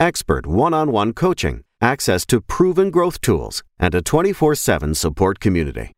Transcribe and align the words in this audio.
expert 0.00 0.46
one 0.46 0.74
on 0.74 0.90
one 0.90 1.12
coaching, 1.12 1.62
access 1.80 2.26
to 2.26 2.40
proven 2.40 2.90
growth 2.90 3.20
tools, 3.20 3.62
and 3.78 3.94
a 3.94 4.02
24 4.02 4.56
7 4.56 4.94
support 4.94 5.38
community. 5.38 5.92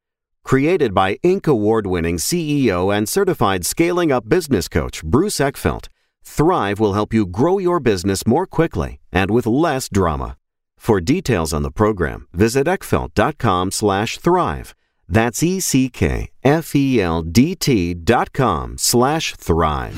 Created 0.44 0.92
by 0.92 1.14
Inc. 1.24 1.46
award 1.46 1.86
winning 1.86 2.18
CEO 2.18 2.94
and 2.94 3.08
certified 3.08 3.64
scaling 3.64 4.12
up 4.12 4.28
business 4.28 4.68
coach 4.68 5.02
Bruce 5.04 5.38
Eckfeldt, 5.38 5.88
Thrive 6.24 6.80
will 6.80 6.94
help 6.94 7.12
you 7.14 7.26
grow 7.26 7.58
your 7.58 7.80
business 7.80 8.26
more 8.26 8.46
quickly 8.46 9.00
and 9.12 9.30
with 9.30 9.46
less 9.46 9.88
drama. 9.88 10.36
For 10.78 11.00
details 11.00 11.52
on 11.52 11.62
the 11.62 11.70
program, 11.70 12.26
visit 12.32 12.66
eckfeldt.com 12.66 13.70
slash 13.70 14.18
thrive. 14.18 14.74
That's 15.12 15.42
E-C-K-F-E-L-D-T 15.42 15.94
dot 17.94 18.32
com 18.32 18.78
slash 18.78 19.34
thrive. 19.34 19.94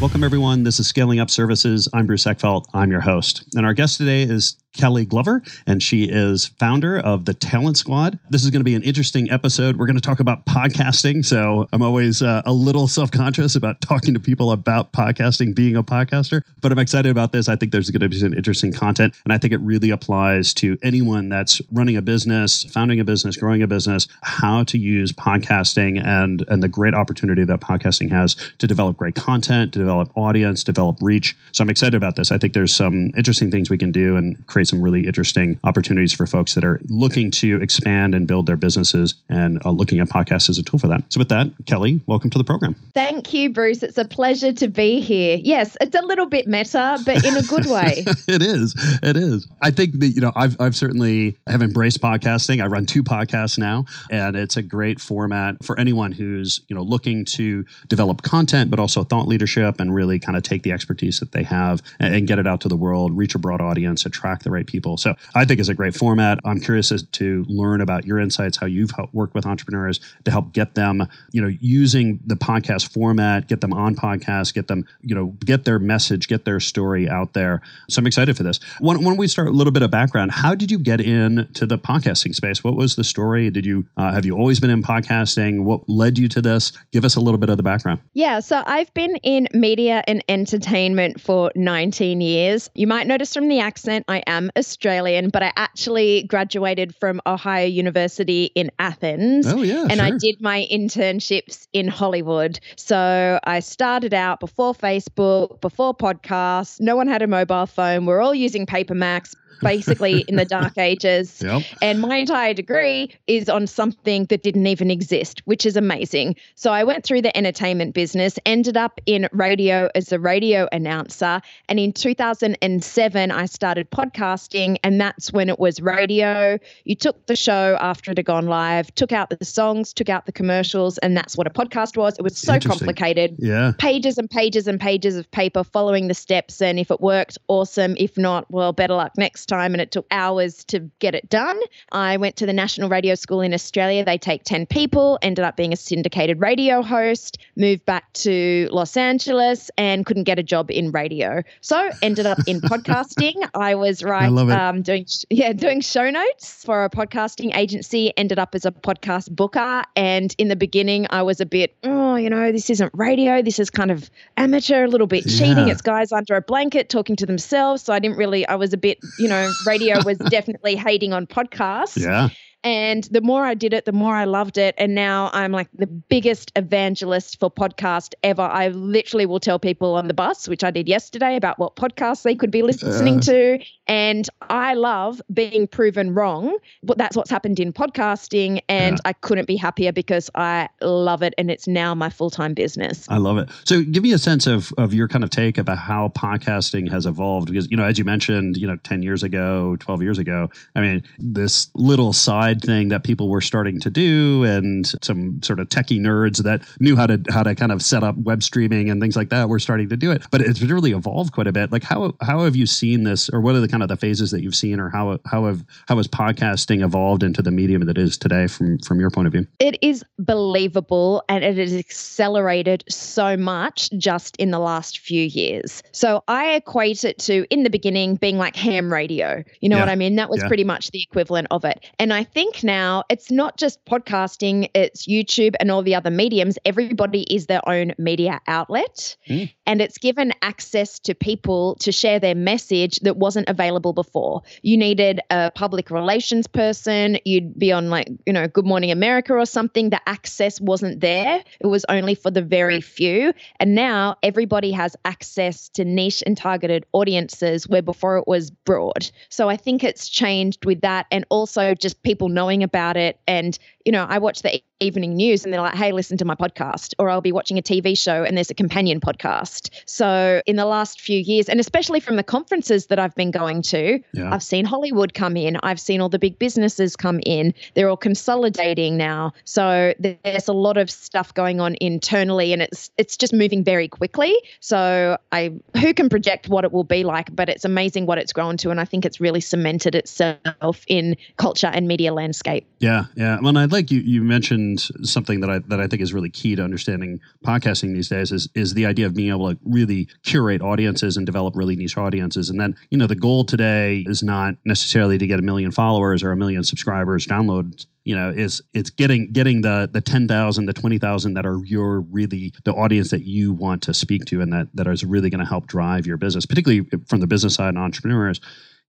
Welcome, 0.00 0.24
everyone. 0.24 0.64
This 0.64 0.80
is 0.80 0.88
Scaling 0.88 1.20
Up 1.20 1.30
Services. 1.30 1.88
I'm 1.94 2.08
Bruce 2.08 2.24
Eckfeldt. 2.24 2.64
I'm 2.74 2.90
your 2.90 3.00
host. 3.00 3.44
And 3.54 3.64
our 3.64 3.74
guest 3.74 3.96
today 3.98 4.24
is 4.24 4.56
Kelly 4.76 5.04
Glover, 5.04 5.42
and 5.66 5.82
she 5.82 6.04
is 6.04 6.46
founder 6.46 6.98
of 6.98 7.24
the 7.24 7.34
Talent 7.34 7.78
Squad. 7.78 8.18
This 8.30 8.44
is 8.44 8.50
going 8.50 8.60
to 8.60 8.64
be 8.64 8.74
an 8.74 8.82
interesting 8.82 9.30
episode. 9.30 9.76
We're 9.76 9.86
going 9.86 9.96
to 9.96 10.02
talk 10.02 10.20
about 10.20 10.46
podcasting. 10.46 11.24
So 11.24 11.68
I'm 11.72 11.82
always 11.82 12.22
uh, 12.22 12.42
a 12.44 12.52
little 12.52 12.86
self 12.86 13.10
conscious 13.10 13.56
about 13.56 13.80
talking 13.80 14.14
to 14.14 14.20
people 14.20 14.52
about 14.52 14.92
podcasting, 14.92 15.54
being 15.54 15.76
a 15.76 15.82
podcaster, 15.82 16.42
but 16.60 16.72
I'm 16.72 16.78
excited 16.78 17.10
about 17.10 17.32
this. 17.32 17.48
I 17.48 17.56
think 17.56 17.72
there's 17.72 17.90
going 17.90 18.00
to 18.00 18.08
be 18.08 18.18
some 18.18 18.34
interesting 18.34 18.72
content, 18.72 19.14
and 19.24 19.32
I 19.32 19.38
think 19.38 19.52
it 19.52 19.60
really 19.60 19.90
applies 19.90 20.52
to 20.54 20.78
anyone 20.82 21.28
that's 21.28 21.60
running 21.72 21.96
a 21.96 22.02
business, 22.02 22.64
founding 22.64 23.00
a 23.00 23.04
business, 23.04 23.36
growing 23.36 23.62
a 23.62 23.66
business, 23.66 24.06
how 24.22 24.64
to 24.64 24.78
use 24.78 25.12
podcasting 25.12 26.04
and, 26.04 26.44
and 26.48 26.62
the 26.62 26.68
great 26.68 26.94
opportunity 26.94 27.44
that 27.44 27.60
podcasting 27.60 28.10
has 28.10 28.36
to 28.58 28.66
develop 28.66 28.96
great 28.96 29.14
content, 29.14 29.72
to 29.72 29.78
develop 29.78 30.10
audience, 30.16 30.62
develop 30.62 30.98
reach. 31.00 31.36
So 31.52 31.62
I'm 31.62 31.70
excited 31.70 31.94
about 31.94 32.16
this. 32.16 32.30
I 32.30 32.38
think 32.38 32.52
there's 32.52 32.74
some 32.74 33.10
interesting 33.16 33.50
things 33.50 33.70
we 33.70 33.78
can 33.78 33.92
do 33.92 34.16
and 34.16 34.46
create 34.46 34.65
some 34.66 34.82
really 34.82 35.06
interesting 35.06 35.58
opportunities 35.64 36.12
for 36.12 36.26
folks 36.26 36.54
that 36.54 36.64
are 36.64 36.80
looking 36.88 37.30
to 37.32 37.60
expand 37.60 38.14
and 38.14 38.26
build 38.26 38.46
their 38.46 38.56
businesses 38.56 39.14
and 39.28 39.64
uh, 39.64 39.70
looking 39.70 40.00
at 40.00 40.08
podcasts 40.08 40.48
as 40.48 40.58
a 40.58 40.62
tool 40.62 40.78
for 40.78 40.88
that. 40.88 41.02
So, 41.12 41.18
with 41.18 41.28
that, 41.28 41.50
Kelly, 41.66 42.00
welcome 42.06 42.30
to 42.30 42.38
the 42.38 42.44
program. 42.44 42.74
Thank 42.94 43.32
you, 43.32 43.50
Bruce. 43.50 43.82
It's 43.82 43.98
a 43.98 44.04
pleasure 44.04 44.52
to 44.52 44.68
be 44.68 45.00
here. 45.00 45.38
Yes, 45.42 45.76
it's 45.80 45.96
a 45.96 46.02
little 46.02 46.26
bit 46.26 46.46
meta, 46.46 46.98
but 47.04 47.24
in 47.24 47.36
a 47.36 47.42
good 47.42 47.66
way. 47.70 48.04
it 48.28 48.42
is. 48.42 48.74
It 49.02 49.16
is. 49.16 49.48
I 49.62 49.70
think 49.70 50.00
that, 50.00 50.08
you 50.08 50.20
know, 50.20 50.32
I've, 50.34 50.56
I've 50.60 50.76
certainly 50.76 51.36
have 51.46 51.62
embraced 51.62 52.00
podcasting. 52.00 52.62
I 52.62 52.66
run 52.66 52.86
two 52.86 53.02
podcasts 53.02 53.58
now, 53.58 53.86
and 54.10 54.36
it's 54.36 54.56
a 54.56 54.62
great 54.62 55.00
format 55.00 55.64
for 55.64 55.78
anyone 55.78 56.12
who's, 56.12 56.60
you 56.68 56.76
know, 56.76 56.82
looking 56.82 57.24
to 57.26 57.64
develop 57.88 58.22
content, 58.22 58.70
but 58.70 58.78
also 58.78 59.04
thought 59.04 59.28
leadership 59.28 59.80
and 59.80 59.94
really 59.94 60.18
kind 60.18 60.36
of 60.36 60.42
take 60.42 60.62
the 60.62 60.72
expertise 60.72 61.20
that 61.20 61.32
they 61.32 61.42
have 61.42 61.82
and, 62.00 62.14
and 62.14 62.28
get 62.28 62.38
it 62.38 62.46
out 62.46 62.60
to 62.62 62.68
the 62.68 62.76
world, 62.76 63.16
reach 63.16 63.34
a 63.34 63.38
broad 63.38 63.60
audience, 63.60 64.06
attract 64.06 64.44
the 64.44 64.50
right 64.56 64.66
people. 64.66 64.96
So 64.96 65.14
I 65.34 65.44
think 65.44 65.60
it's 65.60 65.68
a 65.68 65.74
great 65.74 65.94
format. 65.94 66.38
I'm 66.44 66.60
curious 66.60 66.90
as 66.90 67.02
to 67.02 67.44
learn 67.48 67.80
about 67.80 68.04
your 68.04 68.18
insights, 68.18 68.56
how 68.56 68.66
you've 68.66 68.90
worked 69.12 69.34
with 69.34 69.46
entrepreneurs 69.46 70.00
to 70.24 70.30
help 70.30 70.52
get 70.52 70.74
them, 70.74 71.06
you 71.32 71.40
know, 71.40 71.52
using 71.60 72.20
the 72.26 72.34
podcast 72.34 72.92
format, 72.92 73.48
get 73.48 73.60
them 73.60 73.72
on 73.72 73.94
podcasts, 73.94 74.52
get 74.52 74.68
them, 74.68 74.86
you 75.02 75.14
know, 75.14 75.26
get 75.44 75.64
their 75.64 75.78
message, 75.78 76.28
get 76.28 76.44
their 76.44 76.58
story 76.58 77.08
out 77.08 77.34
there. 77.34 77.60
So 77.88 78.00
I'm 78.00 78.06
excited 78.06 78.36
for 78.36 78.42
this. 78.42 78.58
When, 78.80 79.16
we 79.16 79.28
start 79.28 79.48
a 79.48 79.52
little 79.52 79.72
bit 79.72 79.82
of 79.82 79.90
background, 79.90 80.32
how 80.32 80.54
did 80.54 80.70
you 80.70 80.78
get 80.78 81.00
into 81.00 81.64
the 81.64 81.78
podcasting 81.78 82.34
space? 82.34 82.62
What 82.62 82.76
was 82.76 82.96
the 82.96 83.04
story? 83.04 83.50
Did 83.50 83.64
you 83.64 83.86
uh, 83.96 84.12
have 84.12 84.26
you 84.26 84.36
always 84.36 84.60
been 84.60 84.70
in 84.70 84.82
podcasting? 84.82 85.64
What 85.64 85.88
led 85.88 86.18
you 86.18 86.28
to 86.28 86.42
this? 86.42 86.72
Give 86.92 87.04
us 87.04 87.16
a 87.16 87.20
little 87.20 87.38
bit 87.38 87.48
of 87.48 87.56
the 87.56 87.62
background. 87.62 88.00
Yeah, 88.12 88.40
so 88.40 88.62
I've 88.66 88.92
been 88.94 89.16
in 89.16 89.48
media 89.54 90.02
and 90.06 90.22
entertainment 90.28 91.20
for 91.20 91.50
19 91.54 92.20
years. 92.20 92.70
You 92.74 92.86
might 92.86 93.06
notice 93.06 93.32
from 93.32 93.48
the 93.48 93.60
accent 93.60 94.04
I 94.08 94.22
am 94.26 94.45
Australian, 94.56 95.30
but 95.30 95.42
I 95.42 95.52
actually 95.56 96.24
graduated 96.24 96.94
from 96.94 97.20
Ohio 97.26 97.66
University 97.66 98.50
in 98.54 98.70
Athens. 98.78 99.46
Oh, 99.46 99.62
yeah. 99.62 99.82
And 99.82 99.94
sure. 99.94 100.02
I 100.04 100.10
did 100.10 100.40
my 100.40 100.66
internships 100.70 101.66
in 101.72 101.88
Hollywood. 101.88 102.60
So 102.76 103.38
I 103.44 103.60
started 103.60 104.14
out 104.14 104.40
before 104.40 104.74
Facebook, 104.74 105.60
before 105.60 105.94
podcasts. 105.94 106.80
No 106.80 106.96
one 106.96 107.08
had 107.08 107.22
a 107.22 107.26
mobile 107.26 107.66
phone. 107.66 108.06
We're 108.06 108.20
all 108.20 108.34
using 108.34 108.66
Paper 108.66 108.94
Macs 108.94 109.34
basically 109.60 110.24
in 110.28 110.36
the 110.36 110.44
dark 110.44 110.78
ages. 110.78 111.42
Yep. 111.42 111.62
And 111.82 112.00
my 112.00 112.16
entire 112.16 112.54
degree 112.54 113.12
is 113.26 113.48
on 113.48 113.66
something 113.66 114.26
that 114.26 114.42
didn't 114.42 114.66
even 114.66 114.90
exist, 114.90 115.42
which 115.44 115.66
is 115.66 115.76
amazing. 115.76 116.36
So 116.54 116.72
I 116.72 116.84
went 116.84 117.04
through 117.04 117.22
the 117.22 117.36
entertainment 117.36 117.94
business, 117.94 118.38
ended 118.46 118.76
up 118.76 119.00
in 119.06 119.28
radio 119.32 119.88
as 119.94 120.12
a 120.12 120.18
radio 120.18 120.68
announcer. 120.72 121.40
And 121.68 121.78
in 121.78 121.92
2007, 121.92 123.30
I 123.30 123.46
started 123.46 123.90
podcasting, 123.90 124.76
and 124.82 125.00
that's 125.00 125.32
when 125.32 125.48
it 125.48 125.58
was 125.58 125.80
radio. 125.80 126.58
You 126.84 126.94
took 126.94 127.26
the 127.26 127.36
show 127.36 127.76
after 127.80 128.10
it 128.10 128.18
had 128.18 128.26
gone 128.26 128.46
live, 128.46 128.94
took 128.94 129.12
out 129.12 129.30
the 129.30 129.44
songs, 129.44 129.92
took 129.92 130.08
out 130.08 130.26
the 130.26 130.32
commercials, 130.32 130.98
and 130.98 131.16
that's 131.16 131.36
what 131.36 131.46
a 131.46 131.50
podcast 131.50 131.96
was. 131.96 132.18
It 132.18 132.22
was 132.22 132.36
so 132.36 132.58
complicated. 132.58 133.36
Yeah. 133.38 133.72
Pages 133.78 134.18
and 134.18 134.28
pages 134.28 134.66
and 134.66 134.80
pages 134.80 135.16
of 135.16 135.30
paper 135.30 135.64
following 135.64 136.08
the 136.08 136.14
steps. 136.14 136.60
And 136.60 136.78
if 136.78 136.90
it 136.90 137.00
worked, 137.00 137.38
awesome. 137.48 137.94
If 137.98 138.16
not, 138.18 138.50
well, 138.50 138.72
better 138.72 138.94
luck 138.94 139.12
next 139.16 139.45
time. 139.46 139.72
And 139.74 139.80
it 139.80 139.90
took 139.90 140.06
hours 140.10 140.64
to 140.64 140.80
get 140.98 141.14
it 141.14 141.28
done. 141.28 141.58
I 141.92 142.16
went 142.16 142.36
to 142.36 142.46
the 142.46 142.52
National 142.52 142.88
Radio 142.88 143.14
School 143.14 143.40
in 143.40 143.54
Australia. 143.54 144.04
They 144.04 144.18
take 144.18 144.44
10 144.44 144.66
people, 144.66 145.18
ended 145.22 145.44
up 145.44 145.56
being 145.56 145.72
a 145.72 145.76
syndicated 145.76 146.40
radio 146.40 146.82
host, 146.82 147.38
moved 147.56 147.84
back 147.86 148.12
to 148.14 148.68
Los 148.70 148.96
Angeles 148.96 149.70
and 149.78 150.04
couldn't 150.04 150.24
get 150.24 150.38
a 150.38 150.42
job 150.42 150.70
in 150.70 150.90
radio. 150.90 151.42
So 151.60 151.90
ended 152.02 152.26
up 152.26 152.38
in 152.46 152.60
podcasting. 152.62 153.48
I 153.54 153.74
was 153.74 154.02
right 154.02 154.30
it. 154.30 154.50
um, 154.50 154.82
doing 154.82 155.06
yeah, 155.30 155.52
doing 155.52 155.80
show 155.80 156.10
notes 156.10 156.64
for 156.64 156.84
a 156.84 156.90
podcasting 156.90 157.56
agency, 157.56 158.12
ended 158.16 158.38
up 158.38 158.54
as 158.54 158.64
a 158.64 158.72
podcast 158.72 159.30
booker. 159.30 159.82
And 159.94 160.34
in 160.38 160.48
the 160.48 160.56
beginning 160.56 161.06
I 161.10 161.22
was 161.22 161.40
a 161.40 161.46
bit, 161.46 161.76
oh, 161.84 162.16
you 162.16 162.30
know, 162.30 162.52
this 162.52 162.70
isn't 162.70 162.92
radio. 162.94 163.42
This 163.42 163.58
is 163.58 163.70
kind 163.70 163.90
of 163.90 164.10
amateur, 164.36 164.84
a 164.84 164.88
little 164.88 165.06
bit 165.06 165.24
cheating. 165.24 165.66
Yeah. 165.66 165.72
It's 165.72 165.82
guys 165.82 166.12
under 166.12 166.34
a 166.34 166.42
blanket 166.42 166.88
talking 166.88 167.16
to 167.16 167.26
themselves. 167.26 167.82
So 167.82 167.92
I 167.92 167.98
didn't 167.98 168.16
really 168.16 168.46
I 168.46 168.54
was 168.56 168.72
a 168.72 168.76
bit, 168.76 168.98
you 169.18 169.28
know, 169.28 169.35
radio 169.64 170.02
was 170.04 170.18
definitely 170.18 170.76
hating 170.76 171.12
on 171.12 171.26
podcasts. 171.26 171.96
Yeah. 171.96 172.28
And 172.64 173.04
the 173.04 173.20
more 173.20 173.44
I 173.44 173.54
did 173.54 173.72
it, 173.72 173.84
the 173.84 173.92
more 173.92 174.14
I 174.16 174.24
loved 174.24 174.58
it. 174.58 174.74
And 174.76 174.94
now 174.94 175.30
I'm 175.32 175.52
like 175.52 175.68
the 175.78 175.86
biggest 175.86 176.50
evangelist 176.56 177.38
for 177.38 177.48
podcast 177.50 178.14
ever. 178.24 178.42
I 178.42 178.68
literally 178.68 179.24
will 179.24 179.38
tell 179.38 179.58
people 179.60 179.94
on 179.94 180.08
the 180.08 180.14
bus, 180.14 180.48
which 180.48 180.64
I 180.64 180.72
did 180.72 180.88
yesterday, 180.88 181.36
about 181.36 181.58
what 181.60 181.76
podcasts 181.76 182.22
they 182.22 182.34
could 182.34 182.50
be 182.50 182.62
listening 182.62 183.18
Uh. 183.18 183.20
to. 183.20 183.58
And 183.86 184.28
I 184.50 184.74
love 184.74 185.22
being 185.32 185.68
proven 185.68 186.12
wrong. 186.12 186.56
But 186.82 186.98
that's 186.98 187.16
what's 187.16 187.30
happened 187.30 187.60
in 187.60 187.72
podcasting. 187.72 188.60
And 188.68 188.96
Yeah. 188.96 189.00
I 189.04 189.12
couldn't 189.12 189.46
be 189.46 189.56
happier 189.56 189.92
because 189.92 190.28
I 190.34 190.68
love 190.80 191.22
it. 191.22 191.34
And 191.38 191.50
it's 191.52 191.68
now 191.68 191.94
my 191.94 192.08
full 192.10 192.30
time 192.30 192.52
business. 192.54 193.06
I 193.08 193.18
love 193.18 193.38
it. 193.38 193.48
So 193.64 193.82
give 193.82 194.02
me 194.02 194.12
a 194.12 194.18
sense 194.18 194.46
of, 194.48 194.72
of 194.76 194.92
your 194.92 195.06
kind 195.06 195.22
of 195.22 195.30
take 195.30 195.56
about 195.58 195.78
how 195.78 196.08
podcasting 196.08 196.90
has 196.90 197.06
evolved. 197.06 197.48
Because, 197.48 197.70
you 197.70 197.76
know, 197.76 197.84
as 197.84 197.96
you 197.98 198.04
mentioned, 198.04 198.56
you 198.56 198.66
know, 198.66 198.76
10 198.82 199.02
years 199.02 199.22
ago, 199.22 199.76
12 199.78 200.02
years 200.02 200.18
ago, 200.18 200.50
I 200.74 200.80
mean, 200.80 201.02
this 201.18 201.68
little 201.74 202.12
side 202.12 202.45
thing 202.54 202.88
that 202.88 203.04
people 203.04 203.28
were 203.28 203.40
starting 203.40 203.80
to 203.80 203.90
do 203.90 204.44
and 204.44 204.86
some 205.02 205.42
sort 205.42 205.60
of 205.60 205.68
techie 205.68 206.00
nerds 206.00 206.42
that 206.42 206.62
knew 206.80 206.96
how 206.96 207.06
to 207.06 207.20
how 207.30 207.42
to 207.42 207.54
kind 207.54 207.72
of 207.72 207.82
set 207.82 208.02
up 208.02 208.16
web 208.18 208.42
streaming 208.42 208.90
and 208.90 209.00
things 209.00 209.16
like 209.16 209.28
that 209.30 209.48
were 209.48 209.58
starting 209.58 209.88
to 209.88 209.96
do 209.96 210.10
it. 210.10 210.22
But 210.30 210.40
it's 210.40 210.60
really 210.62 210.92
evolved 210.92 211.32
quite 211.32 211.46
a 211.46 211.52
bit. 211.52 211.72
Like 211.72 211.82
how 211.82 212.14
how 212.20 212.44
have 212.44 212.56
you 212.56 212.66
seen 212.66 213.04
this 213.04 213.28
or 213.30 213.40
what 213.40 213.54
are 213.54 213.60
the 213.60 213.68
kind 213.68 213.82
of 213.82 213.88
the 213.88 213.96
phases 213.96 214.30
that 214.30 214.42
you've 214.42 214.54
seen 214.54 214.80
or 214.80 214.90
how 214.90 215.18
how 215.26 215.46
have 215.46 215.64
how 215.88 215.96
has 215.96 216.08
podcasting 216.08 216.82
evolved 216.84 217.22
into 217.22 217.42
the 217.42 217.50
medium 217.50 217.84
that 217.86 217.98
it 217.98 218.02
is 218.02 218.16
today 218.18 218.46
from 218.46 218.78
from 218.80 219.00
your 219.00 219.10
point 219.10 219.26
of 219.26 219.32
view? 219.32 219.46
It 219.58 219.78
is 219.82 220.04
believable 220.18 221.24
and 221.28 221.42
it 221.42 221.56
has 221.56 221.74
accelerated 221.74 222.84
so 222.88 223.36
much 223.36 223.90
just 223.98 224.36
in 224.36 224.50
the 224.50 224.58
last 224.58 224.98
few 224.98 225.22
years. 225.24 225.82
So 225.92 226.22
I 226.28 226.54
equate 226.54 227.04
it 227.04 227.18
to 227.20 227.46
in 227.50 227.62
the 227.62 227.70
beginning 227.70 228.16
being 228.16 228.38
like 228.38 228.54
ham 228.54 228.92
radio. 228.92 229.42
You 229.60 229.68
know 229.68 229.76
Yeah. 229.76 229.82
what 229.82 229.88
I 229.88 229.96
mean? 229.96 230.16
That 230.16 230.30
was 230.30 230.40
Yeah. 230.40 230.48
pretty 230.48 230.64
much 230.64 230.90
the 230.90 231.02
equivalent 231.02 231.48
of 231.50 231.64
it. 231.64 231.84
And 231.98 232.12
I 232.12 232.24
think 232.36 232.62
now 232.62 233.02
it's 233.08 233.30
not 233.30 233.56
just 233.56 233.82
podcasting, 233.86 234.68
it's 234.74 235.06
YouTube 235.06 235.54
and 235.58 235.70
all 235.70 235.82
the 235.82 235.94
other 235.94 236.10
mediums. 236.10 236.58
Everybody 236.66 237.22
is 237.34 237.46
their 237.46 237.66
own 237.66 237.94
media 237.96 238.42
outlet. 238.46 239.16
Mm. 239.26 239.50
And 239.64 239.80
it's 239.80 239.96
given 239.96 240.34
access 240.42 240.98
to 240.98 241.14
people 241.14 241.76
to 241.76 241.90
share 241.90 242.20
their 242.20 242.34
message 242.34 243.00
that 243.00 243.16
wasn't 243.16 243.48
available 243.48 243.94
before. 243.94 244.42
You 244.60 244.76
needed 244.76 245.22
a 245.30 245.50
public 245.50 245.90
relations 245.90 246.46
person, 246.46 247.16
you'd 247.24 247.58
be 247.58 247.72
on, 247.72 247.88
like, 247.88 248.10
you 248.26 248.34
know, 248.34 248.46
Good 248.48 248.66
Morning 248.66 248.90
America 248.90 249.32
or 249.32 249.46
something. 249.46 249.88
The 249.88 250.06
access 250.06 250.60
wasn't 250.60 251.00
there, 251.00 251.42
it 251.58 251.66
was 251.68 251.86
only 251.88 252.14
for 252.14 252.30
the 252.30 252.42
very 252.42 252.82
few. 252.82 253.32
And 253.60 253.74
now 253.74 254.16
everybody 254.22 254.72
has 254.72 254.94
access 255.06 255.70
to 255.70 255.86
niche 255.86 256.22
and 256.26 256.36
targeted 256.36 256.84
audiences 256.92 257.66
where 257.66 257.80
before 257.80 258.18
it 258.18 258.28
was 258.28 258.50
broad. 258.50 259.10
So 259.30 259.48
I 259.48 259.56
think 259.56 259.82
it's 259.82 260.10
changed 260.10 260.66
with 260.66 260.82
that. 260.82 261.06
And 261.10 261.24
also 261.30 261.72
just 261.72 262.02
people 262.02 262.25
knowing 262.28 262.62
about 262.62 262.96
it 262.96 263.18
and 263.26 263.58
you 263.86 263.92
know, 263.92 264.04
I 264.08 264.18
watch 264.18 264.42
the 264.42 264.60
evening 264.80 265.14
news 265.14 265.44
and 265.44 265.54
they're 265.54 265.60
like, 265.60 265.76
hey, 265.76 265.92
listen 265.92 266.18
to 266.18 266.24
my 266.24 266.34
podcast. 266.34 266.92
Or 266.98 267.08
I'll 267.08 267.20
be 267.20 267.30
watching 267.30 267.56
a 267.56 267.62
TV 267.62 267.96
show 267.96 268.24
and 268.24 268.36
there's 268.36 268.50
a 268.50 268.54
companion 268.54 269.00
podcast. 269.00 269.70
So 269.86 270.42
in 270.44 270.56
the 270.56 270.66
last 270.66 271.00
few 271.00 271.20
years, 271.20 271.48
and 271.48 271.60
especially 271.60 272.00
from 272.00 272.16
the 272.16 272.24
conferences 272.24 272.86
that 272.86 272.98
I've 272.98 273.14
been 273.14 273.30
going 273.30 273.62
to, 273.62 274.00
yeah. 274.12 274.34
I've 274.34 274.42
seen 274.42 274.64
Hollywood 274.64 275.14
come 275.14 275.36
in. 275.36 275.56
I've 275.62 275.80
seen 275.80 276.00
all 276.00 276.08
the 276.08 276.18
big 276.18 276.36
businesses 276.36 276.96
come 276.96 277.20
in. 277.24 277.54
They're 277.74 277.88
all 277.88 277.96
consolidating 277.96 278.96
now. 278.96 279.32
So 279.44 279.94
there's 280.00 280.48
a 280.48 280.52
lot 280.52 280.76
of 280.76 280.90
stuff 280.90 281.32
going 281.32 281.60
on 281.60 281.76
internally 281.80 282.52
and 282.52 282.60
it's 282.62 282.90
it's 282.98 283.16
just 283.16 283.32
moving 283.32 283.62
very 283.62 283.86
quickly. 283.86 284.34
So 284.58 285.16
I 285.30 285.52
who 285.80 285.94
can 285.94 286.08
project 286.08 286.48
what 286.48 286.64
it 286.64 286.72
will 286.72 286.84
be 286.84 287.04
like, 287.04 287.34
but 287.34 287.48
it's 287.48 287.64
amazing 287.64 288.06
what 288.06 288.18
it's 288.18 288.32
grown 288.32 288.56
to. 288.58 288.70
And 288.70 288.80
I 288.80 288.84
think 288.84 289.04
it's 289.04 289.20
really 289.20 289.40
cemented 289.40 289.94
itself 289.94 290.84
in 290.88 291.16
culture 291.36 291.68
and 291.68 291.86
media 291.86 292.12
landscape. 292.12 292.66
Yeah, 292.80 293.04
yeah. 293.14 293.38
Well, 293.40 293.56
I'd 293.56 293.75
like 293.76 293.90
you 293.90 294.00
you 294.00 294.22
mentioned 294.22 294.80
something 295.02 295.40
that 295.40 295.50
I 295.50 295.58
that 295.68 295.80
I 295.80 295.86
think 295.86 296.02
is 296.02 296.12
really 296.12 296.30
key 296.30 296.56
to 296.56 296.64
understanding 296.64 297.20
podcasting 297.44 297.92
these 297.92 298.08
days 298.08 298.32
is 298.32 298.48
is 298.54 298.74
the 298.74 298.86
idea 298.86 299.06
of 299.06 299.14
being 299.14 299.28
able 299.28 299.50
to 299.50 299.58
really 299.64 300.08
curate 300.24 300.62
audiences 300.62 301.16
and 301.16 301.26
develop 301.26 301.54
really 301.54 301.76
niche 301.76 301.96
audiences. 301.96 302.48
And 302.50 302.58
then, 302.58 302.74
you 302.90 302.98
know, 302.98 303.06
the 303.06 303.14
goal 303.14 303.44
today 303.44 304.04
is 304.06 304.22
not 304.22 304.54
necessarily 304.64 305.18
to 305.18 305.26
get 305.26 305.38
a 305.38 305.42
million 305.42 305.70
followers 305.70 306.22
or 306.22 306.32
a 306.32 306.36
million 306.36 306.64
subscribers, 306.64 307.26
downloads 307.26 307.86
you 308.04 308.14
know 308.14 308.30
is 308.30 308.62
it's 308.72 308.88
getting 308.88 309.32
getting 309.32 309.60
the 309.62 309.90
the 309.92 310.00
10,000 310.00 310.66
the 310.66 310.72
20,000 310.72 311.34
that 311.34 311.44
are 311.44 311.58
your 311.64 312.00
really 312.00 312.52
the 312.64 312.72
audience 312.72 313.10
that 313.10 313.24
you 313.24 313.52
want 313.52 313.82
to 313.82 313.92
speak 313.92 314.24
to 314.26 314.40
and 314.40 314.52
that 314.52 314.68
that 314.74 314.86
is 314.86 315.04
really 315.04 315.28
going 315.28 315.40
to 315.40 315.46
help 315.46 315.66
drive 315.66 316.06
your 316.06 316.16
business 316.16 316.46
particularly 316.46 316.88
from 317.08 317.18
the 317.18 317.26
business 317.26 317.56
side 317.56 317.70
and 317.70 317.78
entrepreneurs 317.78 318.40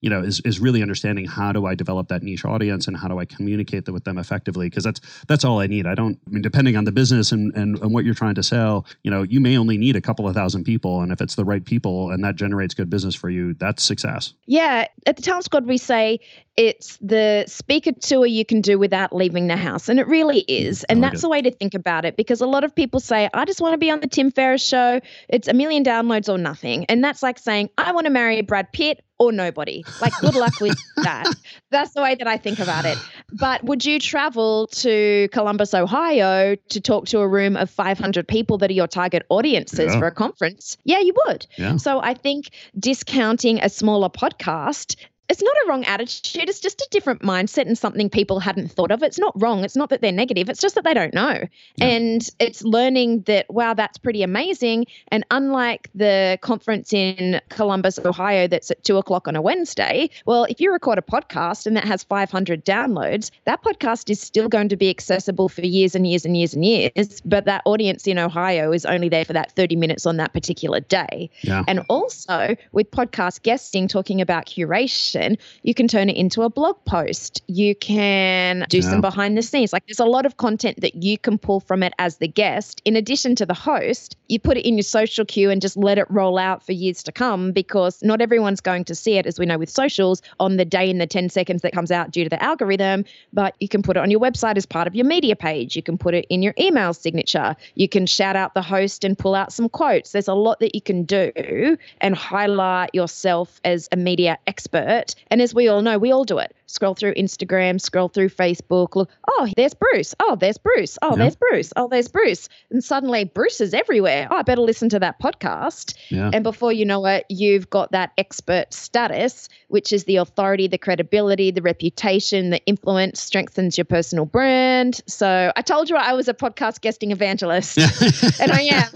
you 0.02 0.10
know 0.10 0.22
is 0.22 0.40
is 0.42 0.60
really 0.60 0.82
understanding 0.82 1.26
how 1.26 1.52
do 1.52 1.66
I 1.66 1.76
develop 1.76 2.08
that 2.10 2.24
niche 2.24 2.46
audience 2.46 2.88
and 2.88 2.96
how 2.96 3.08
do 3.08 3.20
I 3.20 3.26
communicate 3.26 3.88
with 3.90 4.04
them 4.04 4.18
effectively 4.18 4.70
because 4.70 4.84
that's 4.84 5.02
that's 5.28 5.44
all 5.44 5.60
I 5.60 5.68
need. 5.68 5.88
I 5.88 5.96
don't 5.96 6.20
I 6.28 6.30
mean 6.30 6.42
depending 6.42 6.76
on 6.78 6.84
the 6.84 6.92
business 6.92 7.32
and, 7.32 7.54
and 7.56 7.80
and 7.80 7.94
what 7.94 8.06
you're 8.06 8.14
trying 8.14 8.36
to 8.36 8.44
sell, 8.44 8.86
you 9.04 9.12
know, 9.12 9.24
you 9.24 9.40
may 9.40 9.58
only 9.58 9.78
need 9.78 9.96
a 9.96 10.02
couple 10.02 10.28
of 10.28 10.36
thousand 10.36 10.64
people 10.64 11.02
and 11.02 11.12
if 11.12 11.22
it's 11.22 11.36
the 11.36 11.46
right 11.46 11.64
people 11.64 12.12
and 12.12 12.24
that 12.24 12.36
generates 12.36 12.74
good 12.74 12.90
business 12.90 13.16
for 13.16 13.30
you, 13.30 13.54
that's 13.56 13.84
success. 13.84 14.34
Yeah, 14.46 14.88
at 15.06 15.16
the 15.16 15.22
Talent 15.22 15.46
Squad 15.46 15.66
we 15.66 15.78
say 15.78 16.20
it's 16.58 16.98
the 17.02 17.46
speaker 17.48 17.92
tour 17.92 18.26
you 18.26 18.44
can 18.44 18.62
do 18.62 18.80
without 18.80 19.16
leaving 19.16 19.46
the 19.46 19.56
house. 19.56 19.90
And 19.90 20.00
it 20.00 20.08
really 20.08 20.40
is. 20.40 20.84
And 20.86 21.00
like 21.02 21.12
that's 21.12 21.22
it. 21.22 21.26
the 21.26 21.30
way 21.30 21.42
to 21.44 21.52
think 21.52 21.76
about 21.76 22.04
it 22.04 22.18
because 22.18 22.42
a 22.42 22.48
lot 22.48 22.64
of 22.64 22.74
people 22.74 23.00
say, 23.00 23.30
I 23.32 23.46
just 23.46 23.62
want 23.62 23.74
to 23.74 23.78
be 23.78 23.92
on 23.92 24.00
the 24.00 24.08
Tim 24.08 24.32
Ferriss 24.32 24.66
show. 24.66 25.00
It's 25.30 25.48
a 25.48 25.54
million 25.54 25.84
downloads 25.84 26.34
or 26.34 26.40
nothing. 26.40 26.86
And 26.86 27.04
that's 27.04 27.22
like 27.22 27.38
saying, 27.38 27.70
I 27.78 27.92
want 27.92 28.06
to 28.06 28.12
marry 28.12 28.42
Brad 28.42 28.74
Pitt 28.74 29.04
or 29.20 29.32
nobody. 29.32 29.84
Like, 30.02 30.14
good 30.20 30.34
luck 30.34 30.60
with 30.60 30.78
that. 30.98 31.32
That's 31.70 31.94
the 31.94 32.02
way 32.02 32.16
that 32.16 32.28
I 32.28 32.38
think 32.38 32.58
about 32.58 32.86
it. 32.86 32.98
But 33.34 33.64
would 33.64 33.86
you 33.86 34.00
travel 34.00 34.68
to 34.68 35.30
Columbus, 35.32 35.76
Ohio 35.76 36.56
to 36.56 36.82
talk 36.82 37.06
to 37.08 37.20
a 37.20 37.28
room 37.28 37.56
of 37.56 37.70
500 37.70 38.28
people 38.28 38.58
that 38.60 38.72
are 38.72 38.74
your 38.74 38.88
target 38.88 39.28
audiences 39.30 39.94
yeah. 39.94 40.00
for 40.00 40.08
a 40.08 40.12
conference? 40.12 40.78
Yeah, 40.86 41.00
you 41.00 41.14
would. 41.28 41.46
Yeah. 41.58 41.78
So 41.78 42.00
I 42.00 42.16
think 42.16 42.50
discounting 42.80 43.60
a 43.60 43.70
smaller 43.70 44.10
podcast 44.10 44.96
it's 45.30 45.42
not 45.42 45.54
a 45.66 45.68
wrong 45.68 45.84
attitude. 45.84 46.48
It's 46.48 46.60
just 46.60 46.82
a 46.82 46.88
different 46.90 47.22
mindset 47.22 47.68
and 47.68 47.78
something 47.78 48.10
people 48.10 48.40
hadn't 48.40 48.72
thought 48.72 48.92
of. 48.92 49.04
It's 49.04 49.20
not 49.20 49.40
wrong. 49.42 49.64
It's 49.64 49.76
not 49.76 49.90
that 49.90 50.02
they're 50.02 50.12
negative. 50.12 50.50
It's 50.50 50.62
just 50.62 50.76
that 50.76 50.86
they 50.86 50.94
don't 50.94 51.14
know. 51.14 51.44
Yeah. 51.76 51.86
And 51.86 52.30
it's 52.40 52.64
learning 52.64 53.22
that, 53.24 53.46
wow, 53.50 53.74
that's 53.74 53.98
pretty 53.98 54.24
amazing. 54.24 54.86
And 55.10 55.26
unlike 55.30 55.90
the 55.94 56.40
conference 56.42 56.94
in 56.94 57.42
Columbus, 57.50 58.00
Ohio, 58.00 58.48
that's 58.48 58.72
at 58.72 58.84
two 58.84 58.98
o'clock 58.98 59.28
on 59.28 59.36
a 59.36 59.42
Wednesday, 59.42 60.10
well, 60.26 60.46
if 60.46 60.62
you 60.62 60.72
record 60.72 60.98
a 60.98 61.02
podcast 61.02 61.68
and 61.68 61.76
that 61.76 61.86
has 61.86 62.04
500 62.04 62.64
downloads, 62.64 63.32
that 63.46 63.62
podcast 63.64 64.10
is 64.10 64.22
still 64.22 64.48
going 64.48 64.70
to 64.70 64.78
be 64.78 64.90
accessible 64.90 65.50
for 65.50 65.62
years 65.62 65.94
and 65.94 66.08
years 66.08 66.24
and 66.24 66.38
years 66.38 66.54
and 66.54 66.64
years. 66.64 67.22
But 67.26 67.46
that 67.46 67.64
audience 67.66 68.08
in 68.08 68.18
Ohio 68.18 68.72
is 68.72 68.86
only 68.86 69.10
there 69.10 69.26
for 69.26 69.34
that 69.34 69.52
30 69.52 69.76
minutes 69.76 70.06
on 70.06 70.18
that 70.18 70.32
particular 70.32 70.80
day. 70.80 71.30
Yeah. 71.42 71.64
And 71.68 71.82
also 71.90 72.56
with 72.72 72.92
podcast 72.92 73.42
guesting, 73.42 73.90
talking 73.90 74.22
about 74.22 74.46
curation 74.46 75.17
you 75.64 75.74
can 75.74 75.88
turn 75.88 76.10
it 76.10 76.18
into 76.18 76.44
a 76.44 76.50
blog 76.50 76.78
post. 76.86 77.42
You 77.48 77.76
can 77.76 78.66
do 78.70 78.80
yeah. 78.80 78.90
some 78.90 79.02
behind 79.02 79.38
the 79.38 79.42
scenes. 79.42 79.74
Like 79.74 79.86
there's 79.88 80.00
a 80.00 80.06
lot 80.06 80.26
of 80.26 80.38
content 80.38 80.82
that 80.82 81.04
you 81.04 81.18
can 81.18 81.38
pull 81.38 81.60
from 81.60 81.84
it 81.84 81.94
as 82.00 82.18
the 82.18 82.28
guest. 82.28 82.82
In 82.86 82.96
addition 82.96 83.36
to 83.36 83.46
the 83.46 83.54
host, 83.54 84.16
you 84.28 84.40
put 84.40 84.58
it 84.58 84.68
in 84.68 84.76
your 84.76 84.84
social 84.84 85.26
queue 85.26 85.50
and 85.50 85.62
just 85.62 85.78
let 85.78 85.98
it 85.98 86.10
roll 86.10 86.38
out 86.38 86.66
for 86.66 86.72
years 86.72 87.04
to 87.04 87.12
come 87.12 87.52
because 87.52 88.02
not 88.04 88.22
everyone's 88.22 88.62
going 88.62 88.86
to 88.86 88.96
see 88.96 89.18
it, 89.18 89.26
as 89.26 89.40
we 89.40 89.46
know 89.46 89.58
with 89.58 89.70
socials, 89.70 90.22
on 90.40 90.58
the 90.58 90.66
day 90.66 90.90
in 90.90 90.98
the 90.98 91.08
10 91.08 91.30
seconds 91.30 91.62
that 91.62 91.74
comes 91.74 91.92
out 91.92 92.12
due 92.12 92.24
to 92.24 92.30
the 92.30 92.42
algorithm. 92.44 93.06
But 93.34 93.56
you 93.60 93.68
can 93.68 93.82
put 93.82 93.98
it 93.98 94.02
on 94.02 94.12
your 94.12 94.20
website 94.20 94.58
as 94.58 94.66
part 94.66 94.88
of 94.88 94.96
your 94.96 95.06
media 95.06 95.36
page. 95.36 95.76
You 95.76 95.84
can 95.84 95.98
put 95.98 96.14
it 96.14 96.26
in 96.30 96.42
your 96.42 96.54
email 96.60 96.94
signature. 96.94 97.56
You 97.76 97.90
can 97.90 98.06
shout 98.06 98.36
out 98.36 98.54
the 98.54 98.62
host 98.62 99.04
and 99.04 99.18
pull 99.18 99.36
out 99.36 99.54
some 99.54 99.70
quotes. 99.70 100.12
There's 100.12 100.28
a 100.28 100.34
lot 100.34 100.60
that 100.60 100.76
you 100.76 100.82
can 100.82 101.04
do 101.04 101.78
and 102.02 102.16
highlight 102.16 102.94
yourself 102.94 103.60
as 103.64 103.88
a 103.92 103.98
media 103.98 104.38
expert 104.48 105.07
and 105.30 105.42
as 105.42 105.54
we 105.54 105.68
all 105.68 105.82
know, 105.82 105.98
we 105.98 106.12
all 106.12 106.24
do 106.26 106.40
it. 106.40 106.56
Scroll 106.68 106.94
through 106.94 107.14
Instagram, 107.16 107.80
scroll 107.82 108.10
through 108.10 108.30
Facebook, 108.30 108.96
look, 108.96 109.10
oh, 109.28 109.48
there's 109.56 109.74
Bruce. 109.74 110.14
Oh, 110.20 110.36
there's 110.36 110.58
Bruce. 110.58 110.98
Oh, 111.02 111.16
there's 111.16 111.36
Bruce. 111.36 111.72
Oh, 111.76 111.88
there's 111.88 112.08
Bruce. 112.08 112.50
And 112.70 112.84
suddenly 112.84 113.24
Bruce 113.24 113.62
is 113.62 113.74
everywhere. 113.74 114.28
Oh, 114.30 114.38
I 114.38 114.42
better 114.44 114.62
listen 114.62 114.90
to 114.90 115.00
that 115.00 115.20
podcast. 115.20 115.96
Yeah. 116.10 116.30
And 116.34 116.44
before 116.44 116.74
you 116.74 116.86
know 116.86 117.06
it, 117.06 117.26
you've 117.30 117.70
got 117.70 117.92
that 117.94 118.12
expert 118.18 118.74
status, 118.74 119.50
which 119.70 119.94
is 119.94 120.04
the 120.04 120.18
authority, 120.18 120.68
the 120.68 120.78
credibility, 120.78 121.52
the 121.52 121.62
reputation, 121.62 122.50
the 122.50 122.64
influence 122.66 123.22
strengthens 123.22 123.78
your 123.78 123.86
personal 123.86 124.26
brand. 124.26 125.02
So 125.08 125.52
I 125.56 125.62
told 125.62 125.90
you 125.90 125.96
I 125.96 126.14
was 126.14 126.28
a 126.28 126.34
podcast 126.34 126.82
guesting 126.82 127.12
evangelist, 127.12 127.78
and 128.40 128.52
I 128.52 128.62
am. 128.62 128.92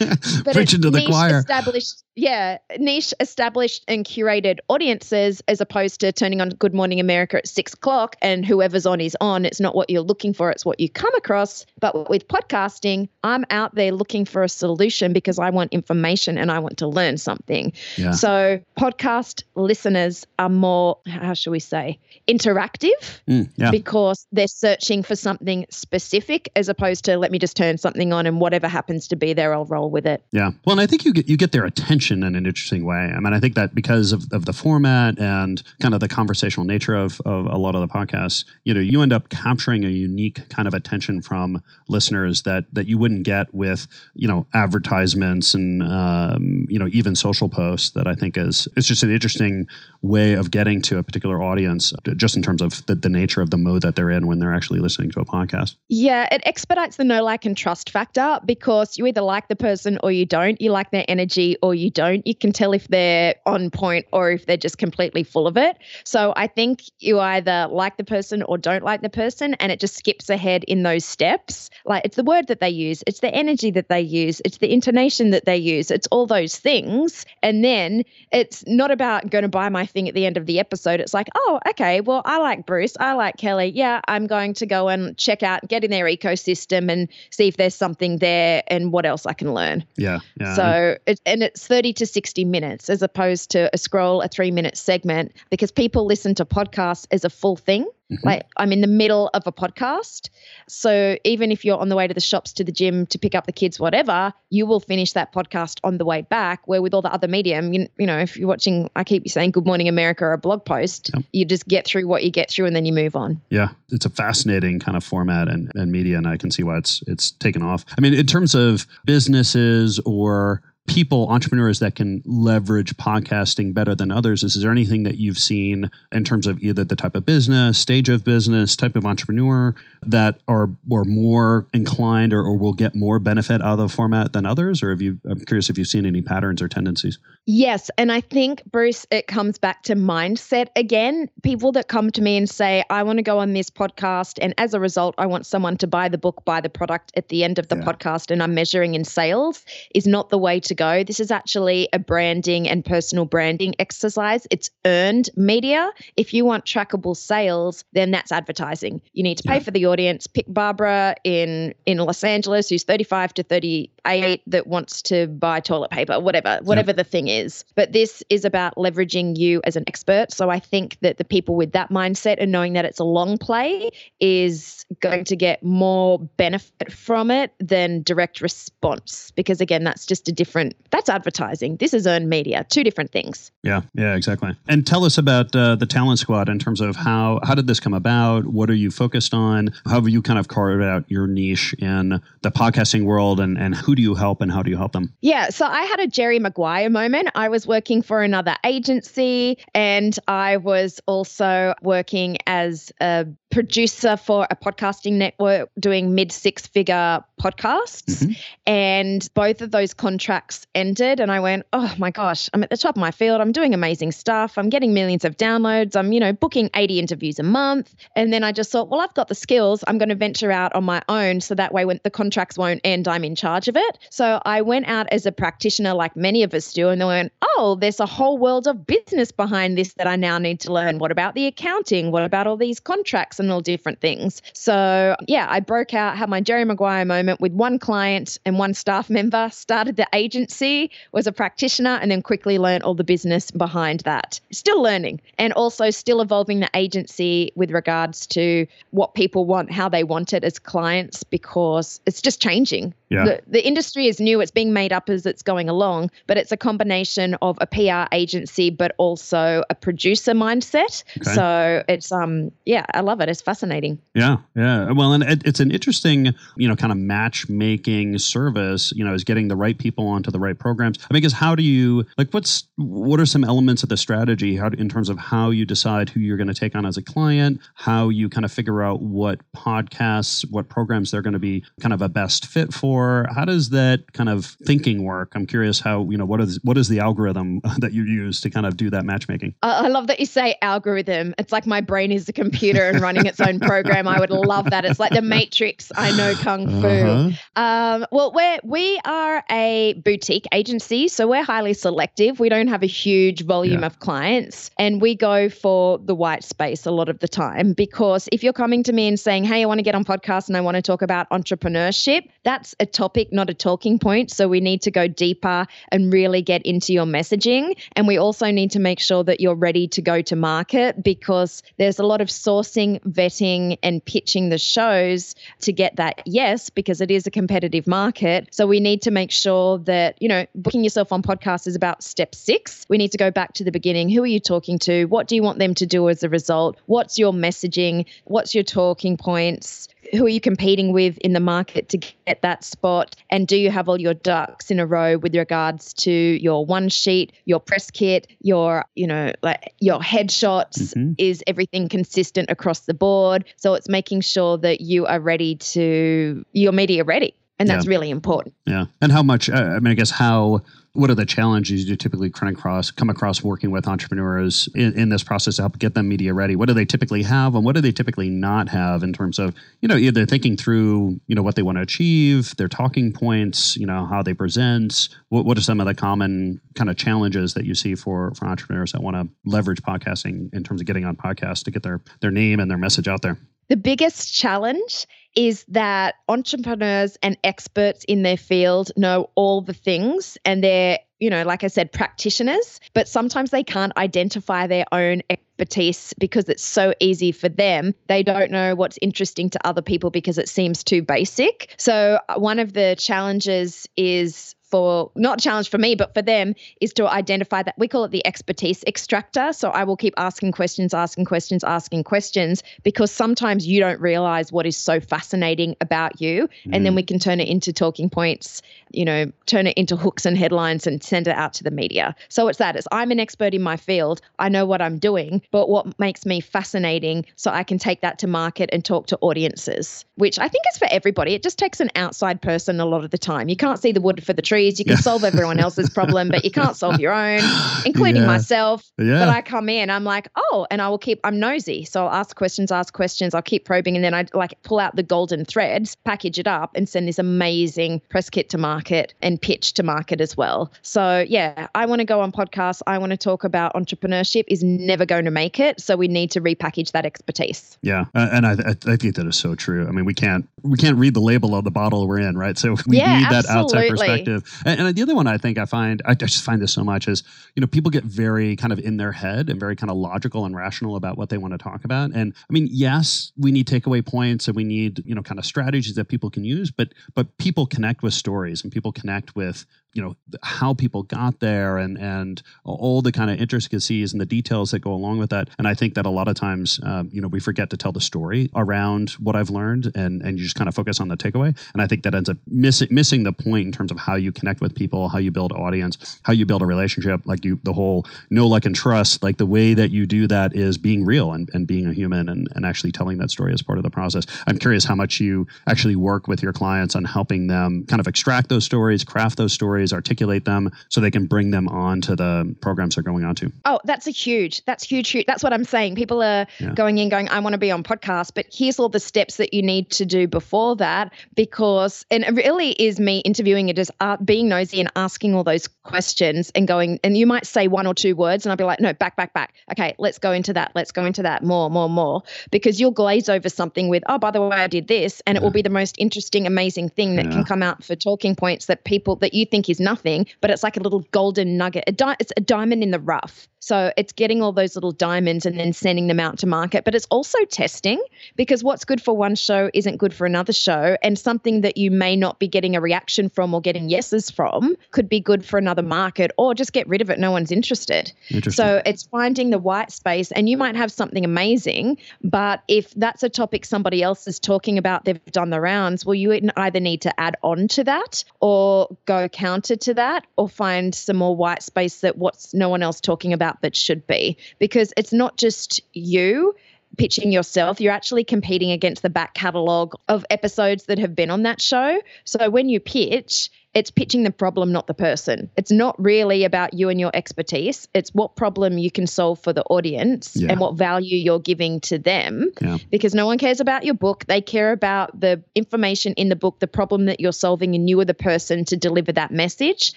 But 0.44 0.54
Preaching 0.54 0.80
to 0.82 0.90
the 0.90 1.04
choir. 1.06 1.38
Established, 1.38 2.02
yeah, 2.16 2.58
niche 2.78 3.12
established 3.20 3.84
and 3.88 4.04
curated 4.04 4.58
audiences 4.68 5.42
as 5.48 5.60
opposed 5.60 6.00
to 6.00 6.12
turning 6.12 6.40
on 6.40 6.50
Good 6.50 6.74
Morning 6.74 7.00
America 7.10 7.38
at 7.38 7.48
six 7.48 7.74
o'clock 7.74 8.14
and 8.22 8.46
whoever's 8.46 8.86
on 8.86 9.00
is 9.00 9.16
on. 9.20 9.44
It's 9.44 9.58
not 9.58 9.74
what 9.74 9.90
you're 9.90 10.00
looking 10.00 10.32
for, 10.32 10.48
it's 10.48 10.64
what 10.64 10.78
you 10.78 10.88
come 10.88 11.12
across. 11.16 11.66
But 11.80 12.08
with 12.08 12.28
podcasting, 12.28 13.08
I'm 13.24 13.44
out 13.50 13.74
there 13.74 13.90
looking 13.90 14.24
for 14.24 14.44
a 14.44 14.48
solution 14.48 15.12
because 15.12 15.40
I 15.40 15.50
want 15.50 15.72
information 15.72 16.38
and 16.38 16.52
I 16.52 16.60
want 16.60 16.78
to 16.78 16.86
learn 16.86 17.18
something. 17.18 17.72
Yeah. 17.96 18.12
So 18.12 18.60
podcast 18.78 19.42
listeners 19.56 20.24
are 20.38 20.48
more, 20.48 20.98
how 21.06 21.34
should 21.34 21.50
we 21.50 21.58
say, 21.58 21.98
interactive 22.28 23.00
mm, 23.26 23.50
yeah. 23.56 23.72
because 23.72 24.26
they're 24.30 24.46
searching 24.46 25.02
for 25.02 25.16
something 25.16 25.66
specific 25.68 26.48
as 26.54 26.68
opposed 26.68 27.04
to 27.06 27.18
let 27.18 27.32
me 27.32 27.40
just 27.40 27.56
turn 27.56 27.76
something 27.76 28.12
on 28.12 28.26
and 28.26 28.40
whatever 28.40 28.68
happens 28.68 29.08
to 29.08 29.16
be 29.16 29.32
there, 29.32 29.52
I'll 29.52 29.64
roll 29.64 29.90
with 29.90 30.06
it. 30.06 30.22
Yeah. 30.30 30.52
Well, 30.64 30.74
and 30.74 30.80
I 30.80 30.86
think 30.86 31.04
you 31.04 31.12
get 31.12 31.28
you 31.28 31.36
get 31.36 31.50
their 31.50 31.64
attention 31.64 32.22
in 32.22 32.36
an 32.36 32.46
interesting 32.46 32.84
way. 32.84 33.12
I 33.14 33.18
mean, 33.18 33.32
I 33.32 33.40
think 33.40 33.56
that 33.56 33.74
because 33.74 34.12
of, 34.12 34.24
of 34.32 34.44
the 34.44 34.52
format 34.52 35.18
and 35.18 35.60
kind 35.80 35.94
of 35.94 36.00
the 36.00 36.08
conversational 36.08 36.66
nature 36.66 36.94
of, 37.00 37.20
of 37.24 37.46
a 37.46 37.56
lot 37.56 37.74
of 37.74 37.80
the 37.80 37.88
podcasts, 37.88 38.44
you 38.64 38.74
know, 38.74 38.80
you 38.80 39.02
end 39.02 39.12
up 39.12 39.28
capturing 39.28 39.84
a 39.84 39.88
unique 39.88 40.48
kind 40.48 40.68
of 40.68 40.74
attention 40.74 41.22
from 41.22 41.62
listeners 41.88 42.42
that 42.42 42.64
that 42.72 42.86
you 42.86 42.98
wouldn't 42.98 43.24
get 43.24 43.52
with, 43.54 43.86
you 44.14 44.28
know, 44.28 44.46
advertisements 44.54 45.54
and 45.54 45.82
um, 45.82 46.66
you 46.68 46.78
know, 46.78 46.88
even 46.92 47.14
social 47.16 47.48
posts 47.48 47.90
that 47.90 48.06
I 48.06 48.14
think 48.14 48.36
is 48.38 48.68
it's 48.76 48.86
just 48.86 49.02
an 49.02 49.10
interesting 49.10 49.66
way 50.02 50.34
of 50.34 50.50
getting 50.50 50.80
to 50.82 50.98
a 50.98 51.02
particular 51.02 51.42
audience 51.42 51.92
just 52.16 52.36
in 52.36 52.42
terms 52.42 52.62
of 52.62 52.84
the, 52.86 52.94
the 52.94 53.08
nature 53.08 53.40
of 53.40 53.50
the 53.50 53.56
mode 53.56 53.82
that 53.82 53.96
they're 53.96 54.10
in 54.10 54.26
when 54.26 54.38
they're 54.38 54.54
actually 54.54 54.80
listening 54.80 55.10
to 55.10 55.20
a 55.20 55.24
podcast. 55.24 55.76
Yeah, 55.88 56.28
it 56.30 56.42
expedites 56.44 56.96
the 56.96 57.04
no 57.04 57.22
like, 57.22 57.44
and 57.44 57.56
trust 57.56 57.90
factor 57.90 58.40
because 58.44 58.98
you 58.98 59.06
either 59.06 59.20
like 59.20 59.48
the 59.48 59.56
person 59.56 59.98
or 60.02 60.12
you 60.12 60.26
don't. 60.26 60.60
You 60.60 60.72
like 60.72 60.90
their 60.90 61.04
energy 61.08 61.56
or 61.62 61.74
you 61.74 61.90
don't. 61.90 62.26
You 62.26 62.34
can 62.34 62.52
tell 62.52 62.72
if 62.72 62.88
they're 62.88 63.34
on 63.46 63.70
point 63.70 64.06
or 64.12 64.30
if 64.30 64.46
they're 64.46 64.56
just 64.56 64.78
completely 64.78 65.22
full 65.22 65.46
of 65.46 65.56
it. 65.56 65.78
So 66.04 66.32
I 66.36 66.46
think 66.46 66.82
you 66.98 67.18
either 67.18 67.66
like 67.70 67.96
the 67.96 68.04
person 68.04 68.42
or 68.42 68.58
don't 68.58 68.84
like 68.84 69.02
the 69.02 69.08
person, 69.08 69.54
and 69.54 69.72
it 69.72 69.80
just 69.80 69.96
skips 69.96 70.28
ahead 70.28 70.64
in 70.64 70.82
those 70.82 71.04
steps. 71.04 71.70
Like 71.84 72.04
it's 72.04 72.16
the 72.16 72.24
word 72.24 72.48
that 72.48 72.60
they 72.60 72.70
use, 72.70 73.02
it's 73.06 73.20
the 73.20 73.34
energy 73.34 73.70
that 73.72 73.88
they 73.88 74.00
use, 74.00 74.40
it's 74.44 74.58
the 74.58 74.72
intonation 74.72 75.30
that 75.30 75.46
they 75.46 75.56
use, 75.56 75.90
it's 75.90 76.06
all 76.08 76.26
those 76.26 76.56
things. 76.56 77.24
And 77.42 77.64
then 77.64 78.04
it's 78.30 78.64
not 78.66 78.90
about 78.90 79.30
going 79.30 79.42
to 79.42 79.48
buy 79.48 79.68
my 79.68 79.86
thing 79.86 80.08
at 80.08 80.14
the 80.14 80.26
end 80.26 80.36
of 80.36 80.46
the 80.46 80.58
episode. 80.58 81.00
It's 81.00 81.14
like, 81.14 81.28
oh, 81.34 81.60
okay, 81.68 82.00
well, 82.00 82.22
I 82.24 82.38
like 82.38 82.66
Bruce, 82.66 82.96
I 83.00 83.14
like 83.14 83.36
Kelly. 83.38 83.72
Yeah, 83.74 84.00
I'm 84.06 84.26
going 84.26 84.54
to 84.54 84.66
go 84.66 84.88
and 84.88 85.16
check 85.16 85.42
out, 85.42 85.66
get 85.68 85.84
in 85.84 85.90
their 85.90 86.04
ecosystem 86.04 86.90
and 86.90 87.08
see 87.30 87.48
if 87.48 87.56
there's 87.56 87.74
something 87.74 88.18
there 88.18 88.62
and 88.68 88.92
what 88.92 89.06
else 89.06 89.24
I 89.26 89.32
can 89.32 89.54
learn. 89.54 89.84
Yeah. 89.96 90.20
yeah. 90.38 90.54
So, 90.54 90.98
it, 91.06 91.20
and 91.24 91.42
it's 91.42 91.66
30 91.66 91.94
to 91.94 92.06
60 92.06 92.44
minutes 92.44 92.90
as 92.90 93.02
opposed 93.02 93.50
to 93.52 93.70
a 93.72 93.78
scroll, 93.78 94.20
a 94.20 94.28
three 94.28 94.50
minute 94.50 94.76
segment, 94.76 95.32
because 95.48 95.70
people 95.70 96.04
listen 96.04 96.34
to 96.34 96.44
podcasts 96.44 96.79
as 96.80 97.24
a 97.24 97.30
full 97.30 97.56
thing. 97.56 97.84
Mm-hmm. 98.10 98.26
Like 98.26 98.46
I'm 98.56 98.72
in 98.72 98.80
the 98.80 98.88
middle 98.88 99.30
of 99.34 99.46
a 99.46 99.52
podcast. 99.52 100.30
So 100.68 101.16
even 101.24 101.52
if 101.52 101.64
you're 101.64 101.78
on 101.78 101.88
the 101.88 101.96
way 101.96 102.08
to 102.08 102.14
the 102.14 102.20
shops, 102.20 102.52
to 102.54 102.64
the 102.64 102.72
gym, 102.72 103.06
to 103.06 103.18
pick 103.18 103.36
up 103.36 103.46
the 103.46 103.52
kids, 103.52 103.78
whatever, 103.78 104.32
you 104.48 104.66
will 104.66 104.80
finish 104.80 105.12
that 105.12 105.32
podcast 105.32 105.78
on 105.84 105.98
the 105.98 106.04
way 106.04 106.22
back. 106.22 106.66
Where 106.66 106.82
with 106.82 106.92
all 106.92 107.02
the 107.02 107.12
other 107.12 107.28
medium, 107.28 107.72
you, 107.72 107.88
you 107.98 108.06
know, 108.06 108.18
if 108.18 108.36
you're 108.36 108.48
watching, 108.48 108.90
I 108.96 109.04
keep 109.04 109.28
saying 109.28 109.52
Good 109.52 109.66
Morning 109.66 109.88
America 109.88 110.24
or 110.24 110.32
a 110.32 110.38
blog 110.38 110.64
post, 110.64 111.10
yep. 111.14 111.24
you 111.32 111.44
just 111.44 111.68
get 111.68 111.86
through 111.86 112.08
what 112.08 112.24
you 112.24 112.30
get 112.30 112.50
through 112.50 112.66
and 112.66 112.74
then 112.74 112.84
you 112.84 112.92
move 112.92 113.14
on. 113.14 113.40
Yeah. 113.50 113.68
It's 113.90 114.06
a 114.06 114.10
fascinating 114.10 114.80
kind 114.80 114.96
of 114.96 115.04
format 115.04 115.48
and, 115.48 115.70
and 115.74 115.92
media. 115.92 116.18
And 116.18 116.26
I 116.26 116.36
can 116.36 116.50
see 116.50 116.64
why 116.64 116.78
it's, 116.78 117.02
it's 117.06 117.30
taken 117.32 117.62
off. 117.62 117.84
I 117.96 118.00
mean, 118.00 118.14
in 118.14 118.26
terms 118.26 118.56
of 118.56 118.86
businesses 119.04 120.00
or 120.00 120.62
people, 120.90 121.28
entrepreneurs 121.28 121.78
that 121.78 121.94
can 121.94 122.20
leverage 122.26 122.96
podcasting 122.96 123.72
better 123.72 123.94
than 123.94 124.10
others? 124.10 124.42
Is, 124.42 124.56
is 124.56 124.62
there 124.62 124.72
anything 124.72 125.04
that 125.04 125.18
you've 125.18 125.38
seen 125.38 125.88
in 126.10 126.24
terms 126.24 126.48
of 126.48 126.60
either 126.60 126.82
the 126.82 126.96
type 126.96 127.14
of 127.14 127.24
business, 127.24 127.78
stage 127.78 128.08
of 128.08 128.24
business, 128.24 128.74
type 128.74 128.96
of 128.96 129.06
entrepreneur 129.06 129.72
that 130.02 130.40
are, 130.48 130.68
are 130.92 131.04
more 131.04 131.68
inclined 131.72 132.32
or, 132.32 132.40
or 132.40 132.58
will 132.58 132.72
get 132.72 132.96
more 132.96 133.20
benefit 133.20 133.62
out 133.62 133.74
of 133.74 133.78
the 133.78 133.88
format 133.88 134.32
than 134.32 134.44
others? 134.44 134.82
Or 134.82 134.90
have 134.90 135.00
you, 135.00 135.20
I'm 135.30 135.38
curious 135.40 135.70
if 135.70 135.78
you've 135.78 135.86
seen 135.86 136.06
any 136.06 136.22
patterns 136.22 136.60
or 136.60 136.66
tendencies. 136.66 137.20
Yes. 137.46 137.88
And 137.96 138.10
I 138.10 138.20
think, 138.20 138.64
Bruce, 138.64 139.06
it 139.12 139.28
comes 139.28 139.58
back 139.58 139.84
to 139.84 139.94
mindset 139.94 140.68
again. 140.74 141.28
People 141.44 141.70
that 141.72 141.86
come 141.86 142.10
to 142.10 142.20
me 142.20 142.36
and 142.36 142.50
say, 142.50 142.82
I 142.90 143.04
want 143.04 143.18
to 143.18 143.22
go 143.22 143.38
on 143.38 143.52
this 143.52 143.70
podcast. 143.70 144.38
And 144.42 144.54
as 144.58 144.74
a 144.74 144.80
result, 144.80 145.14
I 145.18 145.26
want 145.26 145.46
someone 145.46 145.76
to 145.76 145.86
buy 145.86 146.08
the 146.08 146.18
book, 146.18 146.44
buy 146.44 146.60
the 146.60 146.68
product 146.68 147.12
at 147.16 147.28
the 147.28 147.44
end 147.44 147.60
of 147.60 147.68
the 147.68 147.76
yeah. 147.76 147.84
podcast, 147.84 148.32
and 148.32 148.42
I'm 148.42 148.54
measuring 148.54 148.94
in 148.94 149.04
sales 149.04 149.64
is 149.94 150.06
not 150.06 150.30
the 150.30 150.38
way 150.38 150.58
to 150.60 150.74
go. 150.80 151.04
This 151.04 151.20
is 151.20 151.30
actually 151.30 151.88
a 151.92 151.98
branding 151.98 152.66
and 152.66 152.82
personal 152.82 153.26
branding 153.26 153.74
exercise. 153.78 154.46
It's 154.50 154.70
earned 154.86 155.28
media. 155.36 155.92
If 156.16 156.32
you 156.32 156.46
want 156.46 156.64
trackable 156.64 157.14
sales, 157.14 157.84
then 157.92 158.10
that's 158.10 158.32
advertising. 158.32 159.02
You 159.12 159.22
need 159.22 159.36
to 159.38 159.44
pay 159.44 159.56
yeah. 159.56 159.60
for 159.60 159.72
the 159.72 159.84
audience. 159.86 160.26
Pick 160.26 160.46
Barbara 160.48 161.16
in 161.22 161.74
in 161.84 161.98
Los 161.98 162.24
Angeles 162.24 162.70
who's 162.70 162.82
35 162.82 163.34
to 163.34 163.42
38 163.42 164.42
that 164.46 164.66
wants 164.66 165.02
to 165.02 165.26
buy 165.26 165.60
toilet 165.60 165.90
paper, 165.90 166.18
whatever, 166.18 166.58
whatever 166.62 166.92
yeah. 166.92 167.02
the 167.02 167.04
thing 167.04 167.28
is. 167.28 167.64
But 167.74 167.92
this 167.92 168.22
is 168.30 168.46
about 168.46 168.74
leveraging 168.76 169.36
you 169.36 169.60
as 169.64 169.76
an 169.76 169.84
expert. 169.86 170.32
So 170.32 170.48
I 170.48 170.58
think 170.58 170.96
that 171.02 171.18
the 171.18 171.24
people 171.24 171.56
with 171.56 171.72
that 171.72 171.90
mindset 171.90 172.36
and 172.38 172.50
knowing 172.50 172.72
that 172.72 172.86
it's 172.86 172.98
a 172.98 173.04
long 173.04 173.36
play 173.36 173.90
is 174.18 174.86
going 175.00 175.24
to 175.24 175.36
get 175.36 175.62
more 175.62 176.18
benefit 176.38 176.90
from 176.90 177.30
it 177.30 177.52
than 177.58 178.02
direct 178.02 178.40
response 178.40 179.32
because 179.36 179.60
again 179.60 179.84
that's 179.84 180.06
just 180.06 180.28
a 180.28 180.32
different 180.32 180.59
that's 180.90 181.08
advertising. 181.08 181.76
This 181.76 181.94
is 181.94 182.06
earned 182.06 182.28
media. 182.28 182.66
Two 182.68 182.84
different 182.84 183.12
things. 183.12 183.50
Yeah 183.62 183.82
yeah 183.94 184.14
exactly. 184.14 184.56
And 184.68 184.86
tell 184.86 185.04
us 185.04 185.18
about 185.18 185.54
uh, 185.54 185.76
the 185.76 185.86
talent 185.86 186.18
squad 186.18 186.48
in 186.48 186.58
terms 186.58 186.80
of 186.80 186.96
how 186.96 187.40
how 187.42 187.54
did 187.54 187.66
this 187.66 187.80
come 187.80 187.94
about? 187.94 188.46
What 188.46 188.70
are 188.70 188.74
you 188.74 188.90
focused 188.90 189.34
on? 189.34 189.72
How 189.86 189.94
have 189.94 190.08
you 190.08 190.22
kind 190.22 190.38
of 190.38 190.48
carved 190.48 190.82
out 190.82 191.04
your 191.08 191.26
niche 191.26 191.74
in 191.78 192.20
the 192.42 192.50
podcasting 192.50 193.04
world 193.04 193.40
and 193.40 193.58
and 193.58 193.74
who 193.74 193.94
do 193.94 194.02
you 194.02 194.14
help 194.14 194.40
and 194.40 194.50
how 194.52 194.62
do 194.62 194.70
you 194.70 194.76
help 194.76 194.92
them? 194.92 195.12
Yeah 195.20 195.50
so 195.50 195.66
i 195.66 195.82
had 195.82 196.00
a 196.00 196.06
jerry 196.06 196.38
maguire 196.38 196.90
moment. 196.90 197.30
I 197.34 197.48
was 197.48 197.66
working 197.66 198.02
for 198.02 198.22
another 198.22 198.56
agency 198.64 199.58
and 199.74 200.18
i 200.28 200.56
was 200.56 201.00
also 201.06 201.74
working 201.82 202.38
as 202.46 202.92
a 203.00 203.26
producer 203.50 204.16
for 204.16 204.46
a 204.50 204.56
podcasting 204.56 205.14
network 205.14 205.70
doing 205.78 206.14
mid 206.14 206.32
six 206.32 206.66
figure 206.66 207.22
podcasts. 207.40 208.22
Mm-hmm. 208.22 208.32
And 208.66 209.28
both 209.34 209.62
of 209.62 209.70
those 209.70 209.94
contracts 209.94 210.66
ended. 210.74 211.20
And 211.20 211.32
I 211.32 211.40
went, 211.40 211.66
oh 211.72 211.92
my 211.98 212.10
gosh, 212.10 212.48
I'm 212.54 212.62
at 212.62 212.70
the 212.70 212.76
top 212.76 212.96
of 212.96 213.00
my 213.00 213.10
field. 213.10 213.40
I'm 213.40 213.52
doing 213.52 213.74
amazing 213.74 214.12
stuff. 214.12 214.56
I'm 214.56 214.68
getting 214.68 214.94
millions 214.94 215.24
of 215.24 215.36
downloads. 215.36 215.96
I'm, 215.96 216.12
you 216.12 216.20
know, 216.20 216.32
booking 216.32 216.70
80 216.74 216.98
interviews 216.98 217.38
a 217.38 217.42
month. 217.42 217.94
And 218.14 218.32
then 218.32 218.44
I 218.44 218.52
just 218.52 218.70
thought, 218.70 218.88
well, 218.88 219.00
I've 219.00 219.14
got 219.14 219.28
the 219.28 219.34
skills. 219.34 219.82
I'm 219.86 219.98
going 219.98 220.10
to 220.10 220.14
venture 220.14 220.52
out 220.52 220.74
on 220.74 220.84
my 220.84 221.02
own. 221.08 221.40
So 221.40 221.54
that 221.56 221.72
way, 221.72 221.84
when 221.84 222.00
the 222.04 222.10
contracts 222.10 222.56
won't 222.56 222.80
end, 222.84 223.08
I'm 223.08 223.24
in 223.24 223.34
charge 223.34 223.66
of 223.66 223.76
it. 223.76 223.98
So 224.10 224.40
I 224.44 224.62
went 224.62 224.86
out 224.86 225.08
as 225.10 225.26
a 225.26 225.32
practitioner, 225.32 225.94
like 225.94 226.14
many 226.14 226.44
of 226.44 226.54
us 226.54 226.72
do. 226.72 226.88
And 226.88 227.00
then 227.00 227.08
went, 227.08 227.32
oh, 227.42 227.76
there's 227.80 228.00
a 228.00 228.06
whole 228.06 228.38
world 228.38 228.68
of 228.68 228.86
business 228.86 229.32
behind 229.32 229.76
this 229.76 229.94
that 229.94 230.06
I 230.06 230.16
now 230.16 230.38
need 230.38 230.60
to 230.60 230.72
learn. 230.72 230.98
What 230.98 231.10
about 231.10 231.34
the 231.34 231.46
accounting? 231.46 232.12
What 232.12 232.22
about 232.22 232.46
all 232.46 232.56
these 232.56 232.78
contracts? 232.78 233.39
And 233.40 233.50
all 233.50 233.60
different 233.60 234.00
things. 234.00 234.42
So, 234.52 235.16
yeah, 235.26 235.46
I 235.48 235.60
broke 235.60 235.94
out, 235.94 236.16
had 236.16 236.28
my 236.28 236.40
Jerry 236.40 236.64
Maguire 236.64 237.04
moment 237.04 237.40
with 237.40 237.52
one 237.52 237.78
client 237.78 238.38
and 238.44 238.58
one 238.58 238.74
staff 238.74 239.10
member, 239.10 239.48
started 239.52 239.96
the 239.96 240.06
agency, 240.12 240.90
was 241.12 241.26
a 241.26 241.32
practitioner, 241.32 241.98
and 242.00 242.10
then 242.10 242.22
quickly 242.22 242.58
learned 242.58 242.84
all 242.84 242.94
the 242.94 243.04
business 243.04 243.50
behind 243.50 244.00
that. 244.00 244.40
Still 244.52 244.82
learning 244.82 245.20
and 245.38 245.52
also 245.54 245.90
still 245.90 246.20
evolving 246.20 246.60
the 246.60 246.70
agency 246.74 247.52
with 247.54 247.70
regards 247.70 248.26
to 248.28 248.66
what 248.90 249.14
people 249.14 249.44
want, 249.44 249.72
how 249.72 249.88
they 249.88 250.04
want 250.04 250.32
it 250.32 250.44
as 250.44 250.58
clients, 250.58 251.22
because 251.22 252.00
it's 252.06 252.22
just 252.22 252.40
changing. 252.40 252.94
Yeah. 253.08 253.24
The, 253.24 253.42
the 253.48 253.66
industry 253.66 254.06
is 254.06 254.20
new, 254.20 254.40
it's 254.40 254.52
being 254.52 254.72
made 254.72 254.92
up 254.92 255.10
as 255.10 255.26
it's 255.26 255.42
going 255.42 255.68
along, 255.68 256.10
but 256.26 256.36
it's 256.36 256.52
a 256.52 256.56
combination 256.56 257.34
of 257.42 257.58
a 257.60 257.66
PR 257.66 258.14
agency, 258.14 258.70
but 258.70 258.94
also 258.98 259.64
a 259.68 259.74
producer 259.74 260.32
mindset. 260.32 261.02
Okay. 261.20 261.34
So 261.34 261.84
it's, 261.88 262.12
um, 262.12 262.52
yeah, 262.64 262.86
I 262.94 263.00
love 263.00 263.20
it. 263.20 263.28
It's 263.30 263.40
fascinating. 263.40 264.00
Yeah, 264.14 264.38
yeah. 264.54 264.90
Well, 264.90 265.12
and 265.12 265.22
it, 265.22 265.42
it's 265.44 265.60
an 265.60 265.70
interesting, 265.70 266.34
you 266.56 266.68
know, 266.68 266.76
kind 266.76 266.92
of 266.92 266.98
matchmaking 266.98 268.18
service. 268.18 268.92
You 268.94 269.04
know, 269.04 269.14
is 269.14 269.24
getting 269.24 269.48
the 269.48 269.56
right 269.56 269.78
people 269.78 270.06
onto 270.06 270.30
the 270.30 270.40
right 270.40 270.58
programs. 270.58 270.98
I 270.98 271.14
mean, 271.14 271.20
because 271.20 271.32
how 271.32 271.54
do 271.54 271.62
you 271.62 272.04
like? 272.18 272.30
What's 272.32 272.64
what 272.76 273.20
are 273.20 273.26
some 273.26 273.44
elements 273.44 273.82
of 273.82 273.88
the 273.88 273.96
strategy? 273.96 274.56
How 274.56 274.68
in 274.68 274.88
terms 274.88 275.08
of 275.08 275.18
how 275.18 275.50
you 275.50 275.64
decide 275.64 276.08
who 276.08 276.20
you're 276.20 276.36
going 276.36 276.48
to 276.48 276.54
take 276.54 276.74
on 276.74 276.84
as 276.84 276.96
a 276.96 277.02
client? 277.02 277.60
How 277.74 278.08
you 278.08 278.28
kind 278.28 278.44
of 278.44 278.52
figure 278.52 278.82
out 278.82 279.02
what 279.02 279.40
podcasts, 279.56 280.44
what 280.50 280.68
programs 280.68 281.10
they're 281.10 281.22
going 281.22 281.34
to 281.34 281.38
be 281.38 281.64
kind 281.80 281.92
of 281.92 282.02
a 282.02 282.08
best 282.08 282.46
fit 282.46 282.72
for? 282.72 283.26
How 283.34 283.44
does 283.44 283.70
that 283.70 284.12
kind 284.12 284.28
of 284.28 284.46
thinking 284.64 285.04
work? 285.04 285.32
I'm 285.34 285.46
curious 285.46 285.80
how 285.80 286.08
you 286.10 286.16
know 286.16 286.26
what 286.26 286.40
is 286.40 286.58
what 286.62 286.76
is 286.76 286.88
the 286.88 287.00
algorithm 287.00 287.60
that 287.78 287.92
you 287.92 288.04
use 288.04 288.40
to 288.42 288.50
kind 288.50 288.66
of 288.66 288.76
do 288.76 288.90
that 288.90 289.04
matchmaking? 289.04 289.54
I 289.62 289.88
love 289.88 290.08
that 290.08 290.20
you 290.20 290.26
say 290.26 290.56
algorithm. 290.62 291.34
It's 291.38 291.52
like 291.52 291.66
my 291.66 291.80
brain 291.80 292.12
is 292.12 292.28
a 292.28 292.32
computer 292.32 292.88
and 292.88 293.00
running 293.00 293.19
its 293.26 293.40
own 293.40 293.60
program. 293.60 294.08
I 294.08 294.20
would 294.20 294.30
love 294.30 294.70
that. 294.70 294.84
It's 294.84 295.00
like 295.00 295.12
the 295.12 295.22
Matrix. 295.22 295.90
I 295.96 296.16
know 296.16 296.34
kung 296.34 296.80
fu. 296.80 296.86
Uh-huh. 296.86 297.30
Um, 297.60 298.06
well, 298.10 298.32
we're 298.32 298.58
we 298.64 299.00
are 299.04 299.42
a 299.50 299.94
boutique 300.04 300.46
agency, 300.52 301.08
so 301.08 301.28
we're 301.28 301.42
highly 301.42 301.74
selective. 301.74 302.40
We 302.40 302.48
don't 302.48 302.68
have 302.68 302.82
a 302.82 302.86
huge 302.86 303.44
volume 303.44 303.80
yeah. 303.80 303.86
of 303.86 303.98
clients, 303.98 304.70
and 304.78 305.00
we 305.00 305.14
go 305.14 305.48
for 305.48 305.98
the 305.98 306.14
white 306.14 306.44
space 306.44 306.86
a 306.86 306.90
lot 306.90 307.08
of 307.08 307.18
the 307.18 307.28
time 307.28 307.72
because 307.72 308.28
if 308.32 308.42
you're 308.42 308.52
coming 308.52 308.82
to 308.84 308.92
me 308.92 309.08
and 309.08 309.18
saying, 309.18 309.44
"Hey, 309.44 309.62
I 309.62 309.66
want 309.66 309.78
to 309.78 309.82
get 309.82 309.94
on 309.94 310.04
podcast 310.04 310.48
and 310.48 310.56
I 310.56 310.60
want 310.60 310.76
to 310.76 310.82
talk 310.82 311.02
about 311.02 311.28
entrepreneurship," 311.30 312.28
that's 312.44 312.74
a 312.80 312.86
topic, 312.86 313.32
not 313.32 313.50
a 313.50 313.54
talking 313.54 313.98
point. 313.98 314.30
So 314.30 314.48
we 314.48 314.60
need 314.60 314.82
to 314.82 314.90
go 314.90 315.08
deeper 315.08 315.66
and 315.90 316.12
really 316.12 316.42
get 316.42 316.62
into 316.62 316.92
your 316.92 317.06
messaging, 317.06 317.76
and 317.94 318.06
we 318.06 318.18
also 318.18 318.50
need 318.50 318.72
to 318.72 318.78
make 318.78 319.00
sure 319.00 319.24
that 319.24 319.40
you're 319.40 319.54
ready 319.54 319.88
to 319.88 320.02
go 320.02 320.22
to 320.22 320.36
market 320.36 321.02
because 321.02 321.62
there's 321.78 321.98
a 321.98 322.04
lot 322.04 322.20
of 322.20 322.28
sourcing 322.28 323.00
vetting 323.12 323.78
and 323.82 324.04
pitching 324.04 324.48
the 324.48 324.58
shows 324.58 325.34
to 325.60 325.72
get 325.72 325.96
that 325.96 326.22
yes, 326.26 326.70
because 326.70 327.00
it 327.00 327.10
is 327.10 327.26
a 327.26 327.30
competitive 327.30 327.86
market. 327.86 328.48
So 328.52 328.66
we 328.66 328.80
need 328.80 329.02
to 329.02 329.10
make 329.10 329.30
sure 329.30 329.78
that, 329.78 330.20
you 330.20 330.28
know, 330.28 330.46
booking 330.54 330.84
yourself 330.84 331.12
on 331.12 331.22
podcasts 331.22 331.66
is 331.66 331.76
about 331.76 332.02
step 332.02 332.34
six. 332.34 332.84
We 332.88 332.98
need 332.98 333.12
to 333.12 333.18
go 333.18 333.30
back 333.30 333.54
to 333.54 333.64
the 333.64 333.72
beginning. 333.72 334.08
Who 334.08 334.22
are 334.22 334.26
you 334.26 334.40
talking 334.40 334.78
to? 334.80 335.04
What 335.06 335.28
do 335.28 335.36
you 335.36 335.42
want 335.42 335.58
them 335.58 335.74
to 335.74 335.86
do 335.86 336.08
as 336.08 336.22
a 336.22 336.28
result? 336.28 336.78
What's 336.86 337.18
your 337.18 337.32
messaging? 337.32 338.06
What's 338.24 338.54
your 338.54 338.64
talking 338.64 339.16
points? 339.16 339.88
Who 340.12 340.24
are 340.26 340.30
you 340.30 340.40
competing 340.40 340.92
with 340.92 341.18
in 341.18 341.32
the 341.32 341.40
market 341.40 341.88
to 341.90 341.98
get 341.98 342.42
that 342.42 342.64
spot? 342.64 343.16
And 343.30 343.46
do 343.46 343.56
you 343.56 343.70
have 343.70 343.88
all 343.88 344.00
your 344.00 344.14
ducks 344.14 344.70
in 344.70 344.80
a 344.80 344.86
row 344.86 345.18
with 345.18 345.34
regards 345.34 345.92
to 345.94 346.10
your 346.10 346.64
one 346.64 346.88
sheet, 346.88 347.32
your 347.44 347.60
press 347.60 347.90
kit, 347.90 348.26
your, 348.40 348.84
you 348.94 349.06
know, 349.06 349.32
like 349.42 349.74
your 349.80 350.00
headshots? 350.00 350.94
Mm-hmm. 350.94 351.12
Is 351.18 351.42
everything 351.46 351.88
consistent 351.88 352.50
across 352.50 352.80
the 352.80 352.94
board? 352.94 353.44
So 353.56 353.74
it's 353.74 353.88
making 353.88 354.22
sure 354.22 354.58
that 354.58 354.80
you 354.80 355.06
are 355.06 355.20
ready 355.20 355.56
to, 355.56 356.44
your 356.52 356.72
media 356.72 357.04
ready. 357.04 357.34
And 357.60 357.68
that's 357.68 357.84
Yeah. 357.84 357.90
really 357.90 358.10
important. 358.10 358.54
Yeah. 358.66 358.86
And 359.02 359.12
how 359.12 359.22
much, 359.22 359.50
uh, 359.50 359.52
I 359.52 359.78
mean, 359.80 359.92
I 359.92 359.94
guess 359.94 360.10
how, 360.10 360.62
what 360.94 361.10
are 361.10 361.14
the 361.14 361.26
challenges 361.26 361.88
you 361.88 361.94
typically 361.94 362.30
come 362.30 362.48
across, 362.48 362.90
come 362.90 363.10
across 363.10 363.44
working 363.44 363.70
with 363.70 363.86
entrepreneurs 363.86 364.66
in, 364.74 364.98
in 364.98 365.08
this 365.10 365.22
process 365.22 365.56
to 365.56 365.62
help 365.62 365.78
get 365.78 365.94
them 365.94 366.08
media 366.08 366.32
ready? 366.32 366.56
What 366.56 366.68
do 366.68 366.74
they 366.74 366.86
typically 366.86 367.22
have 367.22 367.54
and 367.54 367.62
what 367.64 367.74
do 367.74 367.82
they 367.82 367.92
typically 367.92 368.30
not 368.30 368.70
have 368.70 369.02
in 369.02 369.12
terms 369.12 369.38
of, 369.38 369.54
you 369.82 369.88
know, 369.88 369.96
either 369.96 370.24
thinking 370.24 370.56
through, 370.56 371.20
you 371.26 371.34
know, 371.34 371.42
what 371.42 371.54
they 371.54 371.62
want 371.62 371.76
to 371.76 371.82
achieve, 371.82 372.56
their 372.56 372.66
talking 372.66 373.12
points, 373.12 373.76
you 373.76 373.86
know, 373.86 374.06
how 374.06 374.22
they 374.22 374.32
present? 374.34 375.10
What, 375.28 375.44
what 375.44 375.58
are 375.58 375.62
some 375.62 375.80
of 375.80 375.86
the 375.86 375.94
common 375.94 376.62
kind 376.76 376.88
of 376.88 376.96
challenges 376.96 377.52
that 377.54 377.66
you 377.66 377.74
see 377.74 377.94
for, 377.94 378.32
for 378.36 378.46
entrepreneurs 378.46 378.92
that 378.92 379.02
want 379.02 379.16
to 379.16 379.28
leverage 379.44 379.82
podcasting 379.82 380.52
in 380.54 380.64
terms 380.64 380.80
of 380.80 380.86
getting 380.86 381.04
on 381.04 381.14
podcasts 381.14 381.62
to 381.64 381.70
get 381.70 381.82
their, 381.82 382.00
their 382.20 382.30
name 382.30 382.58
and 382.58 382.70
their 382.70 382.78
message 382.78 383.06
out 383.06 383.20
there? 383.20 383.36
The 383.68 383.76
biggest 383.76 384.34
challenge 384.34 385.06
is 385.36 385.64
that 385.68 386.16
entrepreneurs 386.28 387.16
and 387.22 387.38
experts 387.44 388.04
in 388.04 388.22
their 388.22 388.36
field 388.36 388.90
know 388.96 389.30
all 389.34 389.60
the 389.60 389.74
things 389.74 390.36
and 390.44 390.62
they're, 390.62 390.98
you 391.18 391.30
know, 391.30 391.44
like 391.44 391.64
I 391.64 391.68
said, 391.68 391.92
practitioners, 391.92 392.80
but 392.94 393.08
sometimes 393.08 393.50
they 393.50 393.62
can't 393.62 393.96
identify 393.96 394.66
their 394.66 394.86
own 394.92 395.22
expertise 395.30 396.14
because 396.18 396.48
it's 396.48 396.64
so 396.64 396.94
easy 397.00 397.32
for 397.32 397.48
them. 397.48 397.94
They 398.06 398.22
don't 398.22 398.50
know 398.50 398.74
what's 398.74 398.98
interesting 399.02 399.50
to 399.50 399.66
other 399.66 399.82
people 399.82 400.10
because 400.10 400.38
it 400.38 400.48
seems 400.48 400.82
too 400.82 401.02
basic. 401.02 401.74
So, 401.76 402.18
uh, 402.28 402.38
one 402.38 402.58
of 402.58 402.72
the 402.72 402.96
challenges 402.98 403.86
is 403.96 404.54
for 404.70 405.10
not 405.16 405.40
a 405.40 405.42
challenge 405.42 405.68
for 405.68 405.78
me, 405.78 405.94
but 405.94 406.14
for 406.14 406.22
them 406.22 406.54
is 406.80 406.92
to 406.94 407.08
identify 407.08 407.62
that 407.62 407.74
we 407.78 407.88
call 407.88 408.04
it 408.04 408.10
the 408.10 408.26
expertise 408.26 408.84
extractor. 408.86 409.52
So 409.52 409.70
I 409.70 409.84
will 409.84 409.96
keep 409.96 410.14
asking 410.16 410.52
questions, 410.52 410.94
asking 410.94 411.24
questions, 411.24 411.64
asking 411.64 412.04
questions 412.04 412.62
because 412.82 413.10
sometimes 413.10 413.66
you 413.66 413.80
don't 413.80 414.00
realize 414.00 414.52
what 414.52 414.66
is 414.66 414.76
so 414.76 415.00
fascinating 415.00 415.76
about 415.80 416.20
you. 416.20 416.48
And 416.72 416.86
then 416.86 416.92
mm. 416.92 416.96
we 416.96 417.02
can 417.02 417.18
turn 417.18 417.40
it 417.40 417.48
into 417.48 417.72
talking 417.72 418.08
points, 418.08 418.62
you 418.90 419.04
know, 419.04 419.30
turn 419.46 419.66
it 419.66 419.76
into 419.76 419.96
hooks 419.96 420.26
and 420.26 420.36
headlines 420.36 420.86
and 420.86 421.02
send 421.02 421.28
it 421.28 421.36
out 421.36 421.52
to 421.54 421.64
the 421.64 421.70
media. 421.70 422.14
So 422.28 422.48
it's 422.48 422.58
that 422.58 422.76
it's 422.76 422.86
I'm 422.92 423.10
an 423.10 423.20
expert 423.20 423.54
in 423.54 423.62
my 423.62 423.76
field. 423.76 424.20
I 424.38 424.48
know 424.48 424.66
what 424.66 424.80
I'm 424.80 424.98
doing, 424.98 425.42
but 425.50 425.68
what 425.68 425.98
makes 425.98 426.24
me 426.24 426.40
fascinating 426.40 427.26
so 427.36 427.50
I 427.50 427.64
can 427.64 427.78
take 427.78 428.00
that 428.02 428.18
to 428.20 428.26
market 428.26 428.70
and 428.72 428.84
talk 428.84 429.06
to 429.08 429.18
audiences, 429.20 430.04
which 430.16 430.38
I 430.38 430.48
think 430.48 430.64
is 430.72 430.78
for 430.78 430.88
everybody. 430.90 431.34
It 431.34 431.42
just 431.42 431.58
takes 431.58 431.80
an 431.80 431.90
outside 431.94 432.40
person 432.40 432.80
a 432.80 432.86
lot 432.86 433.04
of 433.04 433.10
the 433.10 433.18
time. 433.18 433.48
You 433.48 433.56
can't 433.56 433.78
see 433.78 433.92
the 433.92 434.00
wood 434.00 434.24
for 434.24 434.32
the 434.32 434.42
You 434.68 434.84
can 434.84 434.96
Yeah. 434.96 435.00
solve 435.00 435.24
everyone 435.24 435.58
else's 435.58 435.88
problem, 435.90 436.28
but 436.28 436.44
you 436.44 436.50
can't 436.50 436.76
solve 436.76 437.00
your 437.00 437.12
own, 437.12 437.40
including 437.84 438.22
Yeah. 438.22 438.26
myself. 438.26 438.84
Yeah. 438.98 439.18
But 439.20 439.28
I 439.28 439.40
come 439.42 439.68
in, 439.68 439.90
I'm 439.90 440.04
like, 440.04 440.28
oh, 440.36 440.66
and 440.70 440.82
I 440.82 440.88
will 440.88 440.98
keep, 440.98 441.20
I'm 441.24 441.38
nosy. 441.38 441.84
So 441.84 442.04
I'll 442.06 442.12
ask 442.14 442.36
questions, 442.36 442.70
ask 442.70 442.92
questions, 442.92 443.34
I'll 443.34 443.42
keep 443.42 443.64
probing. 443.64 443.96
And 443.96 444.04
then 444.04 444.14
I 444.14 444.26
like 444.34 444.60
pull 444.62 444.78
out 444.78 444.96
the 444.96 445.02
golden 445.02 445.44
threads, 445.44 445.96
package 446.04 446.38
it 446.38 446.46
up, 446.46 446.70
and 446.74 446.88
send 446.88 447.08
this 447.08 447.18
amazing 447.18 448.00
press 448.10 448.28
kit 448.30 448.48
to 448.50 448.58
market 448.58 449.14
and 449.22 449.40
pitch 449.40 449.72
to 449.74 449.82
market 449.82 450.20
as 450.20 450.36
well. 450.36 450.72
So 450.82 451.24
yeah, 451.28 451.68
I 451.74 451.86
want 451.86 452.00
to 452.00 452.04
go 452.04 452.20
on 452.20 452.32
podcasts. 452.32 452.82
I 452.86 452.98
want 452.98 453.10
to 453.10 453.16
talk 453.16 453.44
about 453.44 453.74
entrepreneurship 453.74 454.44
is 454.48 454.62
never 454.62 455.06
going 455.06 455.24
to 455.24 455.30
make 455.30 455.58
it. 455.60 455.80
So 455.80 455.96
we 455.96 456.08
need 456.08 456.30
to 456.32 456.40
repackage 456.40 456.92
that 456.92 457.04
expertise. 457.06 457.78
Yeah, 457.82 458.04
and 458.14 458.46
I, 458.46 458.52
I 458.52 458.92
I 458.92 458.96
think 458.96 459.14
that 459.16 459.26
is 459.26 459.36
so 459.36 459.54
true. 459.54 459.86
I 459.86 459.90
mean, 459.90 460.04
we 460.04 460.14
can't 460.14 460.48
we 460.62 460.76
can't 460.76 460.98
read 460.98 461.14
the 461.14 461.20
label 461.20 461.54
of 461.54 461.64
the 461.64 461.70
bottle 461.70 462.06
we're 462.06 462.18
in, 462.18 462.36
right? 462.36 462.58
So 462.58 462.76
we 462.86 462.98
Yeah, 462.98 463.18
need 463.18 463.28
that 463.30 463.46
outside 463.46 463.88
perspective. 463.88 464.42
And, 464.64 464.80
and 464.80 464.94
the 464.94 465.02
other 465.02 465.14
one 465.14 465.26
I 465.26 465.38
think 465.38 465.58
I 465.58 465.64
find 465.64 466.02
I 466.04 466.14
just 466.14 466.42
find 466.42 466.60
this 466.60 466.72
so 466.72 466.84
much 466.84 467.08
is 467.08 467.22
you 467.54 467.60
know 467.60 467.66
people 467.66 467.90
get 467.90 468.04
very 468.04 468.56
kind 468.56 468.72
of 468.72 468.78
in 468.78 468.96
their 468.96 469.12
head 469.12 469.48
and 469.50 469.58
very 469.58 469.76
kind 469.76 469.90
of 469.90 469.96
logical 469.96 470.44
and 470.44 470.56
rational 470.56 470.96
about 470.96 471.16
what 471.16 471.28
they 471.28 471.38
want 471.38 471.52
to 471.52 471.58
talk 471.58 471.84
about. 471.84 472.12
And 472.14 472.34
I 472.48 472.52
mean, 472.52 472.68
yes, 472.70 473.32
we 473.36 473.52
need 473.52 473.66
takeaway 473.66 474.04
points 474.04 474.46
and 474.48 474.56
we 474.56 474.64
need 474.64 475.04
you 475.04 475.14
know 475.14 475.22
kind 475.22 475.38
of 475.38 475.44
strategies 475.44 475.94
that 475.94 476.08
people 476.08 476.30
can 476.30 476.44
use, 476.44 476.70
but 476.70 476.94
but 477.14 477.36
people 477.38 477.66
connect 477.66 478.02
with 478.02 478.14
stories 478.14 478.62
and 478.62 478.72
people 478.72 478.92
connect 478.92 479.34
with 479.34 479.66
you 479.92 480.02
know 480.02 480.16
how 480.42 480.74
people 480.74 481.02
got 481.02 481.40
there 481.40 481.78
and 481.78 481.98
and 481.98 482.42
all 482.64 483.02
the 483.02 483.12
kind 483.12 483.30
of 483.30 483.40
intricacies 483.40 484.12
and 484.12 484.20
the 484.20 484.26
details 484.26 484.70
that 484.70 484.80
go 484.80 484.92
along 484.92 485.18
with 485.18 485.30
that. 485.30 485.50
And 485.58 485.66
i 485.66 485.74
think 485.74 485.94
that 485.94 486.06
a 486.06 486.10
lot 486.10 486.28
of 486.28 486.34
times 486.34 486.80
um, 486.82 487.10
you 487.12 487.20
know 487.20 487.28
we 487.28 487.40
forget 487.40 487.70
to 487.70 487.76
tell 487.76 487.92
the 487.92 488.00
story 488.00 488.50
around 488.54 489.10
what 489.12 489.36
i've 489.36 489.50
learned 489.50 489.90
and 489.94 490.22
and 490.22 490.38
you 490.38 490.44
just 490.44 490.56
kind 490.56 490.68
of 490.68 490.74
focus 490.74 491.00
on 491.00 491.08
the 491.08 491.16
takeaway. 491.16 491.56
And 491.72 491.82
i 491.82 491.86
think 491.86 492.02
that 492.04 492.14
ends 492.14 492.28
up 492.28 492.36
missing 492.46 492.88
missing 492.90 493.24
the 493.24 493.32
point 493.32 493.66
in 493.66 493.72
terms 493.72 493.90
of 493.90 493.98
how 493.98 494.14
you 494.14 494.32
connect 494.32 494.60
with 494.60 494.74
people 494.74 495.08
how 495.08 495.18
you 495.18 495.30
build 495.30 495.52
audience 495.52 496.20
how 496.22 496.32
you 496.32 496.46
build 496.46 496.62
a 496.62 496.66
relationship 496.66 497.20
like 497.24 497.44
you 497.44 497.58
the 497.64 497.72
whole 497.72 498.06
know 498.30 498.46
like 498.46 498.64
and 498.64 498.76
trust 498.76 499.22
like 499.22 499.38
the 499.38 499.46
way 499.46 499.74
that 499.74 499.90
you 499.90 500.06
do 500.06 500.26
that 500.26 500.54
is 500.54 500.78
being 500.78 501.04
real 501.04 501.32
and, 501.32 501.48
and 501.52 501.66
being 501.66 501.86
a 501.86 501.92
human 501.92 502.28
and, 502.28 502.48
and 502.54 502.64
actually 502.64 502.92
telling 502.92 503.18
that 503.18 503.30
story 503.30 503.52
as 503.52 503.62
part 503.62 503.78
of 503.78 503.84
the 503.84 503.90
process. 503.90 504.26
I'm 504.46 504.58
curious 504.58 504.84
how 504.84 504.94
much 504.94 505.20
you 505.20 505.46
actually 505.66 505.96
work 505.96 506.28
with 506.28 506.42
your 506.42 506.52
clients 506.52 506.94
on 506.94 507.04
helping 507.04 507.46
them 507.46 507.84
kind 507.88 508.00
of 508.00 508.06
extract 508.06 508.48
those 508.48 508.64
stories 508.64 509.04
craft 509.04 509.36
those 509.36 509.52
stories 509.52 509.79
articulate 509.92 510.44
them 510.44 510.70
so 510.88 511.00
they 511.00 511.10
can 511.10 511.26
bring 511.26 511.50
them 511.50 511.66
on 511.68 512.00
to 512.02 512.14
the 512.14 512.54
programs 512.60 512.94
they're 512.94 513.02
going 513.04 513.24
on 513.24 513.34
to 513.36 513.50
Oh, 513.64 513.78
that's 513.84 514.06
a 514.06 514.10
huge. 514.10 514.64
That's 514.64 514.84
huge. 514.84 515.08
huge. 515.10 515.26
That's 515.26 515.42
what 515.42 515.52
I'm 515.52 515.64
saying. 515.64 515.94
People 515.96 516.22
are 516.22 516.46
Yeah. 516.58 516.72
going 516.74 516.98
in, 516.98 517.08
going, 517.08 517.28
I 517.28 517.40
want 517.40 517.54
to 517.54 517.58
be 517.58 517.70
on 517.70 517.82
podcast, 517.82 518.32
but 518.34 518.46
here's 518.52 518.78
all 518.78 518.88
the 518.88 519.00
steps 519.00 519.36
that 519.36 519.52
you 519.54 519.62
need 519.62 519.90
to 519.92 520.04
do 520.06 520.26
before 520.26 520.76
that. 520.76 521.12
Because, 521.34 522.04
and 522.10 522.22
it 522.24 522.34
really 522.34 522.70
is 522.72 523.00
me 523.00 523.20
interviewing 523.20 523.68
it 523.70 523.78
as 523.78 523.90
uh, 524.00 524.16
being 524.18 524.48
nosy 524.48 524.80
and 524.80 524.90
asking 524.96 525.34
all 525.34 525.44
those 525.44 525.68
questions 525.84 526.50
and 526.54 526.68
going, 526.68 527.00
and 527.02 527.16
you 527.16 527.26
might 527.26 527.46
say 527.46 527.66
one 527.68 527.86
or 527.86 527.94
two 527.94 528.14
words, 528.14 528.44
and 528.44 528.50
I'll 528.50 528.56
be 528.56 528.64
like, 528.64 528.80
no, 528.80 528.92
back, 528.92 529.16
back, 529.16 529.32
back. 529.32 529.54
Okay, 529.72 529.94
let's 529.98 530.18
go 530.18 530.32
into 530.32 530.52
that. 530.52 530.72
Let's 530.74 530.92
go 530.92 531.04
into 531.04 531.22
that 531.22 531.42
more, 531.42 531.70
more, 531.70 531.88
more. 531.88 532.22
Because 532.50 532.78
you'll 532.80 532.90
glaze 532.90 533.28
over 533.28 533.48
something 533.48 533.88
with, 533.88 534.02
oh, 534.06 534.18
by 534.18 534.30
the 534.30 534.40
way, 534.42 534.56
I 534.56 534.66
did 534.66 534.88
this, 534.88 535.22
and 535.26 535.36
it 535.36 535.42
will 535.42 535.50
be 535.50 535.62
the 535.62 535.70
most 535.70 535.96
interesting, 535.98 536.46
amazing 536.46 536.90
thing 536.90 537.16
that 537.16 537.26
Yeah. 537.26 537.32
can 537.32 537.44
come 537.44 537.62
out 537.62 537.82
for 537.84 537.96
talking 537.96 538.34
points 538.36 538.66
that 538.66 538.84
people 538.84 539.16
that 539.16 539.34
you 539.34 539.46
think 539.46 539.66
is 539.70 539.80
nothing, 539.80 540.26
but 540.40 540.50
it's 540.50 540.62
like 540.62 540.76
a 540.76 540.80
little 540.80 541.00
golden 541.10 541.56
nugget. 541.56 541.84
A 541.86 541.92
di- 541.92 542.16
it's 542.18 542.32
a 542.36 542.40
diamond 542.40 542.82
in 542.82 542.90
the 542.90 543.00
rough. 543.00 543.48
So 543.62 543.92
it's 543.98 544.12
getting 544.14 544.40
all 544.40 544.52
those 544.52 544.74
little 544.74 544.90
diamonds 544.90 545.44
and 545.44 545.58
then 545.58 545.74
sending 545.74 546.06
them 546.06 546.18
out 546.18 546.38
to 546.38 546.46
market. 546.46 546.84
But 546.84 546.94
it's 546.94 547.06
also 547.10 547.38
testing 547.44 548.02
because 548.34 548.64
what's 548.64 548.86
good 548.86 549.02
for 549.02 549.14
one 549.14 549.34
show 549.34 549.70
isn't 549.74 549.98
good 549.98 550.14
for 550.14 550.26
another 550.26 550.54
show. 550.54 550.96
And 551.02 551.18
something 551.18 551.60
that 551.60 551.76
you 551.76 551.90
may 551.90 552.16
not 552.16 552.38
be 552.38 552.48
getting 552.48 552.74
a 552.74 552.80
reaction 552.80 553.28
from 553.28 553.52
or 553.52 553.60
getting 553.60 553.90
yeses 553.90 554.30
from 554.30 554.76
could 554.92 555.10
be 555.10 555.20
good 555.20 555.44
for 555.44 555.58
another 555.58 555.82
market 555.82 556.30
or 556.38 556.54
just 556.54 556.72
get 556.72 556.88
rid 556.88 557.02
of 557.02 557.10
it. 557.10 557.18
No 557.18 557.30
one's 557.30 557.52
interested. 557.52 558.12
interesting 558.30 558.64
So 558.64 558.80
it's 558.86 559.02
finding 559.02 559.50
the 559.50 559.58
white 559.58 559.92
space, 559.92 560.32
and 560.32 560.48
you 560.48 560.56
might 560.56 560.76
have 560.76 560.90
something 560.90 561.24
amazing, 561.24 561.98
but 562.24 562.62
if 562.66 562.90
that's 562.94 563.22
a 563.22 563.28
topic 563.28 563.66
somebody 563.66 564.02
else 564.02 564.26
is 564.26 564.40
talking 564.40 564.78
about, 564.78 565.04
they've 565.04 565.22
done 565.26 565.50
the 565.50 565.60
rounds, 565.60 566.06
well, 566.06 566.14
you 566.14 566.40
either 566.56 566.80
need 566.80 567.02
to 567.02 567.20
add 567.20 567.36
on 567.42 567.68
to 567.68 567.84
that 567.84 568.24
or 568.40 568.96
go 569.04 569.28
counter 569.28 569.59
to 569.64 569.94
that 569.94 570.26
or 570.36 570.48
find 570.48 570.94
some 570.94 571.16
more 571.16 571.34
white 571.34 571.62
space 571.62 572.00
that 572.00 572.18
what's 572.18 572.54
no 572.54 572.68
one 572.68 572.82
else 572.82 573.00
talking 573.00 573.32
about 573.32 573.62
that 573.62 573.76
should 573.76 574.06
be. 574.06 574.36
Because 574.58 574.92
it's 574.96 575.12
not 575.12 575.36
just 575.36 575.80
you 575.92 576.54
pitching 576.96 577.32
yourself, 577.32 577.80
you're 577.80 577.92
actually 577.92 578.24
competing 578.24 578.70
against 578.70 579.02
the 579.02 579.10
back 579.10 579.34
catalogue 579.34 579.94
of 580.08 580.24
episodes 580.30 580.86
that 580.86 580.98
have 580.98 581.14
been 581.14 581.30
on 581.30 581.42
that 581.44 581.60
show. 581.60 582.00
So 582.24 582.50
when 582.50 582.68
you 582.68 582.80
pitch, 582.80 583.50
it's 583.72 583.90
pitching 583.90 584.24
the 584.24 584.32
problem, 584.32 584.72
not 584.72 584.86
the 584.88 584.94
person. 584.94 585.48
It's 585.56 585.70
not 585.70 585.94
really 586.02 586.44
about 586.44 586.74
you 586.74 586.88
and 586.88 586.98
your 586.98 587.12
expertise. 587.14 587.86
It's 587.94 588.10
what 588.12 588.34
problem 588.34 588.78
you 588.78 588.90
can 588.90 589.06
solve 589.06 589.38
for 589.40 589.52
the 589.52 589.62
audience 589.64 590.32
Yeah. 590.34 590.50
and 590.50 590.60
what 590.60 590.74
value 590.74 591.16
you're 591.16 591.38
giving 591.38 591.78
to 591.82 591.98
them. 591.98 592.50
Yeah. 592.60 592.78
Because 592.90 593.14
no 593.14 593.26
one 593.26 593.38
cares 593.38 593.60
about 593.60 593.84
your 593.84 593.94
book. 593.94 594.24
They 594.26 594.40
care 594.40 594.72
about 594.72 595.20
the 595.20 595.44
information 595.54 596.14
in 596.14 596.28
the 596.28 596.36
book, 596.36 596.58
the 596.58 596.66
problem 596.66 597.06
that 597.06 597.20
you're 597.20 597.30
solving, 597.32 597.76
and 597.76 597.88
you 597.88 598.00
are 598.00 598.04
the 598.04 598.12
person 598.14 598.64
to 598.66 598.76
deliver 598.76 599.12
that 599.12 599.30
message. 599.30 599.92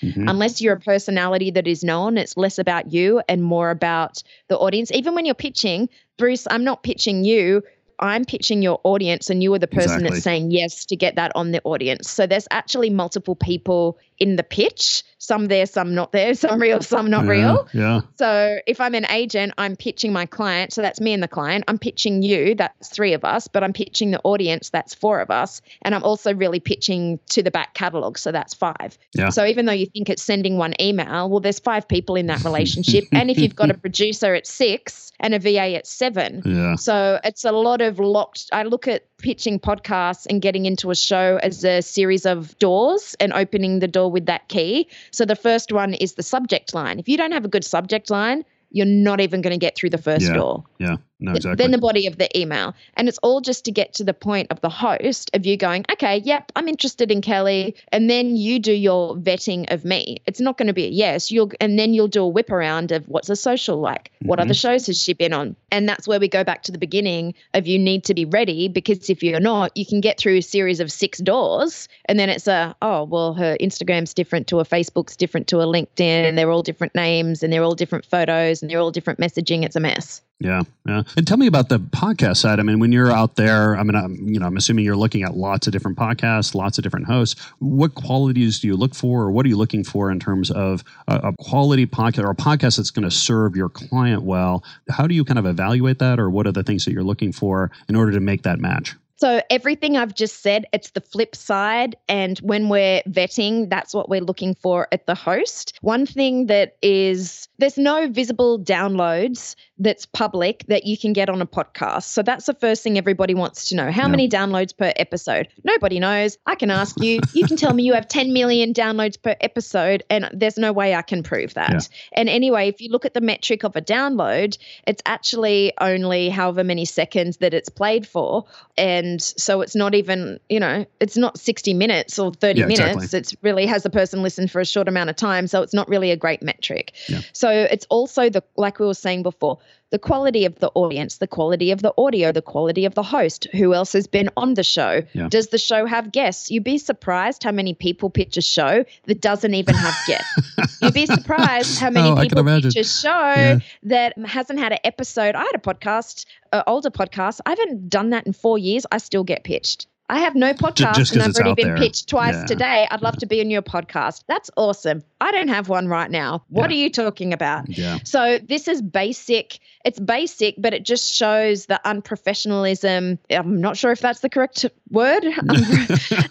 Mhm. 0.02 0.30
Unless 0.30 0.62
you're 0.62 0.76
a 0.76 0.80
personality 0.80 1.50
that 1.52 1.66
is 1.68 1.84
known, 1.84 2.18
it's 2.20 2.38
less 2.38 2.60
about 2.60 2.94
you 2.94 3.22
and 3.28 3.42
more 3.42 3.72
about 3.72 4.22
the 4.50 4.58
audience. 4.58 4.92
Even 4.92 5.16
when 5.16 5.26
you're 5.26 5.34
pitching, 5.34 5.90
Bruce, 6.20 6.46
I'm 6.48 6.64
not 6.64 6.84
pitching 6.84 7.26
you. 7.26 7.64
I'm 8.04 8.26
pitching 8.26 8.62
your 8.62 8.82
audience, 8.84 9.30
and 9.30 9.42
you 9.42 9.54
are 9.54 9.60
the 9.60 9.66
person 9.68 9.84
Exactly. 10.02 10.10
that's 10.10 10.24
saying 10.24 10.52
yes 10.52 10.86
to 10.86 10.96
get 10.98 11.16
that 11.16 11.32
on 11.36 11.52
the 11.52 11.62
audience. 11.64 12.10
So 12.10 12.28
there's 12.28 12.48
actually 12.52 12.90
multiple 12.90 13.36
people 13.36 13.98
in 14.20 14.36
the 14.36 14.44
pitch. 14.44 15.04
Some 15.18 15.46
there, 15.48 15.66
some 15.66 15.96
not 15.96 16.12
there. 16.12 16.34
Some 16.44 16.60
real, 16.62 16.82
some 16.82 17.10
not 17.10 17.24
yeah, 17.24 17.32
real. 17.32 17.70
yeah 17.74 18.02
So 18.18 18.60
if 18.68 18.82
I'm 18.82 18.94
an 18.94 19.06
agent, 19.10 19.54
I'm 19.58 19.78
pitching 19.78 20.12
my 20.12 20.26
client. 20.26 20.74
So 20.74 20.82
that's 20.82 21.00
me 21.00 21.14
and 21.14 21.24
the 21.24 21.30
client. 21.30 21.64
I'm 21.70 21.80
pitching 21.80 22.22
you. 22.22 22.56
That's 22.56 22.90
three 22.90 23.14
of 23.14 23.24
us. 23.24 23.48
But 23.48 23.64
I'm 23.64 23.72
pitching 23.72 24.12
the 24.12 24.20
audience. 24.26 24.70
That's 24.70 24.94
four 24.94 25.22
of 25.22 25.32
us. 25.32 25.62
And 25.84 25.96
I'm 25.96 26.04
also 26.04 26.34
really 26.34 26.60
pitching 26.60 27.20
to 27.30 27.42
the 27.42 27.52
back 27.52 27.74
catalog. 27.74 28.18
So 28.18 28.34
that's 28.34 28.54
five. 28.54 28.98
Yeah. 29.14 29.30
So 29.30 29.46
even 29.46 29.66
though 29.66 29.72
you 29.72 29.86
think 29.86 30.10
it's 30.10 30.22
sending 30.24 30.58
one 30.58 30.74
email, 30.82 31.30
well, 31.30 31.40
there's 31.40 31.60
five 31.60 31.88
people 31.88 32.16
in 32.18 32.28
that 32.28 32.44
relationship. 32.50 33.06
and 33.14 33.32
if 33.32 33.38
you've 33.38 33.56
got 33.56 33.72
a 33.72 33.76
producer 33.78 34.36
at 34.36 34.46
six 34.46 35.14
and 35.22 35.34
a 35.34 35.40
VA 35.40 35.76
at 35.76 35.88
seven, 35.88 36.42
yeah 36.46 36.76
so 36.76 37.20
it's 37.24 37.46
a 37.46 37.52
lot 37.52 37.80
of 37.82 37.93
locked. 38.00 38.50
I 38.52 38.64
look 38.64 38.88
at 38.88 39.06
pitching 39.18 39.60
podcasts 39.60 40.26
and 40.30 40.42
getting 40.42 40.66
into 40.66 40.92
a 40.92 40.96
show 40.96 41.40
as 41.44 41.64
a 41.64 41.82
series 41.82 42.26
of 42.26 42.58
doors 42.60 43.16
and 43.20 43.34
opening 43.34 43.80
the 43.80 43.88
door 43.88 44.12
with 44.12 44.26
that 44.26 44.48
key. 44.50 44.88
So 45.12 45.26
the 45.26 45.36
first 45.36 45.72
one 45.72 45.94
is 45.94 46.14
the 46.14 46.24
subject 46.24 46.74
line. 46.74 47.00
If 47.00 47.08
you 47.08 47.18
don't 47.18 47.32
have 47.32 47.46
a 47.46 47.50
good 47.50 47.64
subject 47.66 48.10
line, 48.10 48.44
you're 48.72 48.86
not 48.86 49.22
even 49.22 49.42
going 49.42 49.52
to 49.52 49.58
get 49.58 49.78
through 49.78 49.92
the 49.92 49.98
first 49.98 50.26
Yeah. 50.26 50.34
door. 50.34 50.64
Yeah, 50.80 50.98
no, 51.24 51.32
exactly. 51.34 51.64
Then 51.64 51.72
the 51.72 51.78
body 51.78 52.06
of 52.06 52.18
the 52.18 52.38
email. 52.38 52.76
And 52.96 53.08
it's 53.08 53.18
all 53.20 53.40
just 53.40 53.64
to 53.66 53.72
get 53.72 53.94
to 53.94 54.04
the 54.04 54.14
point 54.14 54.52
of 54.52 54.60
the 54.60 54.70
host 54.70 55.32
of 55.34 55.46
you 55.46 55.56
going, 55.56 55.86
okay, 55.94 56.18
yep, 56.18 56.52
I'm 56.56 56.68
interested 56.68 57.12
in 57.12 57.22
Kelly. 57.22 57.76
And 57.94 58.10
then 58.10 58.36
you 58.36 58.60
do 58.60 58.74
your 58.74 59.16
vetting 59.16 59.72
of 59.72 59.86
me. 59.86 60.18
It's 60.28 60.42
not 60.42 60.58
going 60.58 60.68
to 60.68 60.74
be 60.74 60.86
a 60.86 60.90
yes. 60.90 61.32
You'll 61.32 61.52
and 61.62 61.80
then 61.80 61.94
you'll 61.94 62.10
do 62.10 62.24
a 62.24 62.28
whip 62.28 62.52
around 62.52 62.92
of 62.92 63.08
what's 63.08 63.30
a 63.30 63.36
social 63.38 63.78
like? 63.80 64.12
What 64.22 64.38
Mm-hmm. 64.38 64.48
other 64.48 64.54
shows 64.54 64.88
has 64.88 65.02
she 65.02 65.14
been 65.14 65.32
on? 65.32 65.56
And 65.72 65.88
that's 65.88 66.08
where 66.08 66.20
we 66.20 66.28
go 66.28 66.44
back 66.44 66.64
to 66.64 66.72
the 66.74 66.78
beginning 66.78 67.34
of 67.54 67.68
you 67.68 67.80
need 67.80 68.04
to 68.06 68.14
be 68.14 68.26
ready 68.26 68.68
because 68.68 69.10
if 69.10 69.24
you're 69.24 69.40
not, 69.40 69.76
you 69.78 69.86
can 69.86 70.02
get 70.02 70.18
through 70.18 70.38
a 70.38 70.42
series 70.42 70.80
of 70.82 70.92
six 70.92 71.20
doors 71.20 71.88
and 72.06 72.20
then 72.20 72.30
it's 72.30 72.48
a, 72.48 72.76
oh, 72.82 73.06
well, 73.06 73.34
her 73.34 73.56
Instagram's 73.62 74.14
different 74.14 74.48
to 74.48 74.60
a 74.60 74.66
Facebook's 74.66 75.16
different 75.16 75.48
to 75.48 75.62
a 75.62 75.66
LinkedIn 75.66 76.28
and 76.28 76.38
they're 76.38 76.52
all 76.52 76.64
different 76.64 76.94
names 76.96 77.44
and 77.44 77.54
they're 77.54 77.64
all 77.64 77.76
different 77.76 78.06
photos 78.06 78.62
and 78.62 78.70
they're 78.70 78.80
all 78.80 78.92
different 78.92 79.20
messaging. 79.20 79.64
It's 79.64 79.76
a 79.78 79.80
mess. 79.80 80.22
Yeah, 80.40 80.64
yeah. 80.86 81.04
And 81.16 81.26
tell 81.26 81.38
me 81.38 81.48
about 81.48 81.70
the 81.70 81.80
podcast 81.80 82.38
side. 82.38 82.60
I 82.60 82.64
mean, 82.64 82.80
when 82.80 82.92
you're 82.92 83.12
out 83.12 83.36
there, 83.36 83.78
I 83.78 83.84
mean, 83.84 83.96
I'm, 83.96 84.16
you 84.28 84.40
know, 84.40 84.48
I'm 84.48 84.58
assuming 84.58 84.84
you're 84.84 84.98
looking 84.98 85.24
at 85.24 85.38
lots 85.38 85.68
of 85.68 85.74
different 85.74 85.98
podcasts, 85.98 86.54
lots 86.54 86.78
of 86.78 86.84
different 86.84 87.06
hosts. 87.06 87.40
What 87.60 87.96
qualities 87.96 88.60
do 88.60 88.68
you 88.68 88.76
look 88.76 88.94
for, 88.94 89.22
or 89.22 89.32
what 89.32 89.46
are 89.46 89.50
you 89.50 89.56
looking 89.56 89.86
for 89.86 90.12
in 90.12 90.20
terms 90.20 90.52
of 90.52 90.84
a, 91.08 91.16
a 91.30 91.34
quality 91.40 91.86
podcast 91.86 92.26
or 92.26 92.32
a 92.32 92.36
podcast 92.36 92.76
that's 92.76 92.92
going 92.92 93.08
to 93.08 93.12
serve 93.12 93.56
your 93.56 93.70
client 93.70 94.24
well? 94.24 94.66
How 94.90 95.08
do 95.08 95.16
you 95.16 95.24
kind 95.24 95.40
of 95.40 95.46
evaluate 95.46 96.00
that, 96.00 96.20
or 96.20 96.30
what 96.30 96.46
are 96.46 96.52
the 96.52 96.64
things 96.64 96.84
that 96.86 96.92
you're 96.92 97.04
looking 97.04 97.32
for 97.32 97.72
in 97.88 97.96
order 97.96 98.12
to 98.12 98.20
make 98.20 98.44
that 98.44 98.60
match? 98.60 98.96
So 99.16 99.42
everything 99.50 99.96
I've 99.96 100.14
just 100.14 100.42
said, 100.42 100.66
it's 100.74 100.90
the 100.90 101.00
flip 101.00 101.34
side. 101.34 101.96
And 102.10 102.40
when 102.40 102.68
we're 102.68 103.02
vetting, 103.04 103.70
that's 103.70 103.94
what 103.94 104.10
we're 104.10 104.20
looking 104.20 104.54
for 104.54 104.90
at 104.92 105.06
the 105.06 105.16
host. 105.16 105.78
One 105.80 106.06
thing 106.06 106.48
that 106.48 106.76
is 106.82 107.48
there's 107.58 107.78
no 107.78 108.10
visible 108.10 108.60
downloads 108.60 109.56
that's 109.84 110.06
public 110.06 110.64
that 110.70 110.86
you 110.86 110.98
can 110.98 111.14
get 111.14 111.30
on 111.30 111.42
a 111.42 111.46
podcast. 111.46 112.04
So 112.04 112.24
that's 112.24 112.46
the 112.46 112.54
first 112.54 112.82
thing 112.84 112.98
everybody 112.98 113.34
wants 113.34 113.70
to 113.70 113.76
know. 113.76 113.92
How 113.92 114.04
Yeah. 114.04 114.08
many 114.08 114.30
downloads 114.30 114.76
per 114.76 114.94
episode? 114.96 115.48
Nobody 115.64 116.00
knows. 116.00 116.38
I 116.46 116.56
can 116.56 116.72
ask 116.72 117.00
you. 117.02 117.20
You 117.34 117.46
can 117.48 117.58
tell 117.58 117.74
me 117.74 117.84
you 117.84 117.94
have 117.94 118.08
10 118.08 118.32
million 118.32 118.74
downloads 118.74 119.22
per 119.22 119.36
episode, 119.42 120.04
and 120.10 120.30
there's 120.34 120.58
no 120.58 120.72
way 120.72 120.94
I 120.96 121.02
can 121.02 121.24
prove 121.24 121.56
that. 121.56 121.72
Yeah. 121.72 121.80
And 122.14 122.30
anyway, 122.30 122.68
if 122.70 122.80
you 122.80 122.90
look 122.90 123.06
at 123.06 123.14
the 123.14 123.22
metric 123.22 123.64
of 123.64 123.76
a 123.76 123.82
download, 123.82 124.58
it's 124.88 125.02
actually 125.06 125.74
only 125.82 126.30
however 126.30 126.64
many 126.64 126.86
seconds 126.86 127.38
that 127.38 127.54
it's 127.54 127.70
played 127.70 128.08
for. 128.08 128.46
And 128.78 129.22
so 129.22 129.62
it's 129.62 129.76
not 129.76 129.96
even, 129.96 130.40
you 130.48 130.60
know, 130.60 130.86
it's 131.00 131.18
not 131.18 131.38
60 131.40 131.74
minutes 131.74 132.18
or 132.20 132.32
30 132.34 132.60
Yeah, 132.62 132.66
minutes. 132.68 132.96
exactly. 133.04 133.20
It's 133.20 133.36
really 133.42 133.66
has 133.66 133.84
the 133.84 133.90
person 133.90 134.22
listened 134.24 134.52
for 134.52 134.62
a 134.62 134.66
short 134.66 134.88
amount 134.88 135.10
of 135.10 135.16
time. 135.16 135.48
So 135.48 135.62
it's 135.62 135.74
not 135.74 135.90
really 135.90 136.12
a 136.12 136.18
great 136.18 136.42
metric. 136.44 136.94
So 137.34 137.50
it's 137.50 137.86
also 137.90 138.30
the, 138.30 138.44
like 138.56 138.80
we 138.80 138.86
were 138.86 138.94
saying 138.94 139.24
before, 139.24 139.58
the 139.92 140.00
quality 140.00 140.46
of 140.46 140.58
the 140.60 140.72
audience, 140.74 141.18
the 141.18 141.28
quality 141.28 141.70
of 141.72 141.82
the 141.84 141.94
audio, 141.98 142.32
the 142.32 142.42
quality 142.42 142.86
of 142.86 142.96
the 142.96 143.04
host, 143.04 143.48
who 143.52 143.74
else 143.74 143.94
has 143.94 144.08
been 144.08 144.30
on 144.36 144.56
the 144.56 144.64
show. 144.64 145.04
Yeah. 145.14 145.28
Does 145.30 145.50
the 145.50 145.58
show 145.60 145.86
have 145.86 146.12
guests? 146.12 146.50
You'd 146.50 146.64
be 146.64 146.80
surprised 146.80 147.44
how 147.44 147.52
many 147.52 147.74
people 147.76 148.10
pitch 148.10 148.36
a 148.38 148.42
show 148.42 148.86
that 149.06 149.22
doesn't 149.22 149.54
even 149.54 149.76
have 149.76 149.96
guests. 150.08 150.80
You'd 150.82 150.94
be 150.96 151.06
surprised 151.06 151.80
how 151.80 151.92
many 151.92 152.10
Oh, 152.10 152.16
people 152.16 152.44
pitch 152.44 152.76
a 152.76 152.84
show 152.84 153.10
Yeah. 153.10 153.60
that 153.84 154.18
hasn't 154.26 154.58
had 154.60 154.72
an 154.72 154.80
episode. 154.84 155.36
I 155.36 155.44
had 155.44 155.56
a 155.56 155.60
podcast, 155.60 156.26
an 156.52 156.64
older 156.66 156.90
podcast. 156.90 157.40
I 157.46 157.52
haven't 157.52 157.90
done 157.90 158.10
that 158.10 158.26
in 158.26 158.34
four 158.34 158.58
years. 158.58 158.86
I 158.92 158.98
still 158.98 159.24
get 159.24 159.44
pitched. 159.44 159.88
I 160.14 160.20
have 160.20 160.36
no 160.36 160.54
podcast 160.54 160.96
just 160.96 161.14
and 161.14 161.24
I've 161.24 161.34
already 161.36 161.56
been 161.56 161.70
there. 161.70 161.78
pitched 161.78 162.08
twice 162.08 162.36
Yeah. 162.36 162.46
today. 162.46 162.88
I'd 162.92 163.02
love 163.02 163.18
to 163.18 163.26
be 163.26 163.42
on 163.42 163.50
your 163.50 163.64
podcast. 163.64 164.24
That's 164.28 164.52
awesome. 164.56 165.02
I 165.20 165.32
don't 165.32 165.48
have 165.48 165.70
one 165.70 165.88
right 165.88 166.12
now. 166.12 166.44
What 166.50 166.70
Yeah. 166.70 166.76
are 166.76 166.80
you 166.80 166.90
talking 166.92 167.34
about? 167.34 167.76
Yeah, 167.76 167.98
So 168.04 168.38
this 168.38 168.68
is 168.68 168.82
basic. 168.84 169.58
It's 169.84 170.00
basic, 170.00 170.54
but 170.60 170.72
it 170.74 170.84
just 170.86 171.12
shows 171.14 171.66
the 171.66 171.82
unprofessionalism. 171.84 173.18
I'm 173.32 173.60
not 173.60 173.76
sure 173.76 173.92
if 173.92 174.02
that's 174.02 174.20
the 174.20 174.30
correct 174.30 174.66
word. 174.92 175.24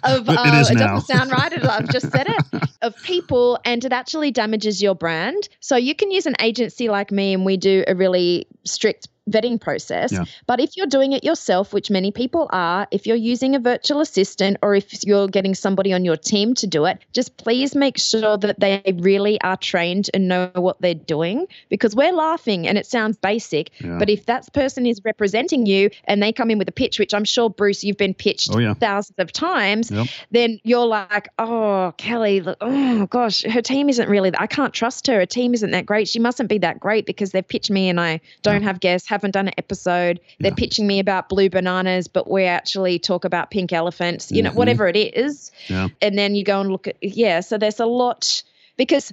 of 0.04 0.28
uh, 0.28 0.32
it 0.44 0.70
it 0.70 0.78
doesn't 0.78 1.00
sound 1.02 1.30
right. 1.32 1.52
I've 1.52 1.88
just 1.90 2.10
said 2.12 2.28
it. 2.28 2.62
Of 2.82 3.00
people, 3.04 3.60
and 3.64 3.84
it 3.84 3.92
actually 3.92 4.32
damages 4.32 4.82
your 4.82 4.96
brand. 4.96 5.48
So 5.60 5.76
you 5.76 5.94
can 5.94 6.10
use 6.10 6.26
an 6.26 6.34
agency 6.40 6.88
like 6.88 7.12
me, 7.12 7.32
and 7.32 7.44
we 7.44 7.56
do 7.56 7.84
a 7.86 7.94
really 7.94 8.48
strict 8.64 9.06
vetting 9.30 9.60
process. 9.60 10.12
Yeah. 10.12 10.24
But 10.46 10.60
if 10.60 10.76
you're 10.76 10.86
doing 10.86 11.12
it 11.12 11.24
yourself, 11.24 11.72
which 11.72 11.90
many 11.90 12.10
people 12.10 12.48
are, 12.52 12.88
if 12.90 13.06
you're 13.06 13.16
using 13.16 13.54
a 13.54 13.60
virtual 13.60 14.00
assistant 14.00 14.56
or 14.62 14.74
if 14.74 15.04
you're 15.04 15.28
getting 15.28 15.54
somebody 15.54 15.92
on 15.92 16.04
your 16.04 16.16
team 16.16 16.54
to 16.54 16.66
do 16.66 16.84
it, 16.86 16.98
just 17.12 17.36
please 17.36 17.74
make 17.74 17.98
sure 17.98 18.36
that 18.38 18.58
they 18.58 18.82
really 18.98 19.40
are 19.42 19.56
trained 19.56 20.10
and 20.12 20.28
know 20.28 20.50
what 20.54 20.80
they're 20.80 20.94
doing 20.94 21.46
because 21.68 21.94
we're 21.94 22.12
laughing 22.12 22.66
and 22.66 22.76
it 22.78 22.86
sounds 22.86 23.16
basic. 23.16 23.70
Yeah. 23.80 23.98
But 23.98 24.10
if 24.10 24.26
that 24.26 24.52
person 24.52 24.86
is 24.86 25.00
representing 25.04 25.66
you 25.66 25.90
and 26.04 26.22
they 26.22 26.32
come 26.32 26.50
in 26.50 26.58
with 26.58 26.68
a 26.68 26.72
pitch, 26.72 26.98
which 26.98 27.14
I'm 27.14 27.24
sure, 27.24 27.48
Bruce, 27.48 27.84
you've 27.84 27.96
been 27.96 28.14
pitched 28.14 28.50
Oh, 28.52 28.58
yeah. 28.58 28.74
thousands 28.74 29.18
of 29.18 29.30
times, 29.32 29.90
Yep. 29.90 30.06
then 30.32 30.58
you're 30.64 30.86
like, 30.86 31.28
oh, 31.38 31.94
Kelly, 31.96 32.42
oh 32.60 33.06
gosh, 33.06 33.42
her 33.44 33.62
team 33.62 33.88
isn't 33.88 34.08
really, 34.08 34.32
I 34.36 34.46
can't 34.48 34.74
trust 34.74 35.06
her. 35.06 35.14
Her 35.20 35.26
team 35.26 35.54
isn't 35.54 35.70
that 35.70 35.86
great. 35.86 36.08
She 36.08 36.18
mustn't 36.18 36.48
be 36.48 36.58
that 36.58 36.80
great 36.80 37.06
because 37.06 37.30
they've 37.30 37.46
pitched 37.46 37.70
me 37.70 37.88
and 37.88 38.00
I 38.00 38.20
don't 38.42 38.62
have 38.62 38.80
guests, 38.80 39.08
haven't 39.12 39.32
done 39.32 39.48
an 39.48 39.54
episode. 39.58 40.20
They're 40.40 40.54
pitching 40.54 40.86
me 40.86 40.98
about 40.98 41.28
blue 41.28 41.50
bananas, 41.50 42.08
but 42.08 42.30
we 42.30 42.44
actually 42.44 42.98
talk 42.98 43.24
about 43.26 43.50
pink 43.50 43.70
elephants, 43.72 44.32
you 44.32 44.42
know, 44.42 44.50
Mhm. 44.50 44.54
whatever 44.54 44.88
it 44.88 44.96
is. 44.96 45.52
Yeah. 45.68 45.88
And 46.00 46.18
then 46.18 46.34
you 46.34 46.44
go 46.44 46.60
and 46.62 46.70
look 46.72 46.88
at, 46.88 46.96
yeah, 47.02 47.40
so 47.40 47.58
there's 47.58 47.78
a 47.80 47.86
lot 47.86 48.42
because. 48.76 49.12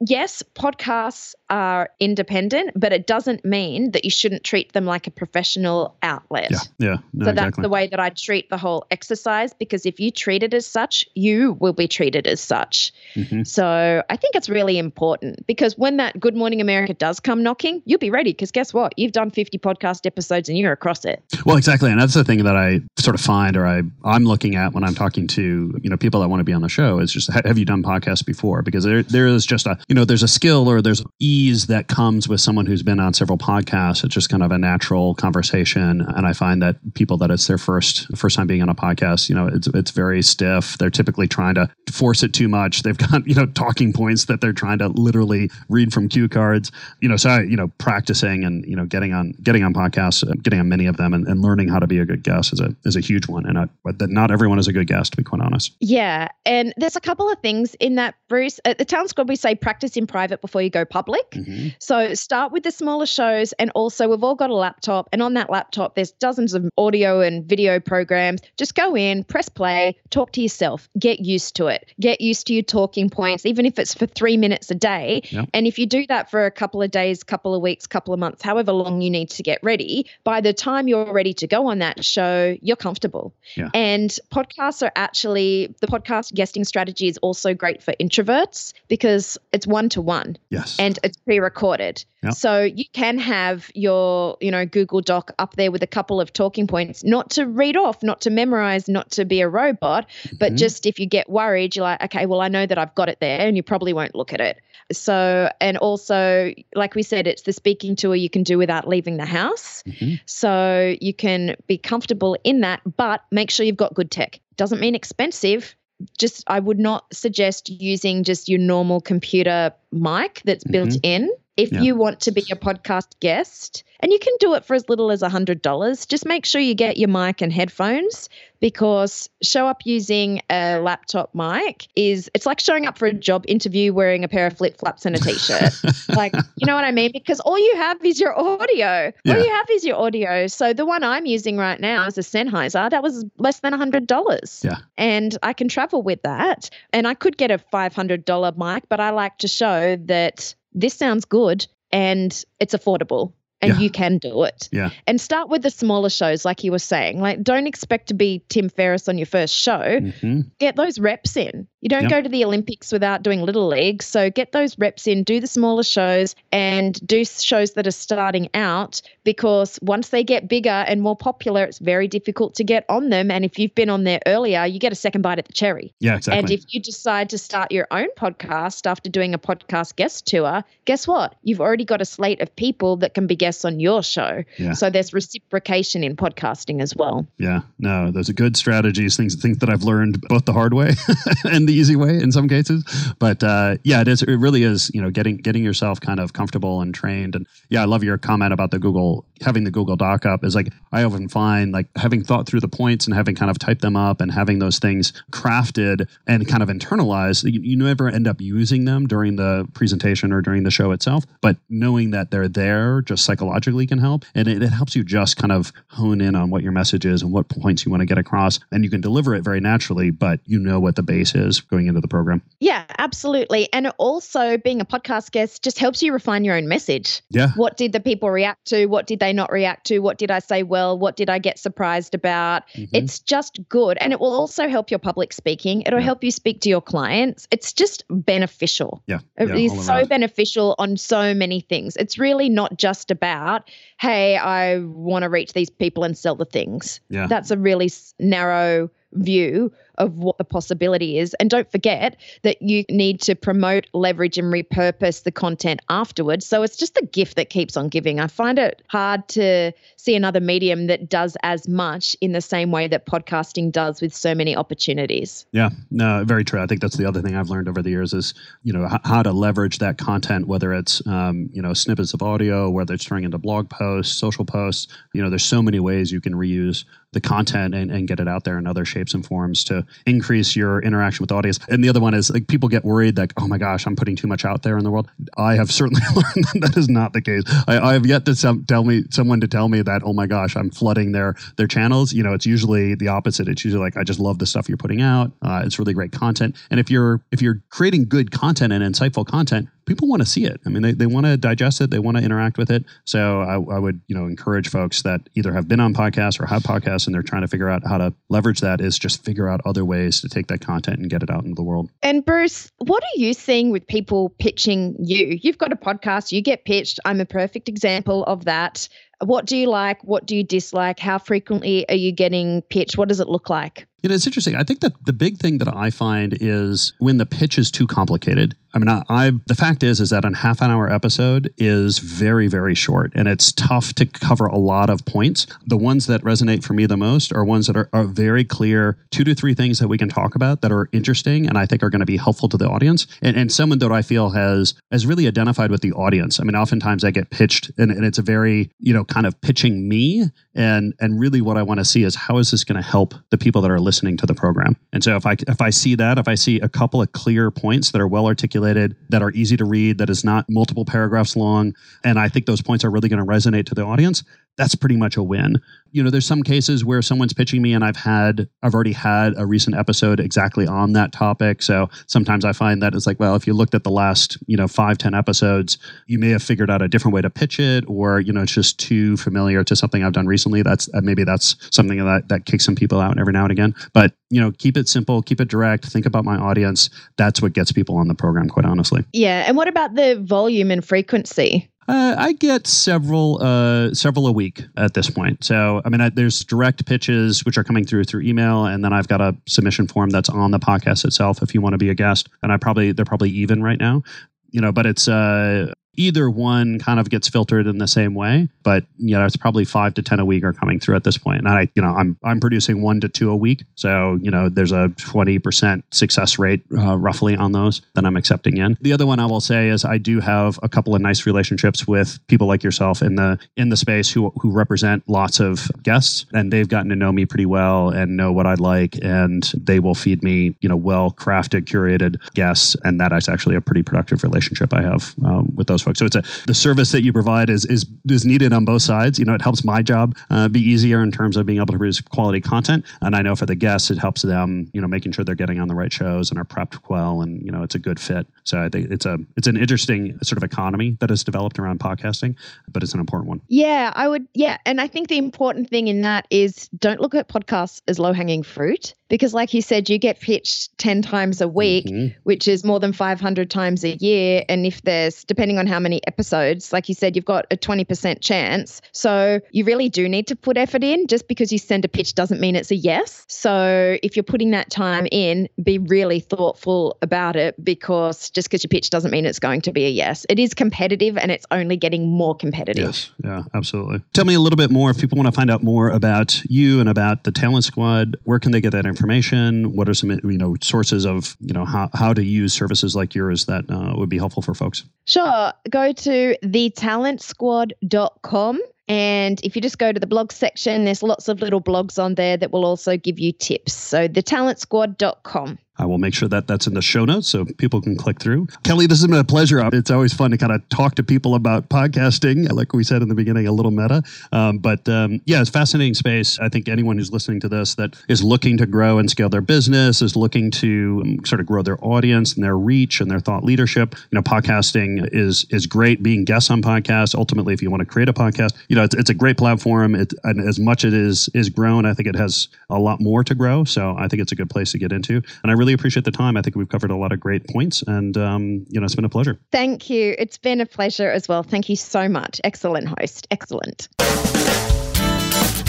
Yes, 0.00 0.42
podcasts 0.54 1.34
are 1.50 1.88
independent, 2.00 2.72
but 2.74 2.92
it 2.92 3.06
doesn't 3.06 3.44
mean 3.44 3.92
that 3.92 4.04
you 4.04 4.10
shouldn't 4.10 4.42
treat 4.44 4.72
them 4.72 4.84
like 4.84 5.06
a 5.06 5.10
professional 5.10 5.96
outlet. 6.02 6.50
yeah, 6.50 6.58
yeah. 6.78 6.96
No, 7.12 7.26
So 7.26 7.32
that's 7.32 7.38
exactly. 7.48 7.62
the 7.62 7.68
way 7.68 7.86
that 7.86 8.00
I 8.00 8.10
treat 8.10 8.50
the 8.50 8.56
whole 8.58 8.86
exercise 8.90 9.54
because 9.54 9.86
if 9.86 10.00
you 10.00 10.10
treat 10.10 10.42
it 10.42 10.52
as 10.52 10.66
such, 10.66 11.04
you 11.14 11.56
will 11.60 11.72
be 11.72 11.86
treated 11.86 12.26
as 12.26 12.40
such. 12.40 12.92
Mhm. 13.14 13.46
So 13.46 14.02
I 14.10 14.16
think 14.16 14.34
it's 14.34 14.48
really 14.48 14.78
important 14.78 15.46
because 15.46 15.78
when 15.78 15.96
that 15.98 16.18
Good 16.18 16.36
Morning 16.36 16.60
America 16.60 16.92
does 16.94 17.20
come 17.20 17.42
knocking, 17.42 17.80
you'll 17.84 17.98
be 18.00 18.10
ready 18.10 18.32
because 18.32 18.50
guess 18.50 18.74
what? 18.74 18.92
You've 18.98 19.12
done 19.12 19.30
50 19.30 19.58
podcast 19.58 20.06
episodes 20.06 20.48
and 20.48 20.58
you're 20.58 20.72
across 20.72 21.04
it. 21.04 21.22
Well, 21.46 21.56
exactly, 21.56 21.90
and 21.92 22.00
that's 22.00 22.14
the 22.14 22.24
thing 22.24 22.42
that 22.44 22.56
I 22.56 22.80
sort 22.98 23.14
of 23.14 23.20
find, 23.20 23.56
or 23.56 23.66
I 23.66 23.82
I'm 24.04 24.24
looking 24.24 24.56
at 24.56 24.72
when 24.72 24.82
I'm 24.82 24.94
talking 24.94 25.28
to 25.28 25.78
you 25.82 25.88
know 25.90 25.96
people 25.96 26.20
that 26.20 26.28
want 26.28 26.40
to 26.40 26.44
be 26.44 26.52
on 26.52 26.62
the 26.62 26.68
show 26.68 26.98
is 26.98 27.12
just 27.12 27.30
have 27.30 27.58
you 27.58 27.64
done 27.64 27.82
podcasts 27.82 28.24
before? 28.26 28.62
Because 28.62 28.84
there 28.84 29.02
there 29.02 29.26
is 29.26 29.46
just 29.46 29.66
a 29.66 29.78
you 29.88 29.94
know 29.94 30.04
there's 30.04 30.22
a 30.22 30.28
skill 30.28 30.68
or 30.68 30.80
there's 30.80 31.02
ease 31.18 31.66
that 31.66 31.88
comes 31.88 32.28
with 32.28 32.40
someone 32.40 32.66
who's 32.66 32.82
been 32.82 33.00
on 33.00 33.14
several 33.14 33.38
podcasts. 33.38 34.04
It's 34.04 34.14
just 34.14 34.28
kind 34.28 34.42
of 34.42 34.50
a 34.50 34.58
natural 34.58 35.14
conversation, 35.14 36.00
and 36.00 36.26
I 36.26 36.32
find 36.32 36.62
that 36.62 36.76
people 36.94 37.16
that 37.18 37.30
it's 37.30 37.46
their 37.46 37.58
first 37.58 38.06
first 38.16 38.36
time 38.36 38.46
being 38.46 38.62
on 38.62 38.68
a 38.68 38.74
podcast, 38.74 39.28
you 39.28 39.34
know, 39.34 39.46
it's 39.46 39.66
it's 39.68 39.90
very 39.90 40.22
stiff. 40.22 40.78
They're 40.78 40.90
typically 40.90 41.28
trying 41.28 41.54
to 41.56 41.68
force 41.92 42.22
it 42.22 42.32
too 42.32 42.48
much. 42.48 42.82
They've 42.82 42.96
got 42.96 43.26
you 43.26 43.34
know 43.34 43.46
talking 43.46 43.92
points 43.92 44.26
that 44.26 44.40
they're 44.40 44.52
trying 44.52 44.78
to 44.78 44.88
literally 44.88 45.50
read 45.68 45.92
from 45.92 46.08
cue 46.08 46.28
cards. 46.28 46.72
You 47.00 47.08
know, 47.08 47.16
so 47.16 47.30
I, 47.30 47.42
you 47.42 47.56
know 47.56 47.68
practicing 47.78 48.44
and 48.44 48.64
you 48.66 48.76
know 48.76 48.86
getting 48.86 49.12
on 49.12 49.34
getting 49.42 49.62
on 49.62 49.74
podcasts, 49.74 50.28
uh, 50.28 50.34
getting 50.42 50.60
on 50.60 50.68
many 50.68 50.86
of 50.86 50.96
them, 50.96 51.12
and, 51.12 51.26
and 51.26 51.42
learning 51.42 51.68
how 51.68 51.78
to 51.78 51.86
be 51.86 51.98
a 51.98 52.06
good 52.06 52.22
guest 52.22 52.52
is 52.52 52.60
a 52.60 52.74
is 52.84 52.96
a 52.96 53.00
huge 53.00 53.28
one. 53.28 53.46
And 53.46 53.58
I, 53.58 53.66
that 53.84 54.10
not 54.10 54.30
everyone 54.30 54.58
is 54.58 54.68
a 54.68 54.72
good 54.72 54.86
guest, 54.86 55.12
to 55.12 55.16
be 55.16 55.22
quite 55.22 55.42
honest. 55.42 55.74
Yeah. 55.80 56.28
And 56.46 56.72
there's 56.76 56.96
a 56.96 57.00
couple 57.00 57.30
of 57.30 57.38
things 57.40 57.74
in 57.74 57.96
that, 57.96 58.14
Bruce. 58.28 58.60
At 58.64 58.78
the 58.78 58.84
Talent 58.84 59.10
Squad, 59.10 59.28
we 59.28 59.36
say 59.36 59.54
practice 59.54 59.73
in 59.96 60.06
private 60.06 60.40
before 60.40 60.62
you 60.62 60.70
go 60.70 60.84
public. 60.84 61.30
Mm-hmm. 61.30 61.68
So 61.78 62.14
start 62.14 62.52
with 62.52 62.62
the 62.62 62.70
smaller 62.70 63.06
shows. 63.06 63.52
And 63.54 63.70
also, 63.74 64.08
we've 64.08 64.22
all 64.22 64.34
got 64.34 64.50
a 64.50 64.54
laptop. 64.54 65.08
And 65.12 65.22
on 65.22 65.34
that 65.34 65.50
laptop, 65.50 65.94
there's 65.94 66.12
dozens 66.12 66.54
of 66.54 66.68
audio 66.78 67.20
and 67.20 67.44
video 67.44 67.80
programs. 67.80 68.40
Just 68.56 68.74
go 68.74 68.96
in, 68.96 69.24
press 69.24 69.48
play, 69.48 69.96
talk 70.10 70.32
to 70.32 70.40
yourself, 70.42 70.88
get 70.98 71.20
used 71.20 71.56
to 71.56 71.66
it, 71.66 71.92
get 72.00 72.20
used 72.20 72.46
to 72.46 72.54
your 72.54 72.62
talking 72.62 73.10
points, 73.10 73.46
even 73.46 73.66
if 73.66 73.78
it's 73.78 73.94
for 73.94 74.06
three 74.06 74.36
minutes 74.36 74.70
a 74.70 74.74
day. 74.74 75.22
Yep. 75.30 75.50
And 75.54 75.66
if 75.66 75.78
you 75.78 75.86
do 75.86 76.06
that 76.08 76.30
for 76.30 76.46
a 76.46 76.50
couple 76.50 76.82
of 76.82 76.90
days, 76.90 77.22
couple 77.22 77.54
of 77.54 77.62
weeks, 77.62 77.86
couple 77.86 78.14
of 78.14 78.20
months, 78.20 78.42
however 78.42 78.72
long 78.72 79.00
you 79.00 79.10
need 79.10 79.30
to 79.30 79.42
get 79.42 79.58
ready, 79.62 80.06
by 80.22 80.40
the 80.40 80.52
time 80.52 80.88
you're 80.88 81.12
ready 81.12 81.34
to 81.34 81.46
go 81.46 81.66
on 81.66 81.80
that 81.80 82.04
show, 82.04 82.56
you're 82.60 82.76
comfortable. 82.76 83.34
Yeah. 83.56 83.70
And 83.74 84.10
podcasts 84.32 84.82
are 84.82 84.92
actually, 84.96 85.74
the 85.80 85.86
podcast 85.86 86.34
guesting 86.34 86.64
strategy 86.64 87.08
is 87.08 87.18
also 87.18 87.54
great 87.54 87.82
for 87.82 87.94
introverts 88.00 88.72
because 88.88 89.38
it's 89.52 89.63
one 89.66 89.88
to 89.90 90.00
one 90.02 90.36
Yes. 90.50 90.76
and 90.78 90.98
it's 91.02 91.16
pre-recorded. 91.18 92.04
Yep. 92.22 92.32
So 92.34 92.62
you 92.62 92.84
can 92.92 93.18
have 93.18 93.70
your, 93.74 94.36
you 94.40 94.50
know, 94.50 94.64
Google 94.66 95.00
Doc 95.00 95.32
up 95.38 95.56
there 95.56 95.70
with 95.70 95.82
a 95.82 95.86
couple 95.86 96.20
of 96.20 96.32
talking 96.32 96.66
points, 96.66 97.04
not 97.04 97.30
to 97.30 97.46
read 97.46 97.76
off, 97.76 98.02
not 98.02 98.20
to 98.22 98.30
memorize, 98.30 98.88
not 98.88 99.10
to 99.12 99.24
be 99.24 99.40
a 99.40 99.48
robot, 99.48 100.06
but 100.38 100.52
Mhm. 100.52 100.56
just 100.58 100.86
if 100.86 100.98
you 100.98 101.06
get 101.06 101.28
worried, 101.28 101.76
you're 101.76 101.84
like, 101.84 102.02
okay, 102.04 102.26
well, 102.26 102.40
I 102.40 102.48
know 102.48 102.64
that 102.66 102.78
I've 102.78 102.94
got 102.94 103.08
it 103.08 103.18
there, 103.20 103.40
and 103.40 103.56
you 103.56 103.62
probably 103.62 103.92
won't 103.92 104.14
look 104.14 104.32
at 104.32 104.40
it. 104.40 104.58
So, 104.92 105.48
and 105.60 105.76
also, 105.78 106.52
like 106.74 106.94
we 106.94 107.02
said, 107.02 107.26
it's 107.26 107.42
the 107.42 107.52
speaking 107.52 107.96
tour 107.96 108.14
you 108.14 108.28
can 108.30 108.42
do 108.42 108.58
without 108.58 108.86
leaving 108.86 109.16
the 109.16 109.24
house. 109.26 109.82
Mhm. 109.86 110.20
So 110.26 110.94
you 111.00 111.14
can 111.14 111.56
be 111.66 111.78
comfortable 111.78 112.36
in 112.44 112.60
that, 112.60 112.80
but 112.96 113.22
make 113.30 113.50
sure 113.50 113.64
you've 113.66 113.76
got 113.76 113.94
good 113.94 114.10
tech. 114.10 114.40
Doesn't 114.56 114.80
mean 114.80 114.94
expensive. 114.94 115.74
Just, 116.18 116.44
I 116.46 116.60
would 116.60 116.78
not 116.78 117.04
suggest 117.12 117.68
using 117.70 118.24
just 118.24 118.48
your 118.48 118.58
normal 118.58 119.00
computer 119.00 119.72
mic 119.92 120.42
that's 120.44 120.64
built 120.64 120.90
Mhm. 120.90 121.00
in 121.02 121.30
If 121.56 121.70
Yeah. 121.72 121.82
you 121.82 121.94
want 121.94 122.20
to 122.22 122.32
be 122.32 122.42
a 122.50 122.56
podcast 122.56 123.06
guest, 123.20 123.84
and 124.00 124.10
you 124.12 124.18
can 124.18 124.32
do 124.40 124.54
it 124.54 124.64
for 124.64 124.74
as 124.74 124.88
little 124.88 125.10
as 125.12 125.22
$100, 125.22 126.06
just 126.08 126.26
make 126.26 126.44
sure 126.44 126.60
you 126.60 126.74
get 126.74 126.96
your 126.96 127.08
mic 127.08 127.40
and 127.40 127.52
headphones 127.52 128.28
because 128.60 129.28
show 129.42 129.66
up 129.66 129.82
using 129.84 130.40
a 130.50 130.80
laptop 130.80 131.32
mic 131.34 131.86
is 131.94 132.28
it's 132.34 132.44
like 132.46 132.58
showing 132.60 132.86
up 132.86 132.98
for 132.98 133.06
a 133.06 133.12
job 133.12 133.44
interview 133.46 133.92
wearing 133.92 134.24
a 134.24 134.28
pair 134.28 134.46
of 134.46 134.56
flip-flops 134.56 135.06
and 135.06 135.14
a 135.14 135.18
t-shirt. 135.18 135.72
like, 136.16 136.34
you 136.34 136.66
know 136.66 136.74
what 136.74 136.84
I 136.84 136.90
mean? 136.90 137.10
Because 137.12 137.40
all 137.40 137.58
you 137.58 137.74
have 137.76 138.04
is 138.04 138.18
your 138.18 138.36
audio. 138.38 139.12
Yeah. 139.24 139.34
All 139.34 139.40
you 139.42 139.50
have 139.50 139.66
is 139.70 139.84
your 139.84 139.96
audio. 139.96 140.46
So 140.48 140.72
the 140.72 140.84
one 140.86 141.04
I'm 141.04 141.24
using 141.26 141.56
right 141.56 141.78
now 141.78 142.06
is 142.06 142.18
a 142.18 142.22
Sennheiser. 142.22 142.90
That 142.90 143.02
was 143.02 143.24
less 143.38 143.60
than 143.60 143.72
$100 143.72 144.64
Yeah. 144.64 144.78
and 144.98 145.36
I 145.42 145.52
can 145.52 145.68
travel 145.68 146.02
with 146.02 146.22
that. 146.22 146.68
And 146.92 147.06
I 147.06 147.14
could 147.14 147.36
get 147.36 147.50
a 147.52 147.58
$500 147.58 148.56
mic, 148.56 148.84
but 148.88 148.98
I 149.00 149.10
like 149.10 149.38
to 149.38 149.48
show 149.48 149.96
that 150.06 150.54
this 150.74 150.94
sounds 150.94 151.24
good 151.24 151.66
and 151.92 152.44
it's 152.60 152.74
affordable 152.74 153.32
and 153.60 153.74
Yeah. 153.74 153.80
you 153.80 153.90
can 153.90 154.18
do 154.18 154.42
it. 154.44 154.68
Yeah. 154.72 154.90
And 155.06 155.20
start 155.20 155.48
with 155.48 155.62
the 155.62 155.70
smaller 155.70 156.10
shows, 156.10 156.44
like 156.44 156.64
you 156.64 156.72
were 156.72 156.78
saying. 156.78 157.20
Like, 157.20 157.42
don't 157.42 157.66
expect 157.66 158.08
to 158.08 158.14
be 158.14 158.42
Tim 158.48 158.68
Ferriss 158.68 159.08
on 159.08 159.16
your 159.16 159.26
first 159.26 159.54
show. 159.54 160.00
hmm 160.20 160.40
Get 160.58 160.76
those 160.76 160.98
reps 160.98 161.36
in. 161.36 161.66
You 161.84 161.90
don't 161.90 162.04
Yep. 162.04 162.10
go 162.10 162.22
to 162.22 162.28
the 162.30 162.44
Olympics 162.46 162.90
without 162.90 163.22
doing 163.22 163.42
little 163.42 163.68
leagues. 163.68 164.06
So 164.06 164.30
get 164.30 164.52
those 164.52 164.78
reps 164.78 165.06
in, 165.06 165.22
do 165.22 165.38
the 165.38 165.46
smaller 165.46 165.82
shows, 165.82 166.34
and 166.50 166.98
do 167.06 167.24
shows 167.26 167.72
that 167.74 167.86
are 167.86 167.90
starting 167.92 168.48
out 168.54 169.02
because 169.22 169.78
once 169.82 170.08
they 170.08 170.24
get 170.24 170.48
bigger 170.48 170.70
and 170.70 171.02
more 171.02 171.14
popular, 171.14 171.62
it's 171.64 171.78
very 171.78 172.08
difficult 172.08 172.54
to 172.54 172.64
get 172.64 172.86
on 172.88 173.10
them. 173.10 173.30
And 173.30 173.44
if 173.44 173.58
you've 173.58 173.74
been 173.74 173.90
on 173.90 174.04
there 174.04 174.20
earlier, 174.26 174.64
you 174.64 174.78
get 174.78 174.92
a 174.92 174.96
second 174.96 175.20
bite 175.20 175.38
at 175.38 175.44
the 175.44 175.52
cherry. 175.52 175.92
Yeah, 176.00 176.16
exactly. 176.16 176.38
And 176.38 176.50
if 176.50 176.64
you 176.72 176.80
decide 176.80 177.28
to 177.30 177.38
start 177.38 177.70
your 177.70 177.86
own 177.90 178.08
podcast 178.16 178.86
after 178.86 179.10
doing 179.10 179.34
a 179.34 179.38
podcast 179.38 179.96
guest 179.96 180.26
tour, 180.26 180.64
guess 180.86 181.06
what? 181.06 181.34
You've 181.42 181.60
already 181.60 181.84
got 181.84 182.00
a 182.00 182.06
slate 182.06 182.40
of 182.40 182.56
people 182.56 182.96
that 182.96 183.12
can 183.12 183.26
be 183.26 183.36
guests 183.36 183.62
on 183.64 183.78
your 183.78 184.02
show. 184.02 184.42
Yeah. 184.56 184.72
So 184.72 184.88
there's 184.88 185.12
reciprocation 185.12 186.02
in 186.02 186.16
podcasting 186.16 186.80
as 186.80 186.96
well. 186.96 187.26
Yeah, 187.36 187.60
no, 187.78 188.10
those 188.10 188.30
are 188.30 188.32
good 188.34 188.56
strategies, 188.56 189.18
things 189.18 189.34
things 189.34 189.58
that 189.58 189.68
I've 189.68 189.82
learned 189.82 190.22
both 190.22 190.46
the 190.46 190.54
hard 190.54 190.72
way 190.72 190.92
and 191.44 191.68
the 191.68 191.73
easy 191.74 191.96
way 191.96 192.20
in 192.20 192.32
some 192.32 192.48
cases. 192.48 192.84
But 193.18 193.42
uh, 193.42 193.76
yeah, 193.82 194.00
it 194.00 194.08
is. 194.08 194.22
It 194.22 194.36
really 194.36 194.62
is. 194.62 194.90
You 194.94 195.02
know, 195.02 195.10
getting 195.10 195.36
getting 195.36 195.64
yourself 195.64 196.00
kind 196.00 196.20
of 196.20 196.32
comfortable 196.32 196.80
and 196.80 196.94
trained. 196.94 197.34
And 197.34 197.46
yeah, 197.68 197.82
I 197.82 197.84
love 197.84 198.04
your 198.04 198.18
comment 198.18 198.52
about 198.52 198.70
the 198.70 198.78
Google 198.78 199.24
having 199.40 199.64
the 199.64 199.70
Google 199.70 199.96
Doc 199.96 200.26
up. 200.26 200.44
Is 200.44 200.54
like 200.54 200.72
I 200.92 201.04
often 201.04 201.28
find 201.28 201.72
like 201.72 201.88
having 201.96 202.22
thought 202.24 202.46
through 202.46 202.60
the 202.60 202.68
points 202.68 203.06
and 203.06 203.14
having 203.14 203.34
kind 203.34 203.50
of 203.50 203.58
typed 203.58 203.82
them 203.82 203.96
up 203.96 204.20
and 204.20 204.30
having 204.32 204.58
those 204.58 204.78
things 204.78 205.12
crafted 205.30 206.08
and 206.26 206.46
kind 206.48 206.62
of 206.62 206.68
internalized. 206.68 207.50
You, 207.50 207.60
you 207.60 207.76
never 207.76 208.08
end 208.08 208.26
up 208.26 208.40
using 208.40 208.84
them 208.84 209.06
during 209.06 209.36
the 209.36 209.68
presentation 209.74 210.32
or 210.32 210.40
during 210.40 210.62
the 210.62 210.70
show 210.70 210.92
itself, 210.92 211.24
but 211.40 211.56
knowing 211.68 212.10
that 212.10 212.30
they're 212.30 212.48
there 212.48 213.02
just 213.02 213.24
psychologically 213.24 213.86
can 213.86 213.98
help, 213.98 214.24
and 214.34 214.48
it, 214.48 214.62
it 214.62 214.70
helps 214.70 214.96
you 214.96 215.04
just 215.04 215.36
kind 215.36 215.52
of 215.52 215.72
hone 215.88 216.20
in 216.20 216.34
on 216.34 216.50
what 216.50 216.62
your 216.62 216.72
message 216.72 217.06
is 217.06 217.22
and 217.22 217.32
what 217.32 217.48
points 217.48 217.84
you 217.84 217.90
want 217.90 218.00
to 218.00 218.06
get 218.06 218.18
across, 218.18 218.60
and 218.70 218.84
you 218.84 218.90
can 218.90 219.00
deliver 219.00 219.34
it 219.34 219.42
very 219.42 219.60
naturally, 219.60 220.10
but 220.10 220.40
you 220.44 220.58
know 220.58 220.80
what 220.80 220.96
the 220.96 221.02
base 221.02 221.34
is 221.34 221.62
going 221.64 221.86
into 221.86 222.00
the 222.00 222.08
program. 222.08 222.42
Yeah, 222.60 222.84
absolutely. 222.98 223.68
And 223.72 223.92
also, 223.98 224.56
being 224.58 224.80
a 224.80 224.84
podcast 224.84 225.30
guest 225.32 225.62
just 225.64 225.78
helps 225.78 226.02
you 226.02 226.12
refine 226.12 226.44
your 226.44 226.56
own 226.56 226.68
message. 226.68 227.22
Yeah, 227.30 227.50
What 227.56 227.76
did 227.76 227.92
the 227.92 228.00
people 228.00 228.30
react 228.30 228.66
to? 228.66 228.86
What 228.86 229.06
did 229.06 229.20
they 229.20 229.32
not 229.32 229.50
react 229.52 229.86
to? 229.88 229.98
What 230.00 230.18
did 230.18 230.30
I 230.30 230.38
say 230.38 230.62
well? 230.62 230.98
What 230.98 231.16
did 231.16 231.28
I 231.30 231.38
get 231.38 231.58
surprised 231.58 232.14
about? 232.14 232.62
Mhm. 232.74 232.88
It's 232.92 233.18
just 233.18 233.60
good. 233.68 233.98
And 234.00 234.12
it 234.12 234.20
will 234.20 234.32
also 234.34 234.68
help 234.68 234.90
your 234.90 234.98
public 234.98 235.32
speaking. 235.32 235.82
It'll 235.82 235.98
Yeah. 235.98 236.04
help 236.06 236.24
you 236.24 236.30
speak 236.30 236.60
to 236.62 236.68
your 236.68 236.80
clients. 236.80 237.46
It's 237.50 237.72
just 237.72 238.04
beneficial. 238.10 239.02
yeah, 239.06 239.20
It 239.38 239.48
yeah, 239.48 239.54
is 239.56 239.86
so 239.86 239.94
around. 239.94 240.08
beneficial 240.08 240.74
on 240.78 240.96
so 240.96 241.34
many 241.34 241.60
things. 241.60 241.96
It's 241.96 242.18
really 242.18 242.48
not 242.48 242.76
just 242.78 243.10
about, 243.10 243.68
hey, 244.00 244.36
I 244.36 244.78
want 244.78 245.22
to 245.22 245.28
reach 245.28 245.52
these 245.52 245.70
people 245.70 246.04
and 246.04 246.16
sell 246.16 246.34
the 246.34 246.44
things. 246.44 247.00
Yeah. 247.10 247.26
That's 247.26 247.50
a 247.50 247.56
really 247.56 247.90
narrow 248.18 248.90
view 249.12 249.72
of 249.98 250.16
what 250.16 250.38
the 250.38 250.44
possibility 250.44 251.18
is. 251.18 251.34
And 251.34 251.50
don't 251.50 251.70
forget 251.70 252.16
that 252.42 252.60
you 252.62 252.84
need 252.90 253.20
to 253.22 253.34
promote, 253.34 253.86
leverage, 253.92 254.38
and 254.38 254.52
repurpose 254.52 255.22
the 255.22 255.32
content 255.32 255.80
afterwards. 255.88 256.46
So 256.46 256.62
it's 256.62 256.76
just 256.76 256.94
the 256.94 257.06
gift 257.06 257.36
that 257.36 257.50
keeps 257.50 257.76
on 257.76 257.88
giving. 257.88 258.20
I 258.20 258.26
find 258.26 258.58
it 258.58 258.82
hard 258.88 259.26
to 259.28 259.72
see 259.96 260.14
another 260.14 260.40
medium 260.40 260.86
that 260.86 261.08
does 261.08 261.36
as 261.42 261.68
much 261.68 262.16
in 262.20 262.32
the 262.32 262.40
same 262.40 262.70
way 262.70 262.88
that 262.88 263.06
podcasting 263.06 263.72
does 263.72 264.00
with 264.00 264.14
so 264.14 264.34
many 264.34 264.56
opportunities. 264.56 265.46
Yeah, 265.52 265.70
no, 265.90 266.24
very 266.24 266.44
true. 266.44 266.60
I 266.60 266.66
think 266.66 266.80
that's 266.80 266.96
the 266.96 267.06
other 267.06 267.22
thing 267.22 267.36
I've 267.36 267.50
learned 267.50 267.68
over 267.68 267.82
the 267.82 267.90
years 267.90 268.12
is 268.12 268.34
you 268.62 268.72
know 268.72 268.86
h- 268.90 269.00
how 269.04 269.22
to 269.22 269.32
leverage 269.32 269.78
that 269.78 269.98
content, 269.98 270.46
whether 270.46 270.72
it's 270.72 271.04
um, 271.06 271.48
you 271.52 271.62
know 271.62 271.72
snippets 271.72 272.14
of 272.14 272.22
audio, 272.22 272.70
whether 272.70 272.94
it's 272.94 273.04
turning 273.04 273.24
into 273.24 273.38
blog 273.38 273.70
posts, 273.70 274.16
social 274.16 274.44
posts. 274.44 274.88
You 275.12 275.22
know, 275.22 275.30
there's 275.30 275.44
so 275.44 275.62
many 275.62 275.80
ways 275.80 276.12
you 276.12 276.20
can 276.20 276.34
reuse 276.34 276.84
the 277.12 277.20
content 277.20 277.74
and, 277.74 277.90
and 277.90 278.06
get 278.06 278.20
it 278.20 278.28
out 278.28 278.44
there 278.44 278.58
in 278.58 278.66
other 278.66 278.84
shapes 278.84 279.14
and 279.14 279.24
forms 279.24 279.64
to 279.64 279.83
increase 280.06 280.56
your 280.56 280.80
interaction 280.80 281.22
with 281.22 281.28
the 281.28 281.34
audience. 281.34 281.58
And 281.68 281.82
the 281.82 281.88
other 281.88 282.00
one 282.00 282.14
is 282.14 282.30
like 282.30 282.48
people 282.48 282.68
get 282.68 282.84
worried 282.84 283.16
like, 283.16 283.32
oh 283.36 283.46
my 283.48 283.58
gosh, 283.58 283.86
I'm 283.86 283.96
putting 283.96 284.16
too 284.16 284.26
much 284.26 284.44
out 284.44 284.62
there 284.62 284.78
in 284.78 284.84
the 284.84 284.90
world. 284.90 285.10
I 285.36 285.56
have 285.56 285.70
certainly 285.70 286.02
learned 286.14 286.44
that 286.52 286.74
that 286.74 286.76
is 286.76 286.88
not 286.88 287.12
the 287.12 287.20
case. 287.20 287.42
I, 287.66 287.78
I 287.78 287.92
have 287.94 288.06
yet 288.06 288.24
to 288.26 288.34
some, 288.34 288.64
tell 288.64 288.84
me 288.84 289.04
someone 289.10 289.40
to 289.40 289.48
tell 289.48 289.68
me 289.68 289.82
that, 289.82 290.02
oh 290.04 290.12
my 290.12 290.26
gosh, 290.26 290.56
I'm 290.56 290.70
flooding 290.70 291.12
their 291.12 291.34
their 291.56 291.66
channels. 291.66 292.12
You 292.12 292.22
know, 292.22 292.32
it's 292.32 292.46
usually 292.46 292.94
the 292.94 293.08
opposite. 293.08 293.48
It's 293.48 293.64
usually 293.64 293.82
like 293.82 293.96
I 293.96 294.04
just 294.04 294.20
love 294.20 294.38
the 294.38 294.46
stuff 294.46 294.68
you're 294.68 294.78
putting 294.78 295.02
out. 295.02 295.32
Uh, 295.42 295.62
it's 295.64 295.78
really 295.78 295.94
great 295.94 296.12
content. 296.12 296.56
And 296.70 296.80
if 296.80 296.90
you're 296.90 297.20
if 297.30 297.42
you're 297.42 297.62
creating 297.70 298.06
good 298.06 298.30
content 298.30 298.72
and 298.72 298.82
insightful 298.82 299.26
content, 299.26 299.68
people 299.86 300.08
want 300.08 300.22
to 300.22 300.26
see 300.26 300.44
it. 300.44 300.60
I 300.66 300.68
mean, 300.68 300.82
they, 300.82 300.92
they 300.92 301.06
want 301.06 301.26
to 301.26 301.36
digest 301.36 301.80
it. 301.80 301.90
They 301.90 301.98
want 301.98 302.16
to 302.16 302.22
interact 302.22 302.58
with 302.58 302.70
it. 302.70 302.84
So 303.04 303.40
I, 303.40 303.54
I 303.54 303.78
would, 303.78 304.00
you 304.06 304.14
know, 304.14 304.26
encourage 304.26 304.68
folks 304.68 305.02
that 305.02 305.20
either 305.34 305.52
have 305.52 305.68
been 305.68 305.80
on 305.80 305.94
podcasts 305.94 306.40
or 306.40 306.46
have 306.46 306.62
podcasts 306.62 307.06
and 307.06 307.14
they're 307.14 307.22
trying 307.22 307.42
to 307.42 307.48
figure 307.48 307.68
out 307.68 307.82
how 307.86 307.98
to 307.98 308.14
leverage 308.28 308.60
that 308.60 308.80
is 308.80 308.98
just 308.98 309.24
figure 309.24 309.48
out 309.48 309.60
other 309.64 309.84
ways 309.84 310.20
to 310.20 310.28
take 310.28 310.46
that 310.48 310.60
content 310.60 310.98
and 310.98 311.10
get 311.10 311.22
it 311.22 311.30
out 311.30 311.44
into 311.44 311.54
the 311.54 311.62
world. 311.62 311.90
And 312.02 312.24
Bruce, 312.24 312.70
what 312.78 313.02
are 313.02 313.18
you 313.18 313.34
seeing 313.34 313.70
with 313.70 313.86
people 313.86 314.30
pitching 314.38 314.96
you? 314.98 315.38
You've 315.42 315.58
got 315.58 315.72
a 315.72 315.76
podcast, 315.76 316.32
you 316.32 316.40
get 316.40 316.64
pitched. 316.64 317.00
I'm 317.04 317.20
a 317.20 317.26
perfect 317.26 317.68
example 317.68 318.24
of 318.24 318.44
that. 318.44 318.88
What 319.22 319.46
do 319.46 319.56
you 319.56 319.68
like? 319.68 320.02
What 320.02 320.26
do 320.26 320.36
you 320.36 320.42
dislike? 320.42 320.98
How 320.98 321.18
frequently 321.18 321.88
are 321.88 321.94
you 321.94 322.12
getting 322.12 322.62
pitched? 322.62 322.98
What 322.98 323.08
does 323.08 323.20
it 323.20 323.28
look 323.28 323.48
like? 323.48 323.86
You 324.02 324.08
know, 324.08 324.14
it's 324.14 324.26
interesting. 324.26 324.54
I 324.54 324.64
think 324.64 324.80
that 324.80 324.92
the 325.06 325.12
big 325.12 325.38
thing 325.38 325.58
that 325.58 325.74
I 325.74 325.90
find 325.90 326.36
is 326.38 326.92
when 326.98 327.16
the 327.16 327.24
pitch 327.24 327.58
is 327.58 327.70
too 327.70 327.86
complicated. 327.86 328.54
I 328.74 328.78
mean, 328.78 328.88
I, 328.88 329.02
I 329.08 329.30
the 329.46 329.54
fact 329.54 329.82
is 329.82 330.00
is 330.00 330.10
that 330.10 330.24
a 330.24 330.34
half 330.34 330.60
an 330.60 330.70
hour 330.70 330.92
episode 330.92 331.52
is 331.56 331.98
very 331.98 332.48
very 332.48 332.74
short, 332.74 333.12
and 333.14 333.28
it's 333.28 333.52
tough 333.52 333.92
to 333.94 334.06
cover 334.06 334.46
a 334.46 334.58
lot 334.58 334.90
of 334.90 335.04
points. 335.04 335.46
The 335.64 335.76
ones 335.76 336.06
that 336.06 336.22
resonate 336.22 336.64
for 336.64 336.72
me 336.72 336.86
the 336.86 336.96
most 336.96 337.32
are 337.32 337.44
ones 337.44 337.68
that 337.68 337.76
are, 337.76 337.88
are 337.92 338.04
very 338.04 338.44
clear, 338.44 338.98
two 339.10 339.22
to 339.24 339.34
three 339.34 339.54
things 339.54 339.78
that 339.78 339.88
we 339.88 339.96
can 339.96 340.08
talk 340.08 340.34
about 340.34 340.60
that 340.62 340.72
are 340.72 340.88
interesting 340.92 341.46
and 341.46 341.56
I 341.56 341.66
think 341.66 341.82
are 341.82 341.90
going 341.90 342.00
to 342.00 342.06
be 342.06 342.16
helpful 342.16 342.48
to 342.48 342.56
the 342.56 342.68
audience, 342.68 343.06
and, 343.22 343.36
and 343.36 343.52
someone 343.52 343.78
that 343.78 343.92
I 343.92 344.02
feel 344.02 344.30
has 344.30 344.74
has 344.90 345.06
really 345.06 345.28
identified 345.28 345.70
with 345.70 345.82
the 345.82 345.92
audience. 345.92 346.40
I 346.40 346.42
mean, 346.42 346.56
oftentimes 346.56 347.04
I 347.04 347.12
get 347.12 347.30
pitched, 347.30 347.70
and, 347.78 347.92
and 347.92 348.04
it's 348.04 348.18
a 348.18 348.22
very 348.22 348.70
you 348.80 348.92
know 348.92 349.04
kind 349.04 349.26
of 349.26 349.40
pitching 349.40 349.88
me, 349.88 350.24
and 350.54 350.94
and 350.98 351.20
really 351.20 351.40
what 351.40 351.56
I 351.56 351.62
want 351.62 351.78
to 351.78 351.84
see 351.84 352.02
is 352.02 352.16
how 352.16 352.38
is 352.38 352.50
this 352.50 352.64
going 352.64 352.82
to 352.82 352.88
help 352.88 353.14
the 353.30 353.38
people 353.38 353.62
that 353.62 353.70
are 353.70 353.80
listening 353.80 354.16
to 354.16 354.26
the 354.26 354.34
program. 354.34 354.76
And 354.92 355.04
so 355.04 355.14
if 355.14 355.26
I 355.26 355.36
if 355.46 355.60
I 355.60 355.70
see 355.70 355.94
that, 355.94 356.18
if 356.18 356.26
I 356.26 356.34
see 356.34 356.58
a 356.58 356.68
couple 356.68 357.00
of 357.00 357.12
clear 357.12 357.52
points 357.52 357.92
that 357.92 358.00
are 358.00 358.08
well 358.08 358.26
articulated, 358.26 358.63
that 358.72 359.22
are 359.22 359.30
easy 359.32 359.56
to 359.56 359.64
read, 359.64 359.98
that 359.98 360.08
is 360.08 360.24
not 360.24 360.46
multiple 360.48 360.84
paragraphs 360.84 361.36
long, 361.36 361.74
and 362.02 362.18
I 362.18 362.28
think 362.28 362.46
those 362.46 362.62
points 362.62 362.84
are 362.84 362.90
really 362.90 363.08
going 363.08 363.18
to 363.18 363.26
resonate 363.26 363.66
to 363.66 363.74
the 363.74 363.84
audience, 363.84 364.24
that's 364.56 364.74
pretty 364.74 364.96
much 364.96 365.16
a 365.16 365.22
win. 365.22 365.60
You 365.90 366.02
know, 366.02 366.10
there's 366.10 366.26
some 366.26 366.42
cases 366.42 366.84
where 366.84 367.02
someone's 367.02 367.32
pitching 367.32 367.62
me 367.62 367.72
and 367.72 367.84
I've 367.84 367.96
had 367.96 368.48
I've 368.62 368.74
already 368.74 368.92
had 368.92 369.34
a 369.36 369.46
recent 369.46 369.76
episode 369.76 370.18
exactly 370.18 370.66
on 370.66 370.92
that 370.94 371.12
topic. 371.12 371.62
So 371.62 371.88
sometimes 372.06 372.44
I 372.44 372.52
find 372.52 372.82
that 372.82 372.94
it's 372.94 373.06
like, 373.06 373.20
well, 373.20 373.36
if 373.36 373.46
you 373.46 373.54
looked 373.54 373.74
at 373.74 373.84
the 373.84 373.90
last, 373.90 374.36
you 374.46 374.56
know, 374.56 374.66
five, 374.66 374.98
ten 374.98 375.14
episodes, 375.14 375.78
you 376.06 376.18
may 376.18 376.30
have 376.30 376.42
figured 376.42 376.70
out 376.70 376.82
a 376.82 376.88
different 376.88 377.14
way 377.14 377.22
to 377.22 377.30
pitch 377.30 377.60
it, 377.60 377.84
or, 377.86 378.18
you 378.18 378.32
know, 378.32 378.42
it's 378.42 378.52
just 378.52 378.78
too 378.78 379.16
familiar 379.16 379.62
to 379.62 379.76
something 379.76 380.02
I've 380.02 380.12
done 380.12 380.26
recently. 380.26 380.62
That's 380.62 380.88
uh, 380.94 381.00
maybe 381.00 381.22
that's 381.22 381.56
something 381.70 382.04
that 382.04 382.28
that 382.28 382.44
kicks 382.44 382.64
some 382.64 382.74
people 382.74 383.00
out 383.00 383.18
every 383.18 383.32
now 383.32 383.44
and 383.44 383.52
again. 383.52 383.74
But, 383.92 384.14
you 384.30 384.40
know, 384.40 384.50
keep 384.50 384.76
it 384.76 384.88
simple, 384.88 385.22
keep 385.22 385.40
it 385.40 385.48
direct, 385.48 385.84
think 385.84 386.06
about 386.06 386.24
my 386.24 386.36
audience. 386.36 386.90
That's 387.16 387.40
what 387.40 387.52
gets 387.52 387.70
people 387.70 387.96
on 387.96 388.08
the 388.08 388.14
program, 388.14 388.48
quite 388.48 388.66
honestly. 388.66 389.04
Yeah. 389.12 389.44
And 389.46 389.56
what 389.56 389.68
about 389.68 389.94
the 389.94 390.20
volume 390.24 390.72
and 390.72 390.84
frequency? 390.84 391.70
Uh, 391.86 392.14
I 392.16 392.32
get 392.32 392.66
several, 392.66 393.42
uh, 393.42 393.92
several 393.92 394.26
a 394.26 394.32
week 394.32 394.64
at 394.76 394.94
this 394.94 395.10
point. 395.10 395.44
So, 395.44 395.82
I 395.84 395.88
mean, 395.88 396.00
I, 396.00 396.08
there's 396.08 396.44
direct 396.44 396.86
pitches 396.86 397.44
which 397.44 397.58
are 397.58 397.64
coming 397.64 397.84
through 397.84 398.04
through 398.04 398.22
email, 398.22 398.64
and 398.64 398.84
then 398.84 398.92
I've 398.92 399.08
got 399.08 399.20
a 399.20 399.36
submission 399.46 399.86
form 399.86 400.10
that's 400.10 400.28
on 400.28 400.50
the 400.50 400.58
podcast 400.58 401.04
itself 401.04 401.42
if 401.42 401.54
you 401.54 401.60
want 401.60 401.74
to 401.74 401.78
be 401.78 401.90
a 401.90 401.94
guest. 401.94 402.28
And 402.42 402.52
I 402.52 402.56
probably 402.56 402.92
they're 402.92 403.04
probably 403.04 403.30
even 403.30 403.62
right 403.62 403.78
now, 403.78 404.02
you 404.50 404.60
know. 404.60 404.72
But 404.72 404.86
it's 404.86 405.08
uh, 405.08 405.72
either 405.96 406.30
one 406.30 406.78
kind 406.78 407.00
of 407.00 407.10
gets 407.10 407.28
filtered 407.28 407.66
in 407.66 407.78
the 407.78 407.86
same 407.86 408.14
way, 408.14 408.48
but 408.62 408.84
you 408.98 409.16
know, 409.16 409.24
it's 409.24 409.36
probably 409.36 409.64
five 409.64 409.94
to 409.94 410.02
10 410.02 410.20
a 410.20 410.24
week 410.24 410.44
are 410.44 410.52
coming 410.52 410.80
through 410.80 410.96
at 410.96 411.04
this 411.04 411.18
point. 411.18 411.38
And 411.38 411.48
I, 411.48 411.68
you 411.74 411.82
know, 411.82 411.94
I'm, 411.94 412.16
I'm 412.24 412.40
producing 412.40 412.82
one 412.82 413.00
to 413.00 413.08
two 413.08 413.30
a 413.30 413.36
week. 413.36 413.64
So, 413.74 414.18
you 414.22 414.30
know, 414.30 414.48
there's 414.48 414.72
a 414.72 414.88
20% 414.96 415.82
success 415.92 416.38
rate 416.38 416.62
uh, 416.76 416.96
roughly 416.96 417.36
on 417.36 417.52
those 417.52 417.82
that 417.94 418.04
I'm 418.04 418.16
accepting 418.16 418.56
in. 418.56 418.76
The 418.80 418.92
other 418.92 419.06
one 419.06 419.20
I 419.20 419.26
will 419.26 419.40
say 419.40 419.68
is 419.68 419.84
I 419.84 419.98
do 419.98 420.20
have 420.20 420.58
a 420.62 420.68
couple 420.68 420.94
of 420.94 421.00
nice 421.00 421.26
relationships 421.26 421.86
with 421.86 422.18
people 422.26 422.46
like 422.46 422.62
yourself 422.62 423.02
in 423.02 423.16
the, 423.16 423.38
in 423.56 423.68
the 423.68 423.76
space 423.76 424.10
who, 424.10 424.30
who 424.40 424.50
represent 424.50 425.02
lots 425.08 425.40
of 425.40 425.70
guests 425.82 426.26
and 426.32 426.52
they've 426.52 426.68
gotten 426.68 426.90
to 426.90 426.96
know 426.96 427.12
me 427.12 427.26
pretty 427.26 427.46
well 427.46 427.90
and 427.90 428.16
know 428.16 428.32
what 428.32 428.46
I 428.46 428.54
like. 428.54 428.96
And 429.02 429.42
they 429.54 429.80
will 429.80 429.94
feed 429.94 430.22
me, 430.22 430.56
you 430.60 430.68
know, 430.68 430.76
well 430.76 431.10
crafted, 431.10 431.64
curated 431.64 432.20
guests. 432.34 432.76
And 432.84 433.00
that 433.00 433.12
is 433.12 433.28
actually 433.28 433.56
a 433.56 433.60
pretty 433.60 433.82
productive 433.82 434.22
relationship 434.22 434.72
I 434.72 434.82
have 434.82 435.14
um, 435.24 435.52
with 435.54 435.66
those 435.66 435.83
folks. 435.84 435.98
So 435.98 436.06
it's 436.06 436.16
a, 436.16 436.22
the 436.46 436.54
service 436.54 436.90
that 436.92 437.02
you 437.02 437.12
provide 437.12 437.50
is, 437.50 437.64
is, 437.66 437.86
is 438.08 438.24
needed 438.24 438.52
on 438.52 438.64
both 438.64 438.82
sides. 438.82 439.18
You 439.18 439.24
know, 439.24 439.34
it 439.34 439.42
helps 439.42 439.64
my 439.64 439.82
job 439.82 440.16
uh, 440.30 440.48
be 440.48 440.60
easier 440.60 441.02
in 441.02 441.12
terms 441.12 441.36
of 441.36 441.46
being 441.46 441.58
able 441.58 441.66
to 441.66 441.78
produce 441.78 442.00
quality 442.00 442.40
content. 442.40 442.84
And 443.00 443.14
I 443.14 443.22
know 443.22 443.36
for 443.36 443.46
the 443.46 443.54
guests, 443.54 443.90
it 443.90 443.98
helps 443.98 444.22
them, 444.22 444.70
you 444.72 444.80
know, 444.80 444.88
making 444.88 445.12
sure 445.12 445.24
they're 445.24 445.34
getting 445.34 445.60
on 445.60 445.68
the 445.68 445.74
right 445.74 445.92
shows 445.92 446.30
and 446.30 446.38
are 446.38 446.44
prepped 446.44 446.78
well. 446.88 447.22
And, 447.22 447.40
you 447.44 447.52
know, 447.52 447.62
it's 447.62 447.74
a 447.74 447.78
good 447.78 448.00
fit. 448.00 448.26
So 448.44 448.62
I 448.62 448.68
think 448.68 448.90
it's 448.90 449.06
a, 449.06 449.18
it's 449.36 449.46
an 449.46 449.56
interesting 449.56 450.18
sort 450.22 450.38
of 450.38 450.42
economy 450.42 450.96
that 451.00 451.10
has 451.10 451.22
developed 451.22 451.58
around 451.58 451.80
podcasting, 451.80 452.36
but 452.68 452.82
it's 452.82 452.94
an 452.94 453.00
important 453.00 453.28
one. 453.28 453.40
Yeah, 453.48 453.92
I 453.94 454.08
would. 454.08 454.26
Yeah. 454.34 454.58
And 454.64 454.80
I 454.80 454.88
think 454.88 455.08
the 455.08 455.18
important 455.18 455.70
thing 455.70 455.88
in 455.88 456.02
that 456.02 456.26
is 456.30 456.68
don't 456.78 457.00
look 457.00 457.14
at 457.14 457.28
podcasts 457.28 457.82
as 457.88 457.98
low 457.98 458.12
hanging 458.12 458.42
fruit 458.42 458.94
because 459.08 459.34
like 459.34 459.54
you 459.54 459.62
said 459.62 459.88
you 459.88 459.98
get 459.98 460.20
pitched 460.20 460.76
10 460.78 461.02
times 461.02 461.40
a 461.40 461.48
week 461.48 461.86
mm-hmm. 461.86 462.16
which 462.24 462.48
is 462.48 462.64
more 462.64 462.80
than 462.80 462.92
500 462.92 463.50
times 463.50 463.84
a 463.84 463.96
year. 463.96 464.44
And 464.48 464.66
if 464.66 464.82
there's 464.82 465.24
depending 465.24 465.58
on 465.58 465.66
how 465.66 465.78
many 465.78 466.06
episodes 466.06 466.72
like 466.72 466.88
you 466.88 466.94
said 466.94 467.16
you've 467.16 467.24
got 467.24 467.46
a 467.50 467.56
20% 467.56 468.20
chance. 468.20 468.80
So 468.92 469.40
you 469.52 469.64
really 469.64 469.88
do 469.88 470.08
need 470.08 470.26
to 470.28 470.36
put 470.36 470.56
effort 470.56 470.84
in. 470.84 471.06
Just 471.06 471.28
because 471.28 471.52
you 471.52 471.58
send 471.58 471.84
a 471.84 471.88
pitch 471.88 472.14
doesn't 472.14 472.40
mean 472.40 472.56
it's 472.56 472.70
a 472.70 472.76
yes. 472.76 473.24
So 473.28 473.98
if 474.02 474.16
you're 474.16 474.22
putting 474.22 474.50
that 474.52 474.70
time 474.70 475.06
in 475.10 475.48
be 475.62 475.78
really 475.78 476.20
thoughtful 476.20 476.96
about 477.02 477.36
it 477.36 477.62
because 477.64 478.30
just 478.30 478.48
because 478.48 478.62
you 478.62 478.68
pitch 478.68 478.90
doesn't 478.90 479.10
mean 479.10 479.26
it's 479.26 479.38
going 479.38 479.60
to 479.62 479.72
be 479.72 479.86
a 479.86 479.90
yes. 479.90 480.26
It 480.28 480.38
is 480.38 480.54
competitive 480.54 481.16
and 481.16 481.30
it's 481.30 481.46
only 481.50 481.76
getting 481.76 482.08
more 482.08 482.34
competitive. 482.34 482.84
Yes. 482.84 483.10
Yeah 483.22 483.42
absolutely. 483.54 484.02
Tell 484.12 484.24
me 484.24 484.34
a 484.34 484.40
little 484.40 484.56
bit 484.56 484.70
more 484.70 484.90
if 484.90 484.98
people 484.98 485.16
want 485.16 485.26
to 485.26 485.32
find 485.32 485.50
out 485.50 485.62
more 485.62 485.88
about 485.90 486.42
you 486.44 486.80
and 486.80 486.88
about 486.88 487.24
the 487.24 487.32
talent 487.32 487.64
squad. 487.64 488.16
Where 488.24 488.38
can 488.38 488.52
they 488.52 488.60
get 488.60 488.70
that 488.72 488.86
information? 488.94 489.74
What 489.74 489.88
are 489.88 489.94
some 489.94 490.10
you 490.10 490.38
know 490.38 490.54
sources 490.62 491.04
of 491.04 491.36
you 491.40 491.52
know 491.52 491.64
how, 491.64 491.90
how 491.94 492.14
to 492.14 492.24
use 492.24 492.52
services 492.52 492.94
like 492.94 493.14
yours 493.14 493.46
that 493.46 493.64
uh, 493.68 493.94
would 493.96 494.08
be 494.08 494.18
helpful 494.18 494.42
for 494.42 494.54
folks? 494.54 494.84
Sure. 495.06 495.52
Go 495.68 495.92
to 495.92 496.36
thetalentsquad.com 496.44 498.60
and 498.86 499.40
if 499.42 499.56
you 499.56 499.62
just 499.62 499.78
go 499.78 499.92
to 499.92 499.98
the 499.98 500.06
blog 500.06 500.30
section, 500.30 500.84
there's 500.84 501.02
lots 501.02 501.28
of 501.28 501.40
little 501.40 501.60
blogs 501.60 502.02
on 502.02 502.14
there 502.14 502.36
that 502.36 502.52
will 502.52 502.66
also 502.66 502.96
give 502.96 503.18
you 503.18 503.32
tips. 503.32 503.72
So 503.72 504.08
thetalentsquad.com. 504.08 505.58
I 505.76 505.86
will 505.86 505.98
make 505.98 506.14
sure 506.14 506.28
that 506.28 506.46
that's 506.46 506.66
in 506.66 506.74
the 506.74 506.82
show 506.82 507.04
notes 507.04 507.28
so 507.28 507.44
people 507.44 507.80
can 507.80 507.96
click 507.96 508.20
through. 508.20 508.46
Kelly, 508.62 508.86
this 508.86 509.00
has 509.00 509.08
been 509.08 509.18
a 509.18 509.24
pleasure. 509.24 509.60
It's 509.72 509.90
always 509.90 510.12
fun 510.12 510.30
to 510.30 510.38
kind 510.38 510.52
of 510.52 510.68
talk 510.68 510.94
to 510.96 511.02
people 511.02 511.34
about 511.34 511.68
podcasting. 511.68 512.50
Like 512.52 512.72
we 512.72 512.84
said 512.84 513.02
in 513.02 513.08
the 513.08 513.14
beginning, 513.14 513.46
a 513.48 513.52
little 513.52 513.72
meta. 513.72 514.02
Um, 514.32 514.58
but 514.58 514.88
um, 514.88 515.20
yeah, 515.24 515.40
it's 515.40 515.50
fascinating 515.50 515.94
space. 515.94 516.38
I 516.38 516.48
think 516.48 516.68
anyone 516.68 516.96
who's 516.98 517.12
listening 517.12 517.40
to 517.40 517.48
this 517.48 517.74
that 517.74 517.96
is 518.08 518.22
looking 518.22 518.56
to 518.58 518.66
grow 518.66 518.98
and 518.98 519.10
scale 519.10 519.28
their 519.28 519.40
business, 519.40 520.00
is 520.02 520.14
looking 520.14 520.50
to 520.52 521.02
um, 521.04 521.24
sort 521.24 521.40
of 521.40 521.46
grow 521.46 521.62
their 521.62 521.82
audience 521.84 522.34
and 522.34 522.44
their 522.44 522.56
reach 522.56 523.00
and 523.00 523.10
their 523.10 523.20
thought 523.20 523.42
leadership. 523.42 523.94
You 524.10 524.16
know, 524.16 524.22
podcasting 524.22 525.08
is 525.12 525.44
is 525.50 525.66
great. 525.66 526.02
Being 526.02 526.24
guests 526.24 526.50
on 526.50 526.62
podcasts. 526.62 527.14
Ultimately, 527.14 527.52
if 527.52 527.62
you 527.62 527.70
want 527.70 527.80
to 527.80 527.86
create 527.86 528.08
a 528.08 528.12
podcast, 528.12 528.52
you 528.68 528.76
know, 528.76 528.84
it's, 528.84 528.94
it's 528.94 529.10
a 529.10 529.14
great 529.14 529.36
platform. 529.36 529.94
It, 529.94 530.14
and 530.22 530.46
as 530.46 530.60
much 530.60 530.84
as 530.84 530.92
it 530.92 531.00
is 531.00 531.28
is 531.34 531.48
grown, 531.48 531.84
I 531.84 531.94
think 531.94 532.08
it 532.08 532.16
has 532.16 532.48
a 532.70 532.78
lot 532.78 533.00
more 533.00 533.24
to 533.24 533.34
grow. 533.34 533.64
So 533.64 533.96
I 533.98 534.06
think 534.06 534.22
it's 534.22 534.32
a 534.32 534.36
good 534.36 534.50
place 534.50 534.70
to 534.72 534.78
get 534.78 534.92
into. 534.92 535.22
And 535.42 535.50
I 535.50 535.54
really 535.54 535.63
really 535.64 535.72
appreciate 535.72 536.04
the 536.04 536.10
time. 536.10 536.36
I 536.36 536.42
think 536.42 536.56
we've 536.56 536.68
covered 536.68 536.90
a 536.90 536.96
lot 536.96 537.12
of 537.12 537.20
great 537.20 537.46
points, 537.48 537.82
and 537.82 538.16
um, 538.18 538.66
you 538.68 538.80
know, 538.80 538.84
it's 538.84 538.94
been 538.94 539.06
a 539.06 539.08
pleasure. 539.08 539.40
Thank 539.50 539.88
you. 539.88 540.14
It's 540.18 540.36
been 540.36 540.60
a 540.60 540.66
pleasure 540.66 541.10
as 541.10 541.26
well. 541.26 541.42
Thank 541.42 541.70
you 541.70 541.76
so 541.76 542.08
much. 542.08 542.40
Excellent 542.44 542.88
host. 542.88 543.26
Excellent. 543.30 543.88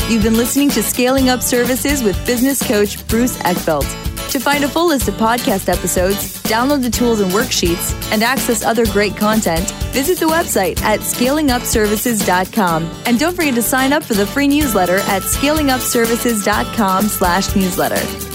You've 0.10 0.24
been 0.24 0.38
listening 0.38 0.70
to 0.72 0.84
Scaling 0.84 1.30
Up 1.30 1.42
Services 1.42 2.04
with 2.04 2.24
business 2.28 2.62
coach 2.68 3.08
Bruce 3.08 3.38
Eckfeldt. 3.40 3.90
To 4.32 4.40
find 4.40 4.64
a 4.66 4.68
full 4.68 4.88
list 4.88 5.08
of 5.08 5.14
podcast 5.16 5.70
episodes, 5.70 6.44
download 6.44 6.84
the 6.84 6.90
tools 6.90 7.22
and 7.22 7.32
worksheets, 7.32 7.94
and 8.12 8.22
access 8.22 8.64
other 8.64 8.86
great 8.88 9.16
content, 9.16 9.72
visit 9.94 10.20
the 10.20 10.26
website 10.26 10.82
at 10.82 11.00
scalingupservices.com. 11.00 12.84
And 13.06 13.18
don't 13.18 13.34
forget 13.36 13.56
to 13.56 13.62
sign 13.62 13.94
up 13.94 14.04
for 14.04 14.14
the 14.14 14.28
free 14.28 14.48
newsletter 14.48 14.98
at 14.98 15.22
scalingupservices.com 15.22 17.08
slash 17.08 17.56
newsletter. 17.56 18.35